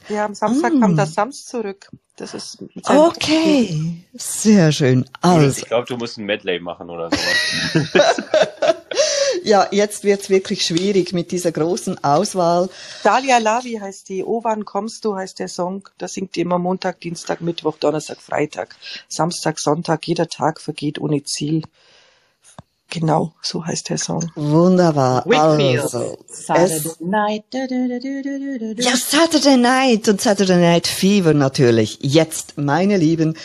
Ja, 0.08 0.26
am 0.26 0.34
Samstag 0.36 0.72
kam 0.80 0.94
Mm. 0.94 0.96
der 0.96 1.06
Sams 1.06 1.46
zurück. 1.46 1.90
Das 2.16 2.34
ist. 2.34 2.58
Okay, 2.86 4.04
sehr 4.14 4.72
schön. 4.72 5.06
Also, 5.22 5.60
ich 5.62 5.66
glaube, 5.68 5.86
du 5.88 5.96
musst 5.98 6.18
ein 6.18 6.26
Medley 6.26 6.60
machen 6.60 6.90
oder 6.90 7.10
sowas. 7.10 8.22
ja, 9.44 9.68
jetzt 9.72 10.04
wird's 10.04 10.30
wirklich 10.30 10.66
schwierig 10.66 11.14
mit 11.14 11.32
dieser 11.32 11.52
großen 11.52 12.04
Auswahl. 12.04 12.70
Dalia 13.04 13.38
Lavi 13.38 13.80
heißt 13.80 14.10
die. 14.10 14.24
Oh, 14.24 14.44
wann 14.44 14.66
kommst 14.66 15.06
du 15.06 15.16
heißt 15.16 15.40
der 15.40 15.48
Song. 15.48 15.88
Da 15.98 16.08
singt 16.08 16.36
die 16.36 16.42
immer 16.42 16.60
Montag, 16.60 17.02
Dienstag, 17.02 17.42
Mittwoch, 17.42 17.78
Donnerstag, 17.78 18.22
Freitag, 18.22 18.76
Samstag, 19.08 19.60
Sonntag. 19.60 20.08
Jeder 20.08 20.28
Tag 20.28 20.62
vergeht 20.62 21.00
ohne 21.00 21.24
Ziel. 21.24 21.64
Genau, 22.92 23.34
so 23.44 23.64
heißt 23.64 23.90
der 23.90 24.00
Song. 24.00 24.32
Wunderbar. 24.36 25.24
Whitfield. 25.26 25.82
Also, 25.82 26.18
Saturday 26.28 26.76
es, 26.76 27.00
night. 27.00 27.44
Du, 27.52 27.68
du, 27.68 28.76
du. 28.76 28.82
ja, 28.82 28.96
Saturday 28.96 29.58
Night 29.58 30.08
und 30.10 30.20
Saturday 30.20 30.58
Night 30.58 30.88
Fever 30.88 31.36
natürlich. 31.36 32.00
Jetzt, 32.02 32.58
meine 32.58 32.98
Lieben, 32.98 33.38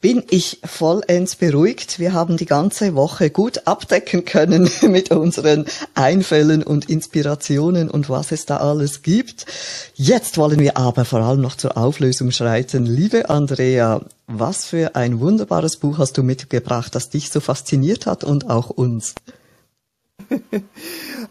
bin 0.00 0.22
ich 0.30 0.60
vollends 0.64 1.36
beruhigt. 1.36 1.98
Wir 1.98 2.12
haben 2.12 2.36
die 2.36 2.46
ganze 2.46 2.94
Woche 2.94 3.30
gut 3.30 3.66
abdecken 3.66 4.24
können 4.24 4.70
mit 4.82 5.10
unseren 5.10 5.66
Einfällen 5.94 6.62
und 6.62 6.88
Inspirationen 6.88 7.90
und 7.90 8.08
was 8.08 8.30
es 8.30 8.46
da 8.46 8.58
alles 8.58 9.02
gibt. 9.02 9.46
Jetzt 9.94 10.38
wollen 10.38 10.60
wir 10.60 10.76
aber 10.76 11.04
vor 11.04 11.20
allem 11.20 11.40
noch 11.40 11.56
zur 11.56 11.76
Auflösung 11.76 12.30
schreiten. 12.30 12.86
Liebe 12.86 13.28
Andrea, 13.28 14.02
was 14.28 14.66
für 14.66 14.94
ein 14.94 15.18
wunderbares 15.18 15.76
Buch 15.78 15.98
hast 15.98 16.16
du 16.16 16.22
mitgebracht, 16.22 16.94
das 16.94 17.10
dich 17.10 17.30
so 17.30 17.40
fasziniert 17.40 18.06
hat 18.06 18.22
und 18.22 18.48
auch 18.48 18.70
uns. 18.70 19.16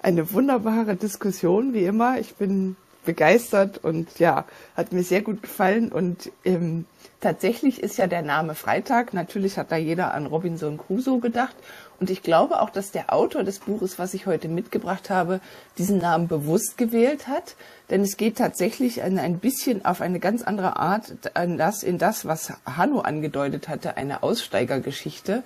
Eine 0.01 0.31
wunderbare 0.33 0.95
Diskussion, 0.95 1.73
wie 1.73 1.85
immer. 1.85 2.19
Ich 2.19 2.35
bin 2.35 2.75
begeistert 3.07 3.83
und 3.83 4.19
ja, 4.19 4.45
hat 4.75 4.91
mir 4.91 5.01
sehr 5.01 5.23
gut 5.23 5.41
gefallen. 5.41 5.91
Und 5.91 6.31
ähm, 6.45 6.85
tatsächlich 7.19 7.81
ist 7.81 7.97
ja 7.97 8.05
der 8.05 8.21
Name 8.21 8.53
Freitag. 8.53 9.15
Natürlich 9.15 9.57
hat 9.57 9.71
da 9.71 9.77
jeder 9.77 10.13
an 10.13 10.27
Robinson 10.27 10.77
Crusoe 10.77 11.19
gedacht. 11.19 11.55
Und 11.99 12.11
ich 12.11 12.21
glaube 12.21 12.61
auch, 12.61 12.69
dass 12.69 12.91
der 12.91 13.11
Autor 13.11 13.43
des 13.43 13.57
Buches, 13.57 13.97
was 13.97 14.13
ich 14.13 14.27
heute 14.27 14.49
mitgebracht 14.49 15.09
habe, 15.09 15.39
diesen 15.79 15.97
Namen 15.97 16.27
bewusst 16.27 16.77
gewählt 16.77 17.27
hat. 17.27 17.55
Denn 17.89 18.01
es 18.01 18.17
geht 18.17 18.37
tatsächlich 18.37 19.01
ein, 19.01 19.17
ein 19.17 19.39
bisschen 19.39 19.83
auf 19.85 20.01
eine 20.01 20.19
ganz 20.19 20.43
andere 20.43 20.75
Art 20.75 21.15
in 21.41 21.57
das, 21.57 21.81
in 21.81 21.97
das, 21.97 22.25
was 22.25 22.53
Hanno 22.65 22.99
angedeutet 22.99 23.67
hatte, 23.67 23.97
eine 23.97 24.21
Aussteigergeschichte. 24.21 25.43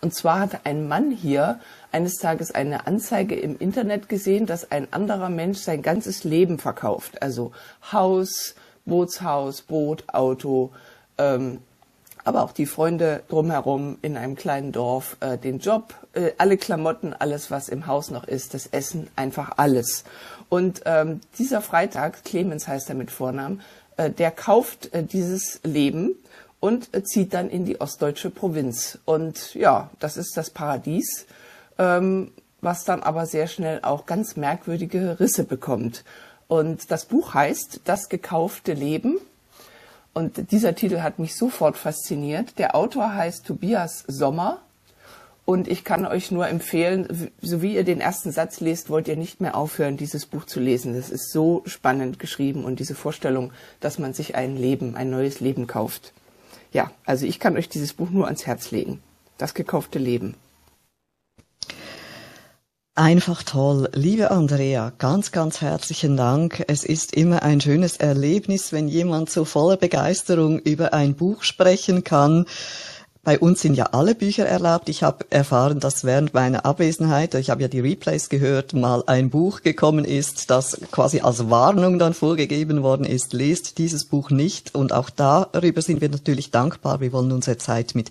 Und 0.00 0.14
zwar 0.14 0.40
hat 0.40 0.64
ein 0.64 0.88
Mann 0.88 1.10
hier 1.10 1.60
eines 1.92 2.16
Tages 2.16 2.50
eine 2.52 2.86
Anzeige 2.86 3.34
im 3.34 3.58
Internet 3.58 4.08
gesehen, 4.08 4.46
dass 4.46 4.70
ein 4.70 4.92
anderer 4.92 5.28
Mensch 5.28 5.58
sein 5.58 5.82
ganzes 5.82 6.24
Leben 6.24 6.58
verkauft. 6.58 7.22
Also 7.22 7.52
Haus, 7.92 8.54
Bootshaus, 8.84 9.62
Boot, 9.62 10.04
Auto, 10.08 10.72
ähm, 11.18 11.58
aber 12.24 12.42
auch 12.42 12.52
die 12.52 12.66
Freunde 12.66 13.22
drumherum 13.28 13.98
in 14.02 14.16
einem 14.16 14.36
kleinen 14.36 14.72
Dorf, 14.72 15.16
äh, 15.20 15.38
den 15.38 15.58
Job, 15.58 15.94
äh, 16.12 16.32
alle 16.38 16.56
Klamotten, 16.56 17.14
alles, 17.14 17.50
was 17.50 17.68
im 17.68 17.86
Haus 17.86 18.10
noch 18.10 18.24
ist, 18.24 18.54
das 18.54 18.66
Essen, 18.66 19.08
einfach 19.16 19.52
alles. 19.56 20.04
Und 20.48 20.82
ähm, 20.84 21.20
dieser 21.38 21.60
Freitag, 21.62 22.24
Clemens 22.24 22.68
heißt 22.68 22.88
er 22.88 22.94
mit 22.94 23.10
Vornamen, 23.10 23.60
äh, 23.96 24.10
der 24.10 24.30
kauft 24.30 24.92
äh, 24.94 25.02
dieses 25.02 25.60
Leben 25.64 26.14
und 26.60 26.94
äh, 26.94 27.02
zieht 27.02 27.34
dann 27.34 27.50
in 27.50 27.64
die 27.64 27.80
ostdeutsche 27.80 28.30
Provinz. 28.30 28.98
Und 29.04 29.54
ja, 29.54 29.90
das 29.98 30.16
ist 30.16 30.36
das 30.36 30.50
Paradies, 30.50 31.26
ähm, 31.82 32.32
was 32.60 32.84
dann 32.84 33.02
aber 33.02 33.26
sehr 33.26 33.48
schnell 33.48 33.80
auch 33.82 34.06
ganz 34.06 34.36
merkwürdige 34.36 35.18
Risse 35.18 35.44
bekommt. 35.44 36.04
Und 36.46 36.90
das 36.90 37.06
Buch 37.06 37.34
heißt 37.34 37.80
Das 37.84 38.08
gekaufte 38.08 38.72
Leben. 38.72 39.18
Und 40.14 40.52
dieser 40.52 40.74
Titel 40.74 41.00
hat 41.00 41.18
mich 41.18 41.36
sofort 41.36 41.76
fasziniert. 41.76 42.58
Der 42.58 42.76
Autor 42.76 43.14
heißt 43.14 43.46
Tobias 43.46 44.04
Sommer. 44.06 44.60
Und 45.44 45.66
ich 45.66 45.82
kann 45.82 46.06
euch 46.06 46.30
nur 46.30 46.46
empfehlen, 46.46 47.30
so 47.40 47.62
wie 47.62 47.74
ihr 47.74 47.82
den 47.82 48.00
ersten 48.00 48.30
Satz 48.30 48.60
lest, 48.60 48.90
wollt 48.90 49.08
ihr 49.08 49.16
nicht 49.16 49.40
mehr 49.40 49.56
aufhören, 49.56 49.96
dieses 49.96 50.24
Buch 50.26 50.44
zu 50.44 50.60
lesen. 50.60 50.94
Das 50.94 51.10
ist 51.10 51.32
so 51.32 51.62
spannend 51.66 52.20
geschrieben 52.20 52.64
und 52.64 52.78
diese 52.78 52.94
Vorstellung, 52.94 53.52
dass 53.80 53.98
man 53.98 54.12
sich 54.12 54.36
ein 54.36 54.56
Leben, 54.56 54.94
ein 54.94 55.10
neues 55.10 55.40
Leben 55.40 55.66
kauft. 55.66 56.12
Ja, 56.72 56.92
also 57.04 57.26
ich 57.26 57.40
kann 57.40 57.56
euch 57.56 57.68
dieses 57.68 57.92
Buch 57.92 58.10
nur 58.10 58.26
ans 58.26 58.46
Herz 58.46 58.70
legen. 58.70 59.02
Das 59.36 59.54
gekaufte 59.54 59.98
Leben. 59.98 60.36
Einfach 62.94 63.42
toll. 63.42 63.88
Liebe 63.94 64.30
Andrea, 64.30 64.92
ganz, 64.98 65.32
ganz 65.32 65.62
herzlichen 65.62 66.14
Dank. 66.18 66.62
Es 66.68 66.84
ist 66.84 67.14
immer 67.14 67.42
ein 67.42 67.58
schönes 67.62 67.96
Erlebnis, 67.96 68.70
wenn 68.70 68.86
jemand 68.86 69.30
so 69.30 69.46
voller 69.46 69.78
Begeisterung 69.78 70.58
über 70.58 70.92
ein 70.92 71.14
Buch 71.14 71.42
sprechen 71.42 72.04
kann. 72.04 72.44
Bei 73.22 73.38
uns 73.38 73.62
sind 73.62 73.76
ja 73.76 73.86
alle 73.92 74.14
Bücher 74.14 74.44
erlaubt. 74.44 74.90
Ich 74.90 75.02
habe 75.02 75.24
erfahren, 75.30 75.80
dass 75.80 76.04
während 76.04 76.34
meiner 76.34 76.66
Abwesenheit, 76.66 77.34
ich 77.34 77.48
habe 77.48 77.62
ja 77.62 77.68
die 77.68 77.80
Replays 77.80 78.28
gehört, 78.28 78.74
mal 78.74 79.02
ein 79.06 79.30
Buch 79.30 79.62
gekommen 79.62 80.04
ist, 80.04 80.50
das 80.50 80.78
quasi 80.90 81.20
als 81.20 81.48
Warnung 81.48 81.98
dann 81.98 82.12
vorgegeben 82.12 82.82
worden 82.82 83.06
ist. 83.06 83.32
Lest 83.32 83.78
dieses 83.78 84.04
Buch 84.04 84.28
nicht. 84.28 84.74
Und 84.74 84.92
auch 84.92 85.08
darüber 85.08 85.80
sind 85.80 86.02
wir 86.02 86.10
natürlich 86.10 86.50
dankbar. 86.50 87.00
Wir 87.00 87.12
wollen 87.14 87.32
unsere 87.32 87.56
Zeit 87.56 87.94
mit 87.94 88.10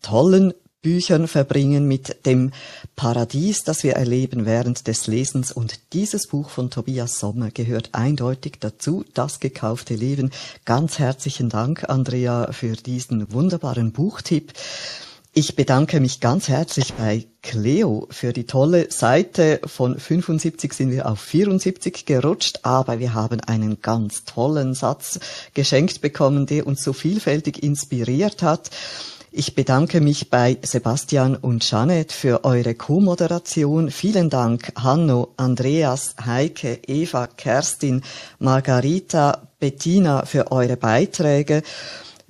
tollen 0.00 0.54
Büchern 0.82 1.28
verbringen 1.28 1.86
mit 1.86 2.26
dem 2.26 2.50
Paradies, 2.96 3.62
das 3.62 3.84
wir 3.84 3.92
erleben 3.94 4.46
während 4.46 4.88
des 4.88 5.06
Lesens. 5.06 5.52
Und 5.52 5.78
dieses 5.92 6.26
Buch 6.26 6.50
von 6.50 6.70
Tobias 6.70 7.20
Sommer 7.20 7.52
gehört 7.52 7.90
eindeutig 7.92 8.54
dazu, 8.58 9.04
das 9.14 9.38
gekaufte 9.38 9.94
Leben. 9.94 10.32
Ganz 10.64 10.98
herzlichen 10.98 11.48
Dank, 11.48 11.88
Andrea, 11.88 12.50
für 12.50 12.72
diesen 12.72 13.32
wunderbaren 13.32 13.92
Buchtipp. 13.92 14.52
Ich 15.34 15.56
bedanke 15.56 16.00
mich 16.00 16.20
ganz 16.20 16.48
herzlich 16.48 16.92
bei 16.94 17.24
Cleo 17.42 18.06
für 18.10 18.32
die 18.34 18.44
tolle 18.44 18.90
Seite. 18.90 19.60
Von 19.64 19.98
75 19.98 20.74
sind 20.74 20.90
wir 20.90 21.08
auf 21.08 21.20
74 21.20 22.04
gerutscht, 22.04 22.58
aber 22.64 22.98
wir 22.98 23.14
haben 23.14 23.40
einen 23.40 23.80
ganz 23.80 24.24
tollen 24.24 24.74
Satz 24.74 25.20
geschenkt 25.54 26.02
bekommen, 26.02 26.44
der 26.46 26.66
uns 26.66 26.82
so 26.82 26.92
vielfältig 26.92 27.62
inspiriert 27.62 28.42
hat. 28.42 28.70
Ich 29.34 29.54
bedanke 29.54 30.02
mich 30.02 30.28
bei 30.28 30.58
Sebastian 30.60 31.36
und 31.36 31.68
Janet 31.68 32.12
für 32.12 32.44
eure 32.44 32.74
Co-Moderation. 32.74 33.90
Vielen 33.90 34.28
Dank 34.28 34.74
Hanno, 34.76 35.32
Andreas, 35.38 36.14
Heike, 36.22 36.80
Eva, 36.86 37.26
Kerstin, 37.28 38.02
Margarita, 38.40 39.48
Bettina 39.58 40.26
für 40.26 40.52
eure 40.52 40.76
Beiträge. 40.76 41.62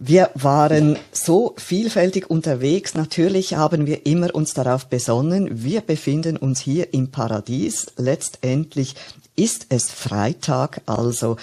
Wir 0.05 0.31
waren 0.35 0.99
so 1.13 1.55
vielfältig 1.59 2.29
unterwegs. 2.29 2.95
Natürlich 2.95 3.55
haben 3.55 3.87
wir 3.87 4.05
immer 4.05 4.35
uns 4.35 4.53
darauf 4.53 4.87
besonnen, 4.89 5.63
wir 5.63 5.81
befinden 5.81 6.37
uns 6.37 6.59
hier 6.59 6.93
im 6.93 7.13
Paradies. 7.13 7.87
Letztendlich 7.99 8.97
ist 9.37 9.67
es 9.69 9.93
Freitag, 9.93 10.81
also 10.87 11.37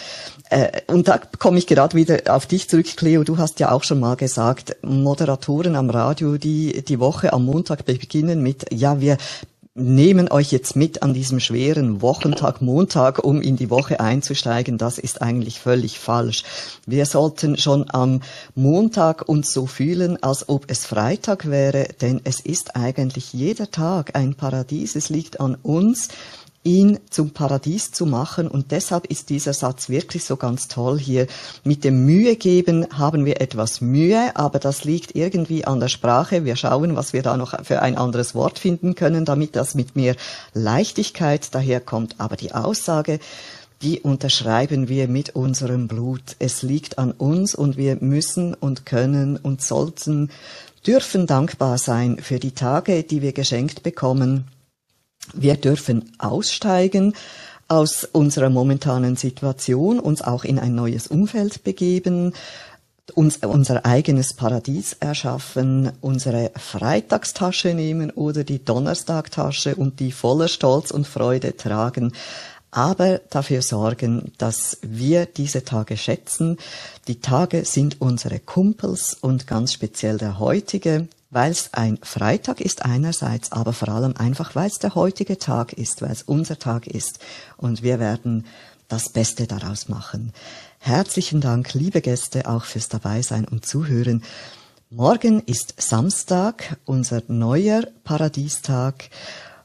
äh, 0.49 0.81
und 0.87 1.07
da 1.07 1.19
komme 1.39 1.57
ich 1.57 1.67
gerade 1.67 1.95
wieder 1.95 2.35
auf 2.35 2.47
dich 2.47 2.67
zurück, 2.67 2.97
Cleo. 2.97 3.23
Du 3.23 3.37
hast 3.37 3.61
ja 3.61 3.71
auch 3.71 3.83
schon 3.85 4.01
mal 4.01 4.17
gesagt, 4.17 4.75
Moderatoren 4.81 5.77
am 5.77 5.89
Radio, 5.89 6.37
die 6.37 6.83
die 6.83 6.99
Woche 6.99 7.31
am 7.31 7.45
Montag 7.45 7.85
beginnen 7.85 8.43
mit, 8.43 8.65
ja, 8.73 8.99
wir 8.99 9.17
nehmen 9.75 10.31
euch 10.31 10.51
jetzt 10.51 10.75
mit 10.75 11.03
an 11.03 11.13
diesem 11.13 11.39
schweren 11.39 12.01
Wochentag 12.01 12.61
Montag, 12.61 13.23
um 13.23 13.41
in 13.41 13.55
die 13.55 13.69
Woche 13.69 13.99
einzusteigen. 13.99 14.77
Das 14.77 14.97
ist 14.97 15.21
eigentlich 15.21 15.59
völlig 15.59 15.99
falsch. 15.99 16.43
Wir 16.85 17.05
sollten 17.05 17.57
schon 17.57 17.85
am 17.89 18.21
Montag 18.55 19.29
uns 19.29 19.53
so 19.53 19.67
fühlen, 19.67 20.21
als 20.21 20.49
ob 20.49 20.65
es 20.69 20.85
Freitag 20.85 21.49
wäre, 21.49 21.87
denn 22.01 22.19
es 22.23 22.39
ist 22.39 22.75
eigentlich 22.75 23.31
jeder 23.33 23.69
Tag 23.69 24.15
ein 24.15 24.33
Paradies. 24.33 24.95
Es 24.95 25.09
liegt 25.09 25.39
an 25.39 25.55
uns, 25.55 26.09
ihn 26.63 26.99
zum 27.09 27.31
Paradies 27.31 27.91
zu 27.91 28.05
machen. 28.05 28.47
Und 28.47 28.71
deshalb 28.71 29.07
ist 29.07 29.29
dieser 29.29 29.53
Satz 29.53 29.89
wirklich 29.89 30.25
so 30.25 30.35
ganz 30.35 30.67
toll 30.67 30.99
hier. 30.99 31.27
Mit 31.63 31.83
dem 31.83 32.05
Mühe 32.05 32.35
geben 32.35 32.85
haben 32.91 33.25
wir 33.25 33.41
etwas 33.41 33.81
Mühe, 33.81 34.35
aber 34.35 34.59
das 34.59 34.83
liegt 34.83 35.15
irgendwie 35.15 35.65
an 35.65 35.79
der 35.79 35.87
Sprache. 35.87 36.45
Wir 36.45 36.55
schauen, 36.55 36.95
was 36.95 37.13
wir 37.13 37.21
da 37.21 37.37
noch 37.37 37.63
für 37.63 37.81
ein 37.81 37.97
anderes 37.97 38.35
Wort 38.35 38.59
finden 38.59 38.95
können, 38.95 39.25
damit 39.25 39.55
das 39.55 39.75
mit 39.75 39.95
mehr 39.95 40.15
Leichtigkeit 40.53 41.53
daherkommt. 41.55 42.15
Aber 42.17 42.35
die 42.35 42.53
Aussage, 42.53 43.19
die 43.81 44.01
unterschreiben 44.01 44.89
wir 44.89 45.07
mit 45.07 45.35
unserem 45.35 45.87
Blut. 45.87 46.35
Es 46.39 46.63
liegt 46.63 46.97
an 46.97 47.11
uns 47.11 47.55
und 47.55 47.77
wir 47.77 47.97
müssen 48.01 48.53
und 48.53 48.85
können 48.85 49.37
und 49.37 49.61
sollten 49.61 50.29
dürfen 50.85 51.27
dankbar 51.27 51.77
sein 51.77 52.17
für 52.19 52.39
die 52.39 52.51
Tage, 52.51 53.03
die 53.03 53.21
wir 53.21 53.31
geschenkt 53.31 53.83
bekommen. 53.83 54.45
Wir 55.33 55.55
dürfen 55.55 56.11
aussteigen 56.17 57.13
aus 57.67 58.03
unserer 58.03 58.49
momentanen 58.49 59.15
Situation, 59.15 59.99
uns 59.99 60.21
auch 60.21 60.43
in 60.43 60.57
ein 60.57 60.73
neues 60.73 61.07
Umfeld 61.07 61.63
begeben, 61.63 62.33
uns 63.13 63.37
unser 63.37 63.85
eigenes 63.85 64.33
Paradies 64.33 64.93
erschaffen, 64.99 65.91
unsere 66.01 66.51
Freitagstasche 66.55 67.73
nehmen 67.73 68.11
oder 68.11 68.43
die 68.43 68.63
Donnerstagtasche 68.63 69.75
und 69.75 69.99
die 69.99 70.11
voller 70.11 70.47
Stolz 70.47 70.91
und 70.91 71.07
Freude 71.07 71.55
tragen, 71.55 72.13
aber 72.71 73.19
dafür 73.29 73.61
sorgen, 73.61 74.31
dass 74.37 74.77
wir 74.81 75.25
diese 75.25 75.63
Tage 75.63 75.97
schätzen. 75.97 76.57
Die 77.07 77.19
Tage 77.19 77.65
sind 77.65 77.99
unsere 77.99 78.39
Kumpels 78.39 79.17
und 79.19 79.47
ganz 79.47 79.73
speziell 79.73 80.17
der 80.17 80.39
heutige, 80.39 81.07
weil 81.29 81.51
es 81.51 81.73
ein 81.73 81.99
Freitag 82.01 82.59
ist 82.59 82.85
einerseits, 82.85 83.51
aber 83.51 83.73
vor 83.73 83.89
allem 83.89 84.15
einfach, 84.17 84.55
weil 84.55 84.67
es 84.67 84.79
der 84.79 84.95
heutige 84.95 85.37
Tag 85.37 85.73
ist, 85.73 86.01
weil 86.01 86.11
es 86.11 86.23
unser 86.23 86.57
Tag 86.57 86.87
ist. 86.87 87.19
Und 87.57 87.83
wir 87.83 87.99
werden 87.99 88.45
das 88.87 89.09
Beste 89.09 89.45
daraus 89.45 89.87
machen. 89.87 90.33
Herzlichen 90.79 91.41
Dank, 91.41 91.73
liebe 91.73 92.01
Gäste, 92.01 92.49
auch 92.49 92.65
fürs 92.65 92.89
Dabeisein 92.89 93.45
und 93.45 93.65
Zuhören. 93.65 94.23
Morgen 94.89 95.41
ist 95.41 95.75
Samstag, 95.77 96.77
unser 96.85 97.21
neuer 97.27 97.83
Paradiestag. 98.03 99.09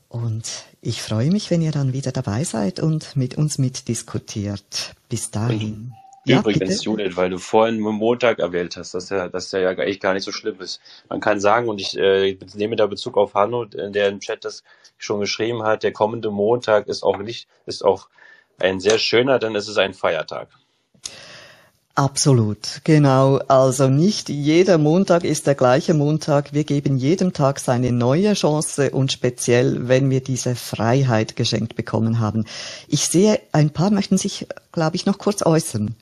Und 0.08 0.46
ich 0.82 1.00
freue 1.00 1.30
mich, 1.30 1.50
wenn 1.50 1.62
ihr 1.62 1.72
dann 1.72 1.94
wieder 1.94 2.12
dabei 2.12 2.44
seid 2.44 2.78
und 2.78 3.16
mit 3.16 3.36
uns 3.38 3.56
mitdiskutiert. 3.56 4.94
Bis 5.08 5.30
dahin. 5.30 5.94
Ja, 6.26 6.40
Übrigens, 6.40 6.78
bitte? 6.78 6.84
Judith, 6.84 7.16
weil 7.16 7.30
du 7.30 7.38
vorhin 7.38 7.80
Montag 7.80 8.38
erwähnt 8.38 8.76
hast, 8.76 8.94
dass 8.94 9.10
ja, 9.10 9.28
dass 9.28 9.50
der 9.50 9.60
ja 9.60 9.68
eigentlich 9.70 10.00
gar 10.00 10.14
nicht 10.14 10.24
so 10.24 10.32
schlimm 10.32 10.58
ist. 10.60 10.80
Man 11.10 11.20
kann 11.20 11.38
sagen, 11.38 11.68
und 11.68 11.80
ich 11.80 11.98
äh, 11.98 12.38
nehme 12.54 12.76
da 12.76 12.86
Bezug 12.86 13.18
auf 13.18 13.34
Hanno, 13.34 13.66
der 13.66 14.08
im 14.08 14.20
Chat 14.20 14.44
das 14.44 14.62
schon 14.96 15.20
geschrieben 15.20 15.62
hat, 15.62 15.82
der 15.82 15.92
kommende 15.92 16.30
Montag 16.30 16.88
ist 16.88 17.02
auch 17.02 17.18
nicht, 17.18 17.46
ist 17.66 17.84
auch 17.84 18.08
ein 18.58 18.80
sehr 18.80 18.98
schöner, 18.98 19.38
denn 19.38 19.54
es 19.54 19.68
ist 19.68 19.78
ein 19.78 19.92
Feiertag. 19.92 20.48
Absolut, 21.96 22.80
genau. 22.82 23.36
Also 23.46 23.88
nicht 23.88 24.28
jeder 24.28 24.78
Montag 24.78 25.22
ist 25.22 25.46
der 25.46 25.54
gleiche 25.54 25.94
Montag. 25.94 26.52
Wir 26.52 26.64
geben 26.64 26.96
jedem 26.96 27.32
Tag 27.32 27.60
seine 27.60 27.92
neue 27.92 28.32
Chance 28.34 28.90
und 28.90 29.12
speziell, 29.12 29.86
wenn 29.86 30.10
wir 30.10 30.20
diese 30.20 30.56
Freiheit 30.56 31.36
geschenkt 31.36 31.76
bekommen 31.76 32.18
haben. 32.18 32.46
Ich 32.88 33.06
sehe, 33.06 33.40
ein 33.52 33.70
paar 33.70 33.90
möchten 33.90 34.18
sich, 34.18 34.48
glaube 34.72 34.96
ich, 34.96 35.06
noch 35.06 35.18
kurz 35.18 35.46
äußern. 35.46 35.94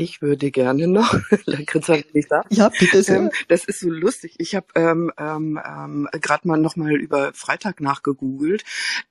Ich 0.00 0.22
würde 0.22 0.52
gerne 0.52 0.86
noch, 0.86 1.12
Lakritz 1.44 1.88
hat 1.88 1.96
nicht 1.96 2.12
gesagt. 2.12 2.46
Ja, 2.50 2.68
bitte 2.68 3.02
sehr. 3.02 3.16
Ähm, 3.16 3.30
das 3.48 3.64
ist 3.64 3.80
so 3.80 3.90
lustig. 3.90 4.36
Ich 4.38 4.54
habe 4.54 4.66
ähm, 4.76 5.10
ähm, 5.18 5.58
ähm, 5.66 6.08
gerade 6.12 6.46
mal 6.46 6.56
nochmal 6.56 6.92
über 6.92 7.32
Freitag 7.34 7.80
nachgegoogelt. 7.80 8.62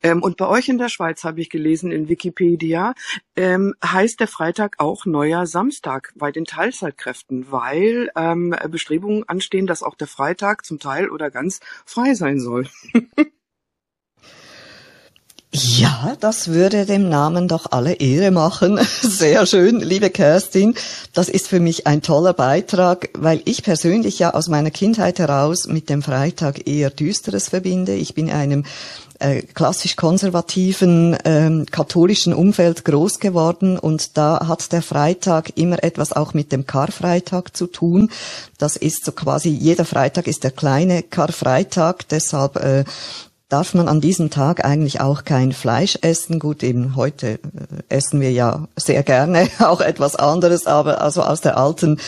Ähm, 0.02 0.24
und 0.24 0.38
bei 0.38 0.48
euch 0.48 0.70
in 0.70 0.78
der 0.78 0.88
Schweiz 0.88 1.26
habe 1.26 1.42
ich 1.42 1.50
gelesen 1.50 1.92
in 1.92 2.08
Wikipedia, 2.08 2.94
ähm, 3.36 3.74
heißt 3.84 4.22
der 4.22 4.30
Freitag 4.30 4.76
auch 4.78 5.06
neuer 5.06 5.46
Samstag 5.46 6.14
bei 6.16 6.32
den 6.32 6.46
Teilzeitkräften, 6.46 7.52
weil 7.52 8.10
ähm, 8.16 8.56
Bestrebungen 8.70 9.28
anstehen, 9.28 9.68
dass 9.68 9.84
auch 9.84 9.96
der 9.96 10.08
Freitag 10.08 10.66
zum 10.66 10.80
Teil 10.80 11.10
oder 11.10 11.30
ganz 11.30 11.60
frei 11.86 12.14
sein 12.14 12.40
soll. 12.40 12.70
Ja, 15.54 16.16
das 16.20 16.50
würde 16.50 16.86
dem 16.86 17.08
Namen 17.08 17.48
doch 17.48 17.72
alle 17.72 17.94
Ehre 17.94 18.32
machen. 18.32 18.80
Sehr 19.02 19.46
schön, 19.46 19.80
liebe 19.80 20.10
Kerstin. 20.10 20.76
Das 21.14 21.30
ist 21.30 21.48
für 21.48 21.62
mich 21.62 21.88
ein 21.88 22.02
toller 22.02 22.34
Beitrag, 22.34 23.10
weil 23.14 23.42
ich 23.46 23.64
persönlich 23.64 24.20
ja 24.20 24.34
aus 24.34 24.50
meiner 24.50 24.72
Kindheit 24.72 25.20
heraus 25.20 25.66
mit 25.68 25.90
dem 25.90 26.04
Freitag 26.04 26.68
eher 26.68 26.90
Düsteres 26.90 27.48
verbinde. 27.48 27.96
Ich 27.96 28.14
bin 28.14 28.28
in 28.28 28.34
einem 28.34 28.66
äh, 29.20 29.42
klassisch 29.42 29.96
konservativen 29.96 31.18
ähm, 31.24 31.66
katholischen 31.72 32.34
Umfeld 32.34 32.86
groß 32.86 33.20
geworden 33.20 33.80
und 33.80 34.18
da 34.18 34.48
hat 34.48 34.72
der 34.72 34.82
Freitag 34.82 35.54
immer 35.56 35.84
etwas 35.84 36.14
auch 36.14 36.34
mit 36.34 36.52
dem 36.52 36.68
Karfreitag 36.68 37.56
zu 37.56 37.68
tun. 37.68 38.12
Das 38.58 38.76
ist 38.76 39.06
so 39.06 39.12
quasi 39.14 39.50
jeder 39.50 39.86
Freitag 39.86 40.28
ist 40.28 40.44
der 40.44 40.52
kleine 40.52 41.04
Karfreitag, 41.04 42.08
deshalb 42.10 42.58
äh, 42.58 42.84
darf 43.50 43.74
man 43.74 43.88
an 43.88 44.02
diesem 44.02 44.30
Tag 44.30 44.66
eigentlich 44.66 45.00
auch 45.00 45.24
kein 45.24 45.54
Fleisch 45.54 45.98
essen. 46.02 46.38
Gut, 46.38 46.64
eben 46.64 46.98
heute 46.98 47.28
äh, 47.28 47.40
essen 47.88 48.20
wir 48.20 48.32
ja 48.32 48.68
sehr 48.76 49.04
gerne 49.04 49.48
auch 49.60 49.80
etwas 49.80 50.18
anderes, 50.18 50.68
aber 50.68 51.02
also 51.02 51.22
aus 51.24 51.40
der 51.40 51.58
alten 51.58 52.00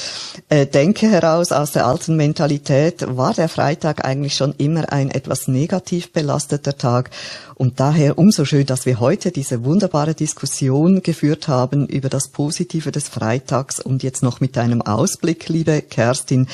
äh, 0.50 0.66
Denke 0.66 1.08
heraus, 1.08 1.54
aus 1.54 1.72
der 1.72 1.86
alten 1.86 2.18
Mentalität 2.18 3.06
war 3.16 3.34
der 3.34 3.48
Freitag 3.48 4.04
eigentlich 4.04 4.36
schon 4.36 4.54
immer 4.58 4.92
ein 4.92 5.10
etwas 5.12 5.48
negativ 5.48 6.12
belasteter 6.12 6.78
Tag. 6.78 7.10
Und 7.56 7.80
daher 7.80 8.18
umso 8.18 8.44
schön, 8.44 8.66
dass 8.66 8.86
wir 8.86 9.00
heute 9.00 9.32
diese 9.32 9.64
wunderbare 9.64 10.16
Diskussion 10.16 11.04
geführt 11.04 11.48
haben 11.48 11.88
über 11.88 12.10
das 12.10 12.30
Positive 12.30 12.92
des 12.92 13.08
Freitags 13.08 13.80
und 13.80 14.04
jetzt 14.04 14.24
noch 14.24 14.42
mit 14.42 14.58
einem 14.58 14.82
Ausblick, 14.82 15.48
liebe 15.48 15.82
Kerstin. 15.82 16.48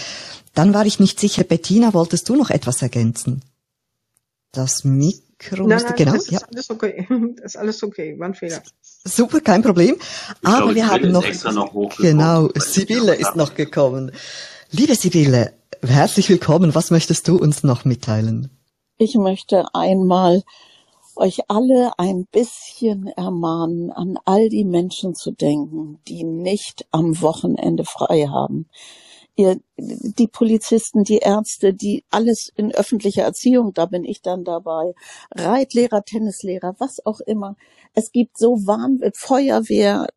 Dann 0.54 0.74
war 0.74 0.86
ich 0.86 1.00
nicht 1.00 1.20
sicher, 1.20 1.44
Bettina, 1.44 1.94
wolltest 1.94 2.30
du 2.30 2.36
noch 2.36 2.50
etwas 2.50 2.82
ergänzen? 2.82 3.42
Das 4.56 4.86
Mikro 4.86 5.68
nein, 5.68 5.82
nein, 5.84 5.94
genau. 5.98 6.14
Das 6.14 6.24
ist 6.24 6.32
ja. 6.32 6.40
alles 6.50 6.70
okay. 6.70 7.08
Das 7.36 7.46
ist 7.46 7.58
alles 7.58 7.84
okay. 7.84 8.18
War 8.18 8.28
ein 8.28 8.34
Fehler. 8.34 8.62
Super, 8.82 9.42
kein 9.42 9.62
Problem. 9.62 9.98
Aber 10.44 10.58
glaube, 10.58 10.76
wir 10.76 10.88
haben 10.88 11.12
noch, 11.12 11.44
noch 11.52 11.98
genau, 11.98 12.50
Sibylle 12.56 13.16
ist 13.16 13.36
noch 13.36 13.54
gekommen. 13.54 14.12
Liebe 14.72 14.96
Sibylle, 14.96 15.54
herzlich 15.82 16.30
willkommen. 16.30 16.74
Was 16.74 16.90
möchtest 16.90 17.28
du 17.28 17.38
uns 17.38 17.64
noch 17.64 17.84
mitteilen? 17.84 18.50
Ich 18.98 19.16
möchte 19.16 19.66
einmal 19.74 20.42
euch 21.18 21.50
alle 21.50 21.92
ein 21.98 22.26
bisschen 22.32 23.08
ermahnen, 23.08 23.92
an 23.92 24.18
all 24.24 24.48
die 24.48 24.66
Menschen 24.66 25.16
zu 25.16 25.32
denken, 25.32 26.00
die 26.08 26.24
nicht 26.24 26.86
am 26.92 27.22
Wochenende 27.22 27.84
frei 27.84 28.28
haben 28.28 28.70
ihr, 29.36 29.60
die 29.78 30.28
Polizisten, 30.28 31.04
die 31.04 31.18
Ärzte, 31.18 31.74
die 31.74 32.04
alles 32.10 32.52
in 32.56 32.74
öffentlicher 32.74 33.24
Erziehung, 33.24 33.74
da 33.74 33.86
bin 33.86 34.06
ich 34.06 34.22
dann 34.22 34.44
dabei, 34.44 34.94
Reitlehrer, 35.32 36.04
Tennislehrer, 36.04 36.76
was 36.80 37.06
auch 37.06 37.20
immer. 37.20 37.56
Es 37.94 38.12
gibt 38.12 38.38
so 38.38 38.66
Wahnsinn, 38.66 39.12
Feuerwehr, 39.16 40.08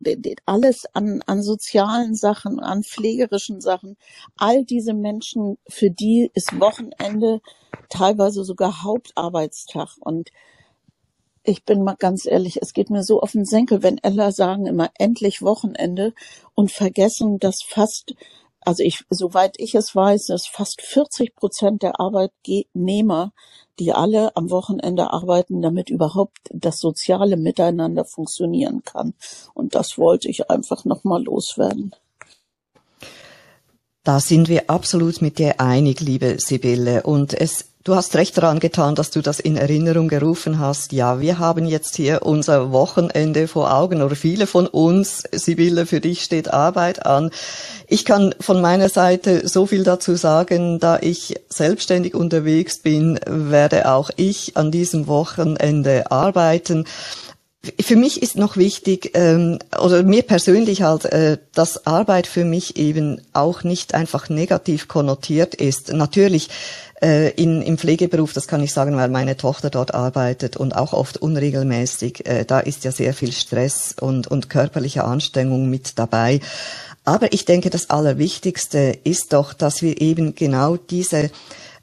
alles 0.46 0.86
an, 0.94 1.22
an 1.26 1.42
sozialen 1.42 2.14
Sachen, 2.14 2.60
an 2.60 2.84
pflegerischen 2.84 3.60
Sachen. 3.60 3.96
All 4.36 4.64
diese 4.64 4.94
Menschen, 4.94 5.58
für 5.68 5.90
die 5.90 6.30
ist 6.34 6.58
Wochenende 6.60 7.40
teilweise 7.88 8.44
sogar 8.44 8.82
Hauptarbeitstag 8.82 9.88
und 10.00 10.30
ich 11.44 11.64
bin 11.64 11.82
mal 11.82 11.96
ganz 11.98 12.26
ehrlich, 12.26 12.60
es 12.60 12.74
geht 12.74 12.90
mir 12.90 13.02
so 13.02 13.22
auf 13.22 13.32
den 13.32 13.46
Senkel, 13.46 13.82
wenn 13.82 13.96
Ella 13.98 14.32
sagen 14.32 14.66
immer 14.66 14.90
endlich 14.98 15.40
Wochenende 15.40 16.12
und 16.54 16.70
vergessen, 16.70 17.38
dass 17.38 17.62
fast 17.62 18.14
also 18.60 18.82
ich, 18.82 19.04
soweit 19.10 19.54
ich 19.58 19.74
es 19.74 19.94
weiß, 19.94 20.26
dass 20.26 20.46
fast 20.46 20.82
40 20.82 21.34
Prozent 21.34 21.82
der 21.82 22.00
Arbeitnehmer, 22.00 23.32
die 23.78 23.92
alle 23.92 24.36
am 24.36 24.50
Wochenende 24.50 25.10
arbeiten, 25.10 25.62
damit 25.62 25.90
überhaupt 25.90 26.38
das 26.50 26.78
soziale 26.78 27.36
Miteinander 27.36 28.04
funktionieren 28.04 28.82
kann. 28.84 29.14
Und 29.54 29.74
das 29.74 29.98
wollte 29.98 30.28
ich 30.28 30.50
einfach 30.50 30.84
nochmal 30.84 31.22
loswerden. 31.22 31.94
Da 34.02 34.20
sind 34.20 34.48
wir 34.48 34.70
absolut 34.70 35.20
mit 35.20 35.38
dir 35.38 35.60
einig, 35.60 36.00
liebe 36.00 36.38
Sibylle. 36.38 37.02
Und 37.02 37.34
es 37.34 37.67
Du 37.84 37.94
hast 37.94 38.16
recht 38.16 38.36
daran 38.36 38.58
getan, 38.58 38.96
dass 38.96 39.10
du 39.10 39.22
das 39.22 39.38
in 39.38 39.56
Erinnerung 39.56 40.08
gerufen 40.08 40.58
hast. 40.58 40.92
Ja, 40.92 41.20
wir 41.20 41.38
haben 41.38 41.64
jetzt 41.64 41.94
hier 41.96 42.22
unser 42.22 42.72
Wochenende 42.72 43.46
vor 43.46 43.72
Augen 43.72 44.02
oder 44.02 44.16
viele 44.16 44.46
von 44.46 44.66
uns. 44.66 45.22
Sibylle, 45.30 45.86
für 45.86 46.00
dich 46.00 46.22
steht 46.22 46.52
Arbeit 46.52 47.06
an. 47.06 47.30
Ich 47.86 48.04
kann 48.04 48.34
von 48.40 48.60
meiner 48.60 48.88
Seite 48.88 49.46
so 49.46 49.64
viel 49.64 49.84
dazu 49.84 50.16
sagen, 50.16 50.80
da 50.80 50.98
ich 51.00 51.36
selbstständig 51.48 52.14
unterwegs 52.14 52.78
bin, 52.78 53.20
werde 53.26 53.90
auch 53.90 54.10
ich 54.16 54.56
an 54.56 54.72
diesem 54.72 55.06
Wochenende 55.06 56.10
arbeiten 56.10 56.84
für 57.80 57.96
mich 57.96 58.22
ist 58.22 58.36
noch 58.36 58.56
wichtig, 58.56 59.10
ähm, 59.14 59.58
oder 59.80 60.02
mir 60.04 60.22
persönlich 60.22 60.82
halt, 60.82 61.04
äh, 61.06 61.38
dass 61.54 61.86
Arbeit 61.86 62.26
für 62.26 62.44
mich 62.44 62.76
eben 62.76 63.20
auch 63.32 63.64
nicht 63.64 63.94
einfach 63.94 64.28
negativ 64.28 64.86
konnotiert 64.88 65.54
ist. 65.54 65.92
Natürlich 65.92 66.48
äh, 67.02 67.30
in, 67.30 67.62
im 67.62 67.78
Pflegeberuf, 67.78 68.32
das 68.32 68.48
kann 68.48 68.62
ich 68.62 68.72
sagen, 68.72 68.96
weil 68.96 69.08
meine 69.08 69.36
Tochter 69.36 69.70
dort 69.70 69.94
arbeitet 69.94 70.56
und 70.56 70.74
auch 70.74 70.92
oft 70.92 71.18
unregelmäßig. 71.18 72.26
Äh, 72.26 72.44
da 72.44 72.60
ist 72.60 72.84
ja 72.84 72.92
sehr 72.92 73.14
viel 73.14 73.32
Stress 73.32 73.94
und, 74.00 74.26
und 74.26 74.50
körperliche 74.50 75.04
Anstrengung 75.04 75.70
mit 75.70 75.98
dabei. 75.98 76.40
Aber 77.04 77.32
ich 77.32 77.44
denke, 77.44 77.70
das 77.70 77.90
Allerwichtigste 77.90 78.98
ist 79.04 79.32
doch, 79.32 79.52
dass 79.52 79.80
wir 79.80 80.00
eben 80.00 80.34
genau 80.34 80.76
diese 80.76 81.30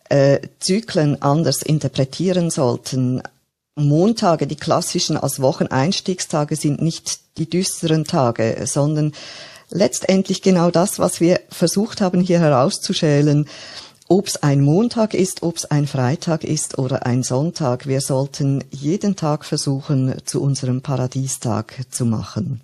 äh, 0.09 0.39
Zyklen 0.59 1.21
anders 1.21 1.61
interpretieren 1.63 2.49
sollten. 2.49 3.23
Montage, 3.75 4.47
die 4.47 4.55
klassischen 4.55 5.17
als 5.17 5.41
Wocheneinstiegstage 5.41 6.55
sind 6.55 6.81
nicht 6.81 7.19
die 7.37 7.49
düsteren 7.49 8.05
Tage, 8.05 8.63
sondern 8.65 9.13
letztendlich 9.69 10.41
genau 10.41 10.71
das, 10.71 10.99
was 10.99 11.19
wir 11.19 11.41
versucht 11.49 12.01
haben 12.01 12.21
hier 12.21 12.39
herauszuschälen. 12.39 13.47
Ob 14.07 14.27
es 14.27 14.37
ein 14.43 14.61
Montag 14.61 15.13
ist, 15.13 15.41
ob 15.43 15.57
es 15.57 15.65
ein 15.65 15.87
Freitag 15.87 16.43
ist 16.43 16.77
oder 16.77 17.05
ein 17.05 17.23
Sonntag, 17.23 17.87
wir 17.87 18.01
sollten 18.01 18.63
jeden 18.69 19.15
Tag 19.15 19.45
versuchen, 19.45 20.13
zu 20.25 20.41
unserem 20.41 20.81
Paradiestag 20.81 21.85
zu 21.89 22.05
machen. 22.05 22.61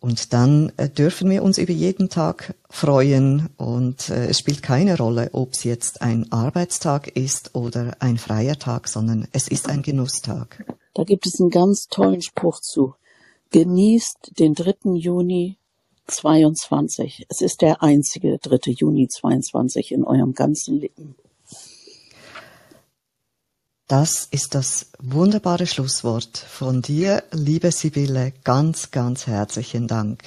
Und 0.00 0.34
dann 0.34 0.70
äh, 0.76 0.90
dürfen 0.90 1.30
wir 1.30 1.42
uns 1.42 1.56
über 1.56 1.72
jeden 1.72 2.10
Tag 2.10 2.54
freuen 2.68 3.48
und 3.56 4.10
äh, 4.10 4.26
es 4.26 4.40
spielt 4.40 4.62
keine 4.62 4.98
Rolle, 4.98 5.30
ob 5.32 5.52
es 5.52 5.64
jetzt 5.64 6.02
ein 6.02 6.30
Arbeitstag 6.30 7.08
ist 7.16 7.54
oder 7.54 7.96
ein 8.00 8.18
freier 8.18 8.58
Tag, 8.58 8.88
sondern 8.88 9.26
es 9.32 9.48
ist 9.48 9.70
ein 9.70 9.80
Genusstag. 9.80 10.66
Da 10.92 11.04
gibt 11.04 11.26
es 11.26 11.40
einen 11.40 11.48
ganz 11.48 11.86
tollen 11.88 12.20
Spruch 12.20 12.60
zu. 12.60 12.94
Genießt 13.50 14.32
den 14.38 14.52
3. 14.52 14.94
Juni 14.96 15.56
22. 16.06 17.26
Es 17.28 17.40
ist 17.40 17.62
der 17.62 17.82
einzige 17.82 18.38
3. 18.38 18.72
Juni 18.72 19.08
22 19.08 19.92
in 19.92 20.04
eurem 20.04 20.34
ganzen 20.34 20.80
Leben. 20.80 21.14
Das 23.86 24.26
ist 24.30 24.54
das 24.54 24.90
wunderbare 24.98 25.66
Schlusswort 25.66 26.38
von 26.38 26.80
dir, 26.80 27.22
liebe 27.32 27.70
Sibylle. 27.70 28.32
Ganz, 28.42 28.90
ganz 28.90 29.26
herzlichen 29.26 29.88
Dank. 29.88 30.22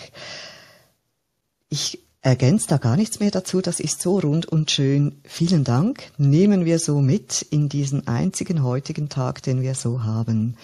Ich 1.69 1.99
ergänze 2.21 2.67
da 2.67 2.78
gar 2.78 2.95
nichts 2.95 3.19
mehr 3.19 3.32
dazu. 3.32 3.61
Das 3.61 3.80
ist 3.80 4.01
so 4.01 4.19
rund 4.19 4.45
und 4.45 4.69
schön. 4.69 5.21
Vielen 5.23 5.63
Dank. 5.63 6.11
Nehmen 6.17 6.65
wir 6.65 6.78
so 6.78 7.01
mit 7.01 7.41
in 7.41 7.67
diesen 7.67 8.07
einzigen 8.07 8.63
heutigen 8.63 9.09
Tag, 9.09 9.41
den 9.41 9.61
wir 9.61 9.73
so 9.73 10.03
haben. 10.03 10.55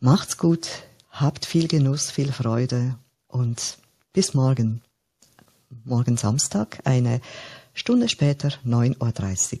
Macht's 0.00 0.38
gut. 0.38 0.68
Habt 1.10 1.46
viel 1.46 1.68
Genuss, 1.68 2.10
viel 2.10 2.32
Freude 2.32 2.96
und 3.32 3.78
bis 4.12 4.34
morgen. 4.34 4.82
Morgen 5.84 6.16
Samstag, 6.16 6.80
eine 6.84 7.20
Stunde 7.74 8.08
später, 8.08 8.50
9.30 8.66 9.52
Uhr. 9.54 9.60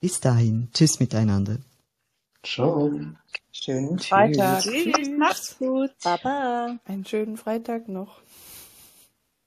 Bis 0.00 0.20
dahin, 0.20 0.68
tschüss 0.72 1.00
miteinander. 1.00 1.58
Ciao. 2.42 2.90
Schönen 3.52 3.98
Freitag. 3.98 4.62
Tschüss. 4.62 5.08
Macht's 5.16 5.56
gut. 5.58 5.90
Baba. 6.02 6.78
Einen 6.84 7.04
schönen 7.04 7.36
Freitag 7.36 7.88
noch. 7.88 8.20